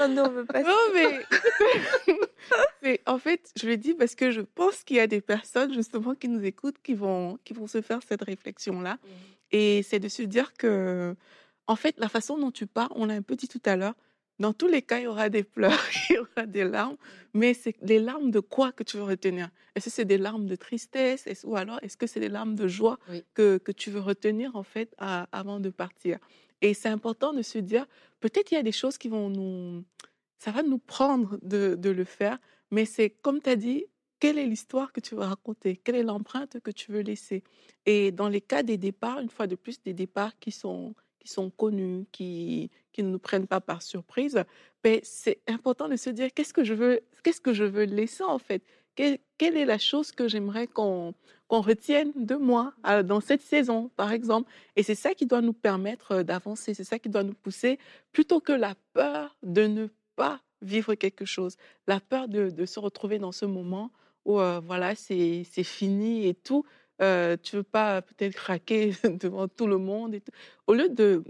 oh 0.00 0.06
non, 0.08 0.30
mais 0.30 0.44
pas 0.44 0.62
Non, 0.62 0.76
mais... 2.82 3.00
en 3.06 3.18
fait, 3.18 3.50
je 3.56 3.66
le 3.66 3.76
dis 3.76 3.94
parce 3.94 4.14
que 4.14 4.30
je 4.30 4.42
pense 4.42 4.84
qu'il 4.84 4.96
y 4.96 5.00
a 5.00 5.06
des 5.06 5.20
personnes 5.20 5.72
justement 5.72 6.14
qui 6.14 6.28
nous 6.28 6.44
écoutent 6.44 6.80
qui 6.82 6.94
vont, 6.94 7.38
qui 7.44 7.54
vont 7.54 7.66
se 7.66 7.80
faire 7.80 8.00
cette 8.06 8.22
réflexion-là. 8.22 8.94
Mmh. 8.94 9.08
Et 9.52 9.82
c'est 9.82 10.00
de 10.00 10.08
se 10.08 10.22
dire 10.22 10.52
que, 10.54 11.14
en 11.66 11.76
fait, 11.76 11.94
la 11.98 12.08
façon 12.08 12.36
dont 12.38 12.50
tu 12.50 12.66
pars, 12.66 12.92
on 12.96 13.06
l'a 13.06 13.14
un 13.14 13.22
peu 13.22 13.36
dit 13.36 13.48
tout 13.48 13.62
à 13.64 13.76
l'heure, 13.76 13.94
dans 14.38 14.52
tous 14.52 14.66
les 14.66 14.82
cas, 14.82 14.98
il 14.98 15.04
y 15.04 15.06
aura 15.06 15.28
des 15.28 15.44
pleurs, 15.44 15.78
il 16.10 16.16
y 16.16 16.18
aura 16.18 16.46
des 16.46 16.64
larmes, 16.64 16.96
mais 17.34 17.54
c'est 17.54 17.76
les 17.82 17.98
larmes 17.98 18.30
de 18.30 18.40
quoi 18.40 18.72
que 18.72 18.82
tu 18.82 18.96
veux 18.96 19.04
retenir? 19.04 19.48
Est-ce 19.74 19.86
que 19.86 19.90
c'est 19.90 20.04
des 20.04 20.18
larmes 20.18 20.46
de 20.46 20.56
tristesse? 20.56 21.26
Ou 21.44 21.56
alors 21.56 21.78
est-ce 21.82 21.96
que 21.96 22.06
c'est 22.06 22.20
des 22.20 22.28
larmes 22.28 22.54
de 22.54 22.68
joie 22.68 22.98
que, 23.34 23.58
que, 23.58 23.72
tu 23.72 23.90
veux 23.90 24.00
retenir 24.00 24.54
en 24.56 24.62
fait 24.62 24.94
avant 24.98 25.60
de 25.60 25.70
partir? 25.70 26.18
Et 26.60 26.74
c'est 26.74 26.88
important 26.88 27.32
de 27.32 27.42
se 27.42 27.58
dire, 27.58 27.86
peut-être 28.20 28.52
il 28.52 28.54
y 28.54 28.58
a 28.58 28.62
des 28.62 28.72
choses 28.72 28.98
qui 28.98 29.08
vont 29.08 29.28
nous... 29.30 29.84
Ça 30.38 30.50
va 30.50 30.62
nous 30.62 30.78
prendre 30.78 31.38
de, 31.42 31.74
de 31.74 31.90
le 31.90 32.04
faire, 32.04 32.38
mais 32.70 32.84
c'est 32.84 33.10
comme 33.10 33.40
tu 33.40 33.50
as 33.50 33.56
dit, 33.56 33.86
quelle 34.20 34.38
est 34.38 34.46
l'histoire 34.46 34.92
que 34.92 35.00
tu 35.00 35.14
veux 35.14 35.22
raconter? 35.22 35.76
Quelle 35.76 35.96
est 35.96 36.02
l'empreinte 36.02 36.58
que 36.60 36.70
tu 36.70 36.92
veux 36.92 37.00
laisser? 37.00 37.44
Et 37.86 38.10
dans 38.10 38.28
les 38.28 38.40
cas 38.40 38.62
des 38.62 38.78
départs, 38.78 39.20
une 39.20 39.28
fois 39.28 39.46
de 39.46 39.54
plus, 39.54 39.82
des 39.82 39.92
départs 39.92 40.38
qui 40.38 40.50
sont 40.50 40.94
qui 41.24 41.32
sont 41.32 41.50
connus, 41.50 42.06
qui, 42.12 42.70
qui 42.92 43.02
ne 43.02 43.10
nous 43.10 43.18
prennent 43.18 43.46
pas 43.46 43.60
par 43.60 43.82
surprise, 43.82 44.44
mais 44.84 44.96
ben, 44.96 45.00
c'est 45.02 45.40
important 45.46 45.88
de 45.88 45.96
se 45.96 46.10
dire 46.10 46.32
qu'est-ce 46.34 46.52
que 46.52 46.62
je 46.62 46.74
veux, 46.74 47.00
qu'est-ce 47.22 47.40
que 47.40 47.54
je 47.54 47.64
veux 47.64 47.84
laisser 47.84 48.22
en 48.22 48.38
fait? 48.38 48.62
Quelle, 48.94 49.18
est 49.40 49.64
la 49.64 49.78
chose 49.78 50.12
que 50.12 50.28
j'aimerais 50.28 50.68
qu'on 50.68 51.14
qu'on 51.48 51.60
retienne 51.60 52.12
de 52.14 52.36
moi 52.36 52.72
dans 53.04 53.20
cette 53.20 53.42
saison, 53.42 53.90
par 53.96 54.12
exemple? 54.12 54.50
Et 54.76 54.82
c'est 54.82 54.94
ça 54.94 55.14
qui 55.14 55.26
doit 55.26 55.40
nous 55.40 55.52
permettre 55.52 56.12
euh, 56.12 56.22
d'avancer, 56.22 56.74
c'est 56.74 56.84
ça 56.84 56.98
qui 56.98 57.08
doit 57.08 57.24
nous 57.24 57.34
pousser, 57.34 57.78
plutôt 58.12 58.40
que 58.40 58.52
la 58.52 58.74
peur 58.92 59.36
de 59.42 59.66
ne 59.66 59.88
pas 60.16 60.40
vivre 60.62 60.94
quelque 60.94 61.24
chose, 61.24 61.56
la 61.86 62.00
peur 62.00 62.28
de, 62.28 62.50
de 62.50 62.64
se 62.66 62.78
retrouver 62.78 63.18
dans 63.18 63.32
ce 63.32 63.44
moment 63.44 63.90
où, 64.24 64.40
euh, 64.40 64.60
voilà, 64.60 64.94
c'est 64.94 65.44
fini 65.44 66.26
et 66.26 66.34
tout 66.34 66.64
euh, 67.02 67.36
tu 67.42 67.56
veux 67.56 67.62
pas 67.62 68.02
peut-être 68.02 68.34
craquer 68.34 68.92
devant 69.04 69.48
tout 69.48 69.66
le 69.66 69.78
monde. 69.78 70.14
Et 70.14 70.22
Au, 70.66 70.74
lieu 70.74 70.88
de, 70.88 71.22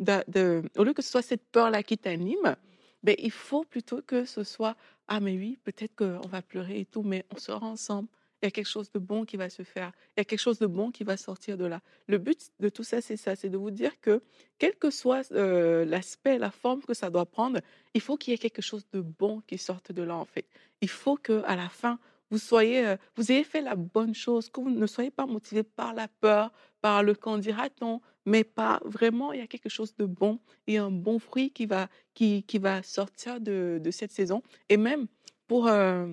au 0.76 0.84
lieu 0.84 0.92
que 0.92 1.02
ce 1.02 1.10
soit 1.10 1.22
cette 1.22 1.46
peur-là 1.50 1.82
qui 1.82 1.98
t'anime, 1.98 2.56
ben, 3.02 3.14
il 3.18 3.30
faut 3.30 3.64
plutôt 3.64 4.00
que 4.02 4.24
ce 4.24 4.44
soit 4.44 4.76
Ah, 5.08 5.20
mais 5.20 5.36
oui, 5.36 5.58
peut-être 5.64 5.94
qu'on 5.96 6.26
va 6.28 6.42
pleurer 6.42 6.80
et 6.80 6.84
tout, 6.84 7.02
mais 7.02 7.24
on 7.34 7.38
sera 7.38 7.66
ensemble. 7.66 8.08
Il 8.42 8.46
y 8.46 8.48
a 8.48 8.50
quelque 8.50 8.68
chose 8.68 8.90
de 8.92 8.98
bon 8.98 9.24
qui 9.24 9.38
va 9.38 9.48
se 9.48 9.62
faire. 9.62 9.92
Il 10.08 10.20
y 10.20 10.22
a 10.22 10.24
quelque 10.24 10.40
chose 10.40 10.58
de 10.58 10.66
bon 10.66 10.90
qui 10.90 11.02
va 11.02 11.16
sortir 11.16 11.56
de 11.56 11.64
là. 11.64 11.80
Le 12.08 12.18
but 12.18 12.50
de 12.60 12.68
tout 12.68 12.84
ça, 12.84 13.00
c'est 13.00 13.16
ça 13.16 13.36
c'est 13.36 13.48
de 13.48 13.56
vous 13.56 13.70
dire 13.70 13.98
que, 14.02 14.22
quel 14.58 14.74
que 14.76 14.90
soit 14.90 15.32
euh, 15.32 15.86
l'aspect, 15.86 16.36
la 16.36 16.50
forme 16.50 16.82
que 16.82 16.92
ça 16.92 17.08
doit 17.08 17.24
prendre, 17.24 17.60
il 17.94 18.02
faut 18.02 18.18
qu'il 18.18 18.32
y 18.32 18.34
ait 18.34 18.38
quelque 18.38 18.60
chose 18.60 18.86
de 18.92 19.00
bon 19.00 19.40
qui 19.46 19.56
sorte 19.56 19.92
de 19.92 20.02
là, 20.02 20.16
en 20.16 20.26
fait. 20.26 20.44
Il 20.82 20.90
faut 20.90 21.16
qu'à 21.16 21.56
la 21.56 21.70
fin, 21.70 21.98
vous 22.30 22.38
soyez, 22.38 22.86
euh, 22.86 22.96
vous 23.16 23.30
ayez 23.30 23.44
fait 23.44 23.60
la 23.60 23.76
bonne 23.76 24.14
chose, 24.14 24.48
que 24.48 24.60
vous 24.60 24.70
ne 24.70 24.86
soyez 24.86 25.10
pas 25.10 25.26
motivé 25.26 25.62
par 25.62 25.94
la 25.94 26.08
peur, 26.08 26.52
par 26.80 27.02
le 27.02 27.14
quand 27.14 27.38
dira-t-on, 27.38 28.00
mais 28.26 28.44
pas 28.44 28.80
vraiment, 28.84 29.32
il 29.32 29.40
y 29.40 29.42
a 29.42 29.46
quelque 29.46 29.68
chose 29.68 29.94
de 29.96 30.06
bon 30.06 30.40
et 30.66 30.78
un 30.78 30.90
bon 30.90 31.18
fruit 31.18 31.50
qui 31.50 31.66
va, 31.66 31.88
qui, 32.14 32.42
qui 32.44 32.58
va 32.58 32.82
sortir 32.82 33.40
de, 33.40 33.80
de 33.82 33.90
cette 33.90 34.12
saison. 34.12 34.42
Et 34.68 34.76
même 34.76 35.06
pour, 35.46 35.68
euh, 35.68 36.12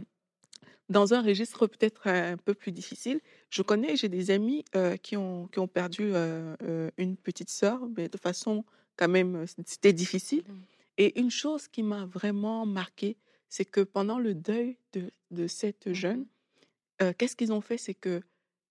dans 0.89 1.13
un 1.13 1.21
registre 1.21 1.67
peut-être 1.67 2.07
un 2.07 2.37
peu 2.37 2.53
plus 2.53 2.71
difficile, 2.71 3.21
je 3.49 3.61
connais, 3.61 3.95
j'ai 3.95 4.09
des 4.09 4.31
amis 4.31 4.65
euh, 4.75 4.97
qui, 4.97 5.17
ont, 5.17 5.47
qui 5.47 5.59
ont 5.59 5.67
perdu 5.67 6.13
une 6.97 7.17
petite 7.17 7.49
sœur, 7.49 7.79
mais 7.97 8.09
de 8.09 8.17
façon 8.17 8.63
quand 8.97 9.09
même, 9.09 9.45
c'était 9.65 9.93
difficile. 9.93 10.43
Mmh. 10.47 10.53
Et 10.97 11.19
une 11.19 11.31
chose 11.31 11.67
qui 11.67 11.81
m'a 11.81 12.05
vraiment 12.05 12.65
marquée, 12.65 13.17
c'est 13.51 13.65
que 13.65 13.81
pendant 13.81 14.17
le 14.17 14.33
deuil 14.33 14.77
de, 14.93 15.11
de 15.29 15.45
cette 15.45 15.85
mmh 15.87 15.93
jeune, 15.93 16.25
euh, 17.01 17.13
qu'est-ce 17.17 17.35
qu'ils 17.35 17.51
ont 17.53 17.61
fait? 17.61 17.77
C'est 17.77 17.93
que 17.93 18.21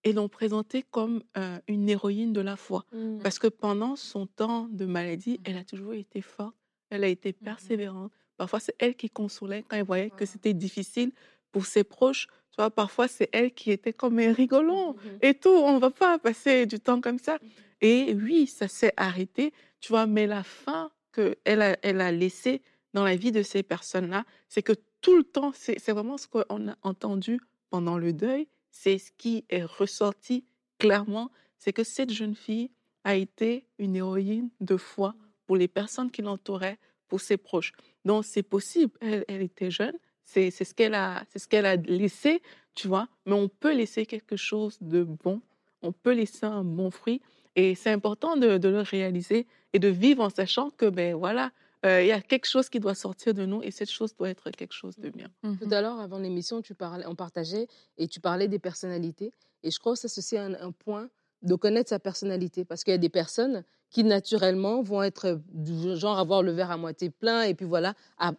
ils 0.03 0.15
l'ont 0.15 0.29
présentée 0.29 0.83
comme 0.89 1.21
euh, 1.37 1.59
une 1.67 1.87
héroïne 1.87 2.33
de 2.33 2.41
la 2.41 2.55
foi. 2.55 2.85
Mmh. 2.91 3.19
Parce 3.19 3.37
que 3.37 3.47
pendant 3.47 3.95
son 3.95 4.25
temps 4.25 4.67
de 4.71 4.85
maladie, 4.85 5.39
elle 5.43 5.57
a 5.57 5.63
toujours 5.63 5.93
été 5.93 6.21
forte, 6.21 6.55
elle 6.89 7.03
a 7.03 7.07
été 7.07 7.29
mmh 7.29 7.45
persévérante. 7.45 8.11
Parfois, 8.35 8.59
c'est 8.59 8.75
elle 8.79 8.95
qui 8.95 9.09
consolait 9.11 9.63
quand 9.67 9.77
elle 9.77 9.85
voyait 9.85 10.09
que 10.09 10.25
c'était 10.25 10.55
difficile 10.55 11.11
pour 11.51 11.65
ses 11.67 11.83
proches. 11.83 12.25
Tu 12.49 12.55
vois, 12.57 12.71
parfois, 12.71 13.07
c'est 13.07 13.29
elle 13.31 13.51
qui 13.53 13.69
était 13.71 13.93
comme 13.93 14.17
un 14.19 14.33
rigolant 14.33 14.93
Mhm. 14.93 15.19
et 15.21 15.33
tout. 15.35 15.49
On 15.49 15.77
va 15.77 15.91
pas 15.91 16.17
passer 16.17 16.65
du 16.65 16.79
temps 16.79 16.99
comme 16.99 17.19
ça. 17.19 17.37
Et 17.81 18.15
oui, 18.15 18.47
ça 18.47 18.67
s'est 18.67 18.93
arrêté, 18.97 19.53
tu 19.79 19.89
vois, 19.89 20.07
mais 20.07 20.25
la 20.27 20.43
fin 20.43 20.91
qu'elle 21.13 21.61
a, 21.61 21.77
elle 21.83 22.01
a 22.01 22.11
laissée 22.11 22.61
dans 22.93 23.03
la 23.03 23.15
vie 23.15 23.31
de 23.31 23.43
ces 23.43 23.63
personnes-là, 23.63 24.25
c'est 24.49 24.63
que 24.63 24.73
tout 25.01 25.17
le 25.17 25.23
temps, 25.23 25.51
c'est 25.53 25.91
vraiment 25.91 26.17
ce 26.17 26.27
qu'on 26.27 26.69
a 26.69 26.75
entendu 26.83 27.39
pendant 27.69 27.97
le 27.97 28.13
deuil, 28.13 28.47
c'est 28.69 28.97
ce 28.97 29.11
qui 29.17 29.45
est 29.49 29.63
ressorti 29.63 30.45
clairement, 30.77 31.31
c'est 31.57 31.73
que 31.73 31.83
cette 31.83 32.11
jeune 32.11 32.35
fille 32.35 32.71
a 33.03 33.15
été 33.15 33.67
une 33.79 33.95
héroïne 33.95 34.49
de 34.59 34.77
foi 34.77 35.15
pour 35.45 35.55
les 35.57 35.67
personnes 35.67 36.11
qui 36.11 36.21
l'entouraient, 36.21 36.79
pour 37.07 37.21
ses 37.21 37.37
proches. 37.37 37.73
Donc, 38.05 38.25
c'est 38.25 38.43
possible, 38.43 38.97
elle, 39.01 39.41
était 39.41 39.71
jeune, 39.71 39.97
c'est 40.23 40.51
ce 40.51 40.73
qu'elle 40.73 40.93
a, 40.93 41.23
ce 41.35 41.47
qu'elle 41.47 41.65
a 41.65 41.75
laissé, 41.75 42.41
tu 42.73 42.87
vois, 42.87 43.07
mais 43.25 43.33
on 43.33 43.49
peut 43.49 43.73
laisser 43.73 44.05
quelque 44.05 44.35
chose 44.35 44.77
de 44.81 45.03
bon, 45.03 45.41
on 45.81 45.91
peut 45.91 46.13
laisser 46.13 46.45
un 46.45 46.63
bon 46.63 46.89
fruit, 46.89 47.21
et 47.55 47.75
c'est 47.75 47.91
important 47.91 48.37
de 48.37 48.67
le 48.67 48.81
réaliser 48.81 49.45
et 49.73 49.79
de 49.79 49.87
vivre 49.87 50.23
en 50.23 50.29
sachant 50.29 50.69
que, 50.69 50.85
ben 50.85 51.15
voilà, 51.15 51.51
euh, 51.85 52.01
il 52.03 52.07
y 52.07 52.11
a 52.11 52.21
quelque 52.21 52.45
chose 52.47 52.69
qui 52.69 52.79
doit 52.79 52.95
sortir 52.95 53.33
de 53.33 53.45
nous 53.45 53.61
et 53.63 53.71
cette 53.71 53.89
chose 53.89 54.13
doit 54.15 54.29
être 54.29 54.49
quelque 54.51 54.73
chose 54.73 54.95
de 54.97 55.09
bien. 55.09 55.29
Mhm. 55.43 55.57
Tout 55.59 55.69
à 55.73 55.81
l'heure, 55.81 55.99
avant 55.99 56.19
l'émission, 56.19 56.61
tu 56.61 56.75
parlais, 56.75 57.05
on 57.07 57.15
partageait 57.15 57.67
et 57.97 58.07
tu 58.07 58.19
parlais 58.19 58.47
des 58.47 58.59
personnalités. 58.59 59.31
Et 59.63 59.71
je 59.71 59.79
crois 59.79 59.93
que 59.93 59.99
ça, 59.99 60.07
c'est 60.07 60.19
aussi 60.19 60.37
un, 60.37 60.53
un 60.55 60.71
point 60.71 61.09
de 61.41 61.55
connaître 61.55 61.89
sa 61.89 61.99
personnalité. 61.99 62.65
Parce 62.65 62.83
qu'il 62.83 62.91
y 62.91 62.95
a 62.95 62.99
des 62.99 63.09
personnes 63.09 63.63
qui, 63.89 64.03
naturellement, 64.03 64.81
vont 64.83 65.01
être 65.01 65.39
du 65.51 65.95
genre 65.97 66.19
avoir 66.19 66.43
le 66.43 66.51
verre 66.51 66.69
à 66.71 66.77
moitié 66.77 67.09
plein 67.09 67.43
et 67.43 67.55
puis 67.55 67.65
voilà, 67.65 67.93
à- 68.19 68.31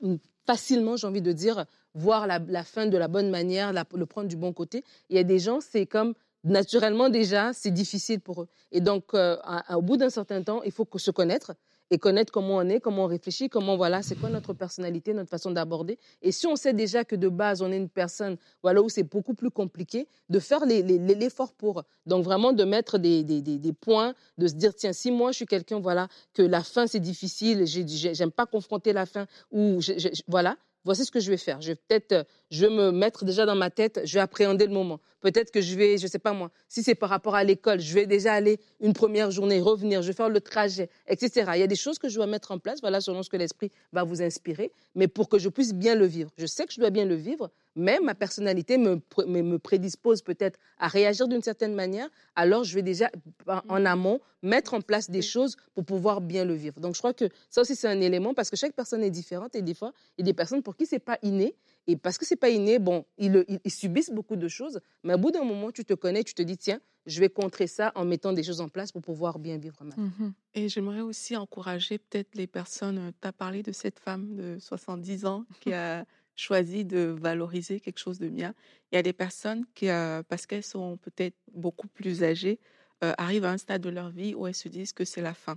facilement, 0.47 0.97
j'ai 0.97 1.07
envie 1.07 1.23
de 1.23 1.33
dire, 1.33 1.67
voir 1.95 2.27
la, 2.27 2.39
la 2.39 2.65
fin 2.65 2.87
de 2.87 2.97
la 2.97 3.09
bonne 3.09 3.29
manière, 3.31 3.73
la- 3.73 3.85
le 3.95 4.07
prendre 4.07 4.29
du 4.29 4.37
bon 4.37 4.53
côté. 4.53 4.85
Il 5.11 5.17
y 5.17 5.19
a 5.19 5.25
des 5.25 5.39
gens, 5.39 5.61
c'est 5.61 5.87
comme 5.87 6.15
naturellement 6.45 7.09
déjà, 7.09 7.53
c'est 7.53 7.71
difficile 7.71 8.21
pour 8.21 8.43
eux. 8.43 8.49
Et 8.73 8.81
donc, 8.81 9.15
euh, 9.15 9.37
à- 9.43 9.73
à- 9.75 9.79
au 9.79 9.83
bout 9.83 9.97
d'un 9.97 10.11
certain 10.11 10.43
temps, 10.43 10.63
il 10.65 10.73
faut 10.73 10.85
que 10.85 10.99
se 10.99 11.11
connaître 11.11 11.53
et 11.91 11.99
connaître 11.99 12.33
comment 12.33 12.57
on 12.57 12.69
est, 12.69 12.81
comment 12.81 13.05
on 13.05 13.07
réfléchit, 13.09 13.49
comment 13.49 13.77
voilà, 13.77 14.03
c'est 14.03 14.15
quoi 14.17 14.29
notre 14.31 14.53
personnalité, 14.55 15.13
notre 15.13 15.29
façon 15.31 15.51
d'aborder. 15.51 15.99
Et 16.23 16.33
si 16.33 16.47
on 16.47 16.57
sait 16.57 16.73
déjà 16.73 17.05
que 17.05 17.17
de 17.17 17.29
base 17.29 17.61
on 17.63 17.71
est 17.71 17.77
une 17.77 17.89
personne, 17.89 18.37
voilà 18.63 18.81
où 18.83 18.89
c'est 18.89 19.03
beaucoup 19.03 19.35
plus 19.35 19.51
compliqué, 19.51 20.07
de 20.29 20.39
faire 20.39 20.65
l'effort 20.67 21.53
pour. 21.53 21.83
Donc 22.07 22.25
vraiment 22.25 22.53
de 22.53 22.65
mettre 22.65 22.99
des, 22.99 23.23
des, 23.25 23.43
des- 23.43 23.73
points, 23.73 24.15
de 24.39 24.47
se 24.47 24.55
dire 24.55 24.75
tiens 24.75 24.93
si 24.93 25.11
moi 25.11 25.33
je 25.33 25.37
suis 25.37 25.47
quelqu'un 25.47 25.81
voilà 25.81 26.09
que 26.35 26.43
la 26.43 26.63
fin 26.63 26.87
c'est 26.87 27.01
difficile, 27.01 27.67
j'ai- 27.67 27.87
j'ai- 27.87 28.15
j'aime 28.15 28.31
pas 28.33 28.47
confronter 28.47 28.93
la 28.93 29.07
fin 29.07 29.27
ou 29.51 29.81
voilà. 30.29 30.57
Voici 30.85 31.05
ce 31.05 31.13
que 31.13 31.21
je 31.21 31.31
vais 31.31 31.37
faire. 31.37 31.61
Je 31.61 31.69
vais 31.69 31.75
peut-être, 31.77 32.11
euh, 32.11 32.25
je 32.53 32.67
vais 32.67 32.73
me 32.73 32.93
mettre 32.93 33.25
déjà 33.25 33.47
dans 33.47 33.57
ma 33.57 33.71
tête, 33.71 34.03
je 34.05 34.15
vais 34.15 34.21
appréhender 34.21 34.67
le 34.67 34.73
moment. 34.75 35.01
Peut-être 35.21 35.51
que 35.51 35.61
je 35.63 35.75
vais, 35.75 35.97
je 35.97 36.07
sais 36.07 36.19
pas 36.19 36.33
moi, 36.35 36.51
si 36.69 36.83
c'est 36.83 36.95
par 36.95 37.09
rapport 37.09 37.35
à 37.35 37.45
l'école, 37.45 37.81
je 37.81 37.95
vais 37.95 38.07
déjà 38.07 38.35
aller 38.35 38.61
une 38.81 38.93
première 38.93 39.31
journée, 39.31 39.61
revenir, 39.61 40.03
je 40.03 40.09
vais 40.09 40.13
faire 40.13 40.29
le 40.29 40.41
trajet, 40.41 40.91
etc. 41.09 41.51
Il 41.55 41.61
y 41.61 41.63
a 41.63 41.67
des 41.67 41.77
choses 41.77 41.99
que 41.99 42.09
je 42.11 42.17
dois 42.17 42.27
mettre 42.27 42.51
en 42.51 42.59
place, 42.59 42.81
voilà, 42.83 43.01
selon 43.01 43.23
ce 43.23 43.31
que 43.31 43.37
l'esprit 43.39 43.71
va 43.93 44.05
vous 44.05 44.21
inspirer, 44.21 44.71
mais 44.95 45.09
pour 45.09 45.29
que 45.31 45.39
je 45.39 45.49
puisse 45.49 45.73
bien 45.73 45.95
le 45.95 46.05
vivre. 46.05 46.31
Je 46.37 46.45
sais 46.47 46.67
que 46.67 46.73
je 46.75 46.81
dois 46.81 46.91
bien 46.91 47.07
le 47.07 47.15
vivre, 47.15 47.51
mais 47.75 48.01
ma 48.03 48.15
personnalité 48.15 48.77
me, 48.77 49.01
me, 49.27 49.59
prédispose 49.59 50.21
peut-être 50.21 50.59
à 50.79 50.89
réagir 50.89 51.29
d'une 51.29 51.43
certaine 51.43 51.75
manière, 51.75 52.09
alors 52.37 52.65
je 52.65 52.75
vais 52.75 52.83
déjà, 52.83 53.11
en- 53.47 53.61
en 53.69 53.87
amont, 53.87 54.21
mettre 54.43 54.75
en 54.75 54.81
place 54.83 55.09
des 55.09 55.23
choses 55.23 55.57
pour 55.75 55.85
pouvoir 55.85 56.21
bien 56.21 56.45
le 56.45 56.55
vivre. 56.55 56.81
Donc 56.81 56.95
je 56.95 56.99
crois 56.99 57.15
que 57.15 57.27
ça 57.49 57.63
aussi, 57.63 57.77
c'est 57.77 57.89
un 57.89 58.01
élément, 58.01 58.35
parce 58.35 58.51
que 58.51 58.57
chaque 58.57 58.73
personne 58.75 59.03
est 59.03 59.11
différente, 59.11 59.55
et 59.55 59.63
des 59.63 59.73
fois, 59.75 59.93
il 60.19 60.23
y 60.23 60.25
a 60.25 60.27
des 60.27 60.35
personnes 60.35 60.63
pour 60.63 60.77
qui 60.77 60.85
c'est 60.85 60.99
pas 60.99 61.19
inné, 61.23 61.55
et 61.87 61.97
parce 61.97 62.19
que 62.19 62.25
c'est 62.25 62.37
pas 62.37 62.51
inné, 62.51 62.79
bon, 62.79 63.05
ils, 63.19 63.45
subissent 63.67 64.11
beaucoup 64.11 64.37
de 64.37 64.49
choses, 64.49 64.81
mais 65.03 65.15
au 65.15 65.19
bout 65.19 65.31
d'un 65.31 65.45
moment, 65.45 65.73
tu 65.73 65.85
te 65.85 65.95
connais, 65.95 66.23
tu 66.23 66.35
te 66.35 66.43
dis, 66.43 66.57
tiens, 66.57 66.81
je 67.07 67.19
vais 67.19 67.29
contrer 67.29 67.67
ça 67.67 67.91
en 67.97 68.05
mettant 68.05 68.33
des 68.33 68.45
choses 68.45 68.61
en 68.61 68.69
place 68.69 68.93
pour 68.93 69.03
pouvoir 69.03 69.41
bien 69.41 69.59
vivre 69.59 69.77
ma 69.83 69.95
vie. 69.95 70.01
Mhm. 70.01 70.33
Et 70.55 70.69
j'aimerais 70.69 71.01
aussi 71.01 71.37
encourager 71.37 71.99
peut-être 71.99 72.35
les 72.37 72.47
personnes, 72.47 73.13
tu 73.21 73.29
as 73.29 73.33
parlé 73.33 73.63
de 73.63 73.73
cette 73.73 73.99
femme 73.99 74.37
de 74.37 74.59
70 74.61 75.27
ans 75.27 75.45
qui 75.61 75.73
a 75.73 76.05
choisi 76.37 76.85
de 76.85 77.15
valoriser 77.21 77.81
quelque 77.81 77.99
chose 77.99 78.19
de 78.19 78.29
bien. 78.29 78.55
Il 78.91 78.97
y 78.97 78.99
a 78.99 79.03
des 79.03 79.13
personnes 79.13 79.65
qui, 79.75 79.89
euh, 79.89 80.23
parce 80.29 80.47
qu'elles 80.47 80.63
sont 80.63 80.97
peut-être 80.99 81.37
beaucoup 81.53 81.89
plus 81.89 82.23
âgées, 82.23 82.61
euh, 83.03 83.13
arrivent 83.19 83.45
à 83.45 83.51
un 83.51 83.59
stade 83.59 83.83
de 83.83 83.91
leur 83.91 84.11
vie 84.11 84.35
où 84.35 84.47
elles 84.47 84.55
se 84.55 84.69
disent 84.69 84.93
que 84.93 85.05
c'est 85.05 85.21
la 85.21 85.35
fin, 85.35 85.57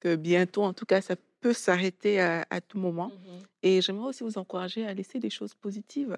que 0.00 0.16
bientôt, 0.16 0.62
en 0.62 0.72
tout 0.72 0.86
cas, 0.86 1.02
ça 1.02 1.16
peut 1.46 1.52
s'arrêter 1.52 2.20
à, 2.20 2.44
à 2.50 2.60
tout 2.60 2.78
moment. 2.78 3.12
Et 3.62 3.80
j'aimerais 3.80 4.08
aussi 4.08 4.24
vous 4.24 4.36
encourager 4.38 4.84
à 4.84 4.92
laisser 4.92 5.18
des 5.20 5.30
choses 5.30 5.54
positives. 5.54 6.16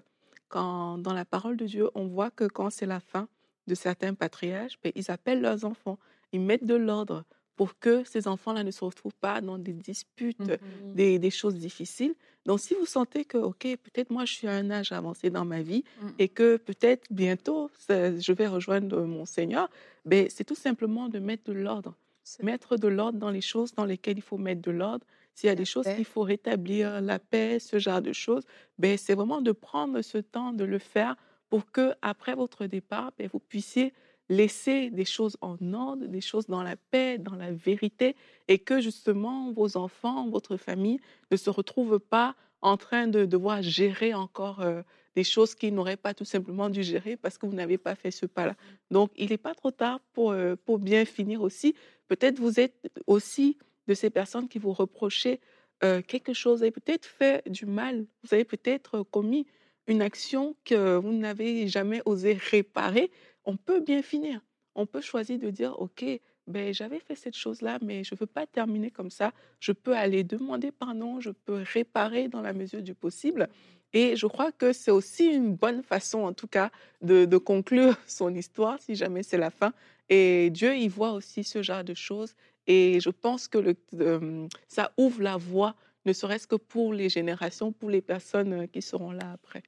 Quand 0.49 0.97
dans 0.97 1.12
la 1.12 1.27
parole 1.27 1.57
de 1.59 1.67
Dieu, 1.67 1.91
on 1.95 2.07
voit 2.07 2.31
que 2.31 2.45
quand 2.45 2.71
c'est 2.71 2.87
la 2.87 3.01
fin 3.01 3.29
de 3.67 3.75
certains 3.75 4.14
patriarches, 4.14 4.79
ben, 4.83 4.91
ils 4.95 5.11
appellent 5.11 5.43
leurs 5.43 5.67
enfants, 5.67 5.99
ils 6.33 6.41
mettent 6.41 6.64
de 6.64 6.75
l'ordre 6.75 7.25
pour 7.57 7.79
que 7.79 8.05
ces 8.05 8.27
enfants-là 8.29 8.62
ne 8.64 8.71
se 8.71 8.83
retrouvent 8.85 9.21
pas 9.21 9.41
dans 9.43 9.59
des 9.59 9.73
disputes, 9.75 10.41
Mhm. 10.41 10.95
des, 10.95 11.19
des 11.19 11.31
choses 11.41 11.57
difficiles. 11.57 12.14
Donc, 12.47 12.61
si 12.61 12.73
vous 12.75 12.87
sentez 12.87 13.25
que, 13.27 13.37
OK, 13.37 13.64
peut-être 13.85 14.11
moi, 14.11 14.25
je 14.25 14.33
suis 14.33 14.47
à 14.49 14.53
un 14.53 14.71
âge 14.71 14.93
avancé 14.93 15.29
dans 15.29 15.45
ma 15.45 15.61
vie 15.61 15.85
Mhm. 16.03 16.12
et 16.21 16.29
que 16.29 16.57
peut-être 16.57 17.07
bientôt, 17.11 17.71
je 17.91 18.33
vais 18.33 18.47
rejoindre 18.47 19.03
mon 19.03 19.27
Seigneur, 19.27 19.69
ben, 20.07 20.29
c'est 20.31 20.45
tout 20.45 20.55
simplement 20.67 21.09
de 21.11 21.19
mettre 21.19 21.45
de 21.45 21.53
l'ordre. 21.53 21.95
Mettre 22.43 22.77
de 22.77 22.88
l'ordre 22.88 23.19
dans 23.19 23.31
les 23.31 23.41
choses 23.41 23.73
dans 23.75 23.85
lesquelles 23.85 24.19
il 24.19 24.23
faut 24.23 24.38
mettre 24.38 24.62
de 24.62 24.71
l'ordre. 24.71 25.07
S'il 25.35 25.49
y 25.49 25.51
a 25.51 25.55
des 25.55 25.64
choses 25.64 25.87
qu'il 25.87 26.05
faut 26.05 26.23
rétablir, 26.23 27.01
la 27.01 27.19
paix, 27.19 27.59
ce 27.59 27.79
genre 27.79 28.03
de 28.03 28.12
choses, 28.12 28.43
ben, 28.79 28.99
c'est 28.99 29.14
vraiment 29.14 29.41
de 29.41 29.53
prendre 29.53 30.03
ce 30.03 30.19
temps 30.19 30.53
de 30.53 30.64
le 30.64 30.79
faire 30.79 31.17
pour 31.49 31.71
que 31.71 31.93
après 32.03 32.35
votre 32.35 32.67
départ, 32.67 33.12
ben, 33.19 33.29
vous 33.33 33.38
puissiez 33.38 33.93
laisser 34.29 34.91
des 34.91 35.05
choses 35.05 35.37
en 35.41 35.57
ordre, 35.73 36.07
des 36.07 36.21
choses 36.21 36.47
dans 36.47 36.62
la 36.62 36.77
paix, 36.77 37.19
dans 37.19 37.35
la 37.35 37.53
vérité, 37.53 38.14
et 38.49 38.59
que 38.59 38.81
justement 38.81 39.53
vos 39.53 39.77
enfants, 39.77 40.29
votre 40.29 40.57
famille 40.57 41.01
ne 41.31 41.37
se 41.37 41.51
retrouvent 41.51 42.01
pas 42.01 42.35
en 42.61 42.77
train 42.77 43.07
de 43.07 43.25
devoir 43.25 43.62
gérer 43.62 44.14
encore 44.14 44.61
euh, 44.61 44.83
des 45.14 45.25
choses 45.25 45.55
qu'ils 45.55 45.75
n'auraient 45.75 45.97
pas 45.97 46.14
tout 46.14 46.25
simplement 46.25 46.71
dû 46.71 46.83
gérer 46.83 47.16
parce 47.16 47.38
que 47.38 47.47
vous 47.47 47.55
n'avez 47.55 47.79
pas 47.79 47.94
fait 47.94 48.11
ce 48.11 48.27
pas-là. 48.27 48.55
Donc, 48.90 49.11
il 49.16 49.31
n'est 49.31 49.38
pas 49.38 49.55
trop 49.55 49.71
tard 49.71 50.01
pour, 50.12 50.33
euh, 50.33 50.57
pour 50.64 50.79
bien 50.79 51.05
finir 51.05 51.42
aussi. 51.42 51.75
Peut-être 52.09 52.38
vous 52.38 52.61
êtes 52.61 52.90
aussi 53.07 53.59
de 53.87 53.94
ces 53.94 54.11
personnes 54.11 54.49
qui 54.49 54.59
vous 54.59 54.73
reprochaient 54.73 55.40
euh, 55.85 56.03
quelque 56.03 56.33
chose, 56.33 56.59
vous 56.59 56.64
avez 56.64 56.73
peut-être 56.73 57.07
fait 57.07 57.49
du 57.49 57.64
mal, 57.64 58.05
vous 58.23 58.35
avez 58.35 58.44
peut-être 58.44 59.03
commis 59.05 59.47
une 59.87 60.03
action 60.03 60.57
que 60.64 60.97
vous 60.97 61.12
n'avez 61.12 61.68
jamais 61.68 62.03
osé 62.05 62.35
réparer, 62.35 63.11
on 63.44 63.57
peut 63.57 63.81
bien 63.81 64.03
finir. 64.03 64.40
On 64.75 64.87
peut 64.87 65.01
choisir 65.01 65.38
de 65.38 65.51
dire, 65.51 65.81
OK, 65.81 66.05
ben, 66.47 66.73
j'avais 66.73 66.99
fait 66.99 67.14
cette 67.14 67.37
chose-là, 67.37 67.79
mais 67.83 68.05
je 68.05 68.14
ne 68.14 68.18
veux 68.18 68.27
pas 68.27 68.47
terminer 68.47 68.90
comme 68.90 69.11
ça. 69.11 69.33
Je 69.61 69.73
peux 69.73 69.94
aller 69.97 70.25
demander 70.25 70.71
pardon, 70.71 71.21
je 71.21 71.31
peux 71.31 71.62
réparer 71.73 72.29
dans 72.29 72.40
la 72.40 72.53
mesure 72.53 72.83
du 72.83 72.94
possible. 72.94 73.49
Et 73.92 74.16
je 74.16 74.27
crois 74.27 74.53
que 74.53 74.72
c'est 74.72 74.90
aussi 74.90 75.27
une 75.27 75.55
bonne 75.55 75.83
façon, 75.83 76.20
en 76.20 76.33
tout 76.33 76.46
cas, 76.46 76.70
de, 77.03 77.37
conclure 77.38 77.96
son 78.07 78.35
histoire, 78.35 78.79
si 78.81 78.94
jamais 78.94 79.22
c'est 79.22 79.38
la 79.38 79.51
fin. 79.51 79.72
Et 80.09 80.51
Dieu, 80.51 80.77
il 80.77 80.88
voit 80.88 81.12
aussi 81.12 81.44
ce 81.44 81.62
genre 81.62 81.85
de 81.85 81.94
choses. 81.94 82.35
Et 82.66 83.01
je 83.01 83.11
pense 83.11 83.48
que 83.48 83.74
euh, 83.94 84.46
ça 84.68 84.92
ouvre 84.98 85.22
la 85.22 85.37
voie, 85.37 85.74
ne 86.05 86.13
serait-ce 86.13 86.47
que 86.47 86.57
pour 86.57 86.93
les 86.93 87.09
générations, 87.09 87.73
pour 87.73 87.91
les 87.91 88.01
personnes 88.01 88.53
euh, 88.53 88.67
qui 88.67 88.83
seront 88.83 89.13
là 89.13 89.33
après. 89.33 89.63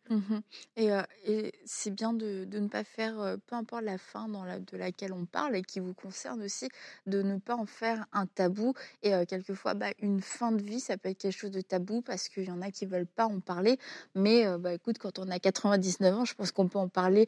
Et, 0.77 0.93
euh, 0.93 1.03
et 1.27 1.53
c'est 1.65 1.91
bien 1.91 2.13
de, 2.13 2.47
ne 2.51 2.69
pas 2.69 2.85
faire, 2.85 3.21
euh, 3.21 3.37
peu 3.47 3.57
importe 3.57 3.83
la 3.83 3.99
fin 3.99 4.29
de 4.29 4.77
laquelle 4.77 5.13
on 5.13 5.27
parle 5.27 5.57
et 5.57 5.63
qui 5.63 5.81
vous 5.81 5.95
concerne 5.95 6.43
aussi, 6.43 6.69
de 7.07 7.23
ne 7.23 7.39
pas 7.39 7.57
en 7.57 7.67
faire 7.67 8.07
un 8.13 8.27
tabou. 8.27 8.75
Et 9.03 9.13
quelquefois, 9.27 9.75
bah, 9.75 9.91
une 10.01 10.21
fin 10.21 10.53
de 10.53 10.63
vie, 10.63 10.81
ça 10.81 10.97
peut 10.97 11.09
être 11.09 11.19
quelque 11.19 11.37
chose 11.37 11.51
de 11.51 11.61
tabou 11.61 12.03
parce 12.03 12.29
qu'il 12.29 12.45
y 12.45 12.51
en 12.51 12.63
a 12.63 12.71
qui 12.71 12.87
veulent 12.87 13.07
pas 13.07 13.27
en 13.27 13.41
parler. 13.41 13.79
Mais 14.15 14.45
bah, 14.59 14.73
écoute, 14.73 14.99
quand 14.99 15.19
on 15.19 15.29
a 15.29 15.39
99 15.39 16.19
ans, 16.19 16.25
je 16.25 16.35
pense 16.35 16.53
qu'on 16.53 16.69
peut 16.69 16.79
en 16.79 16.89
parler 16.89 17.27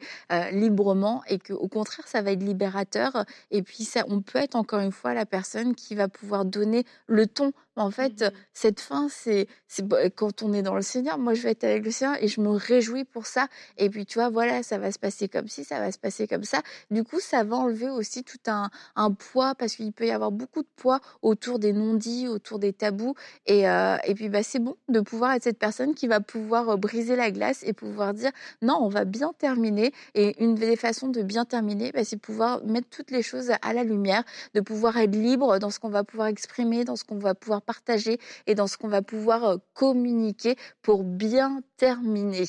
librement 0.51 1.23
et 1.27 1.39
qu'au 1.39 1.67
contraire, 1.67 2.07
ça 2.07 2.21
va 2.21 2.31
être 2.31 2.43
libérateur. 2.43 3.25
Et 3.51 3.63
puis, 3.63 3.83
ça, 3.83 4.03
on 4.07 4.21
peut 4.21 4.39
être 4.39 4.55
encore 4.55 4.79
une 4.79 4.91
fois 4.91 5.13
la 5.13 5.25
personne 5.25 5.75
qui 5.75 5.95
va 5.95 6.07
pouvoir 6.07 6.45
donner 6.45 6.85
le 7.07 7.27
ton. 7.27 7.53
En 7.75 7.89
fait, 7.91 8.21
Mhm. 8.21 8.31
cette 8.53 8.79
fin, 8.79 9.07
c'est 9.09 9.47
bah, 9.83 10.09
quand 10.11 10.43
on 10.43 10.53
est 10.53 10.61
dans 10.61 10.75
le 10.75 10.83
Seigneur. 10.83 11.17
Moi, 11.17 11.33
je 11.33 11.41
vais 11.41 11.51
être 11.51 11.63
avec 11.63 11.83
le 11.83 11.89
Seigneur 11.91 12.15
et 12.21 12.27
je 12.27 12.39
me 12.39 12.49
réjouis 12.49 13.03
pour 13.03 13.25
ça. 13.25 13.47
Et 13.77 13.89
puis, 13.89 14.05
tu 14.05 14.19
vois, 14.19 14.29
voilà, 14.29 14.61
ça 14.61 14.77
va 14.77 14.91
se 14.91 14.99
passer 14.99 15.27
comme 15.27 15.47
ci, 15.47 15.63
ça 15.63 15.79
va 15.79 15.91
se 15.91 15.97
passer 15.97 16.27
comme 16.27 16.43
ça. 16.43 16.61
Du 16.91 17.03
coup, 17.03 17.19
ça 17.19 17.43
va 17.43 17.55
enlever 17.55 17.89
aussi 17.89 18.23
tout 18.23 18.37
un, 18.45 18.69
un 18.95 19.11
poids 19.11 19.55
parce 19.55 19.75
qu'il 19.75 19.91
peut 19.91 20.05
y 20.05 20.11
avoir 20.11 20.31
beaucoup 20.31 20.61
de 20.61 20.67
poids 20.75 20.99
autour 21.23 21.57
des 21.57 21.73
non-dits, 21.73 22.27
autour 22.27 22.59
des 22.59 22.73
tabous. 22.73 23.15
Et, 23.47 23.67
euh, 23.67 23.97
et 24.05 24.13
puis, 24.13 24.29
bah, 24.29 24.43
c'est 24.43 24.59
bon 24.59 24.75
de 24.89 24.99
pouvoir 24.99 25.31
être 25.33 25.43
cette 25.43 25.57
personne 25.57 25.95
qui 25.95 26.07
va 26.07 26.19
pouvoir 26.19 26.69
euh, 26.69 26.77
briser 26.77 27.15
la 27.15 27.31
glace 27.31 27.63
et 27.65 27.73
pouvoir 27.73 28.13
dire 28.13 28.31
non, 28.61 28.77
on 28.81 28.89
va 28.89 29.05
bien 29.05 29.33
terminer. 29.39 29.91
Et 30.13 30.41
une 30.43 30.53
des 30.53 30.75
façons 30.75 31.07
de 31.07 31.23
bien 31.23 31.45
terminer, 31.45 31.91
bah, 31.91 32.03
c'est 32.05 32.17
pouvoir 32.17 32.63
mettre 32.65 32.89
toutes 32.89 33.09
les 33.09 33.23
choses 33.23 33.51
à 33.63 33.73
la 33.73 33.83
lumière, 33.83 34.23
de 34.53 34.61
pouvoir 34.61 34.97
être 34.97 35.15
libre 35.15 35.57
dans 35.57 35.71
ce 35.71 35.79
qu'on 35.79 35.89
va 35.89 36.03
pouvoir 36.03 36.27
exprimer, 36.27 36.85
dans 36.85 36.95
ce 36.95 37.03
qu'on 37.03 37.17
va 37.17 37.33
pouvoir 37.33 37.62
partager 37.63 38.19
et 38.47 38.55
dans 38.55 38.67
ce 38.67 38.77
qu'on 38.77 38.87
va 38.87 39.01
pouvoir 39.01 39.43
euh, 39.45 39.57
communiquer 39.73 40.55
pour 40.81 41.03
bien 41.03 41.61
terminer. 41.77 42.43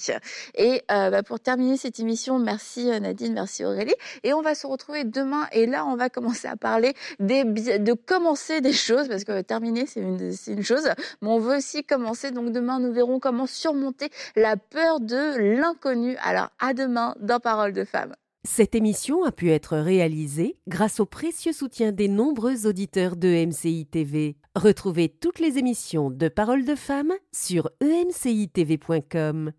Et 0.54 0.82
euh, 0.90 1.10
bah, 1.10 1.22
pour 1.22 1.40
terminer 1.40 1.76
cette 1.76 1.98
émission, 2.00 2.38
merci 2.38 2.90
euh, 2.90 3.00
Nadine, 3.00 3.34
merci 3.34 3.64
Aurélie. 3.64 3.94
Et 4.22 4.32
on 4.32 4.42
va 4.42 4.54
se 4.54 4.66
retrouver 4.66 5.04
demain. 5.04 5.46
Et 5.52 5.66
là, 5.66 5.86
on 5.86 5.96
va 5.96 6.08
commencer 6.08 6.48
à 6.48 6.56
parler 6.56 6.94
de 7.20 7.92
commencer 7.92 8.60
des 8.60 8.72
choses 8.72 9.08
parce 9.08 9.24
que 9.24 9.40
terminer, 9.40 9.86
c'est 9.86 10.00
une, 10.00 10.32
une 10.46 10.62
chose. 10.62 10.88
Mais 11.22 11.28
on 11.28 11.38
veut 11.38 11.56
aussi 11.56 11.84
commencer. 11.84 12.30
Donc 12.30 12.52
demain, 12.52 12.80
nous 12.80 12.92
verrons 12.92 13.20
comment 13.20 13.46
surmonter 13.46 14.10
la 14.36 14.56
peur 14.56 15.00
de 15.00 15.36
l'inconnu. 15.38 16.16
Alors 16.22 16.50
à 16.58 16.74
demain 16.74 17.14
dans 17.20 17.40
Parole 17.40 17.72
de 17.72 17.84
Femme. 17.84 18.14
Cette 18.46 18.74
émission 18.74 19.24
a 19.24 19.32
pu 19.32 19.50
être 19.50 19.78
réalisée 19.78 20.58
grâce 20.68 21.00
au 21.00 21.06
précieux 21.06 21.54
soutien 21.54 21.92
des 21.92 22.08
nombreux 22.08 22.66
auditeurs 22.66 23.16
de 23.16 23.46
MCI. 23.46 24.36
Retrouvez 24.54 25.08
toutes 25.08 25.40
les 25.40 25.56
émissions 25.56 26.10
de 26.10 26.28
Paroles 26.28 26.66
de 26.66 26.74
femmes 26.74 27.14
sur 27.32 27.70
emcitv.com. 27.82 29.52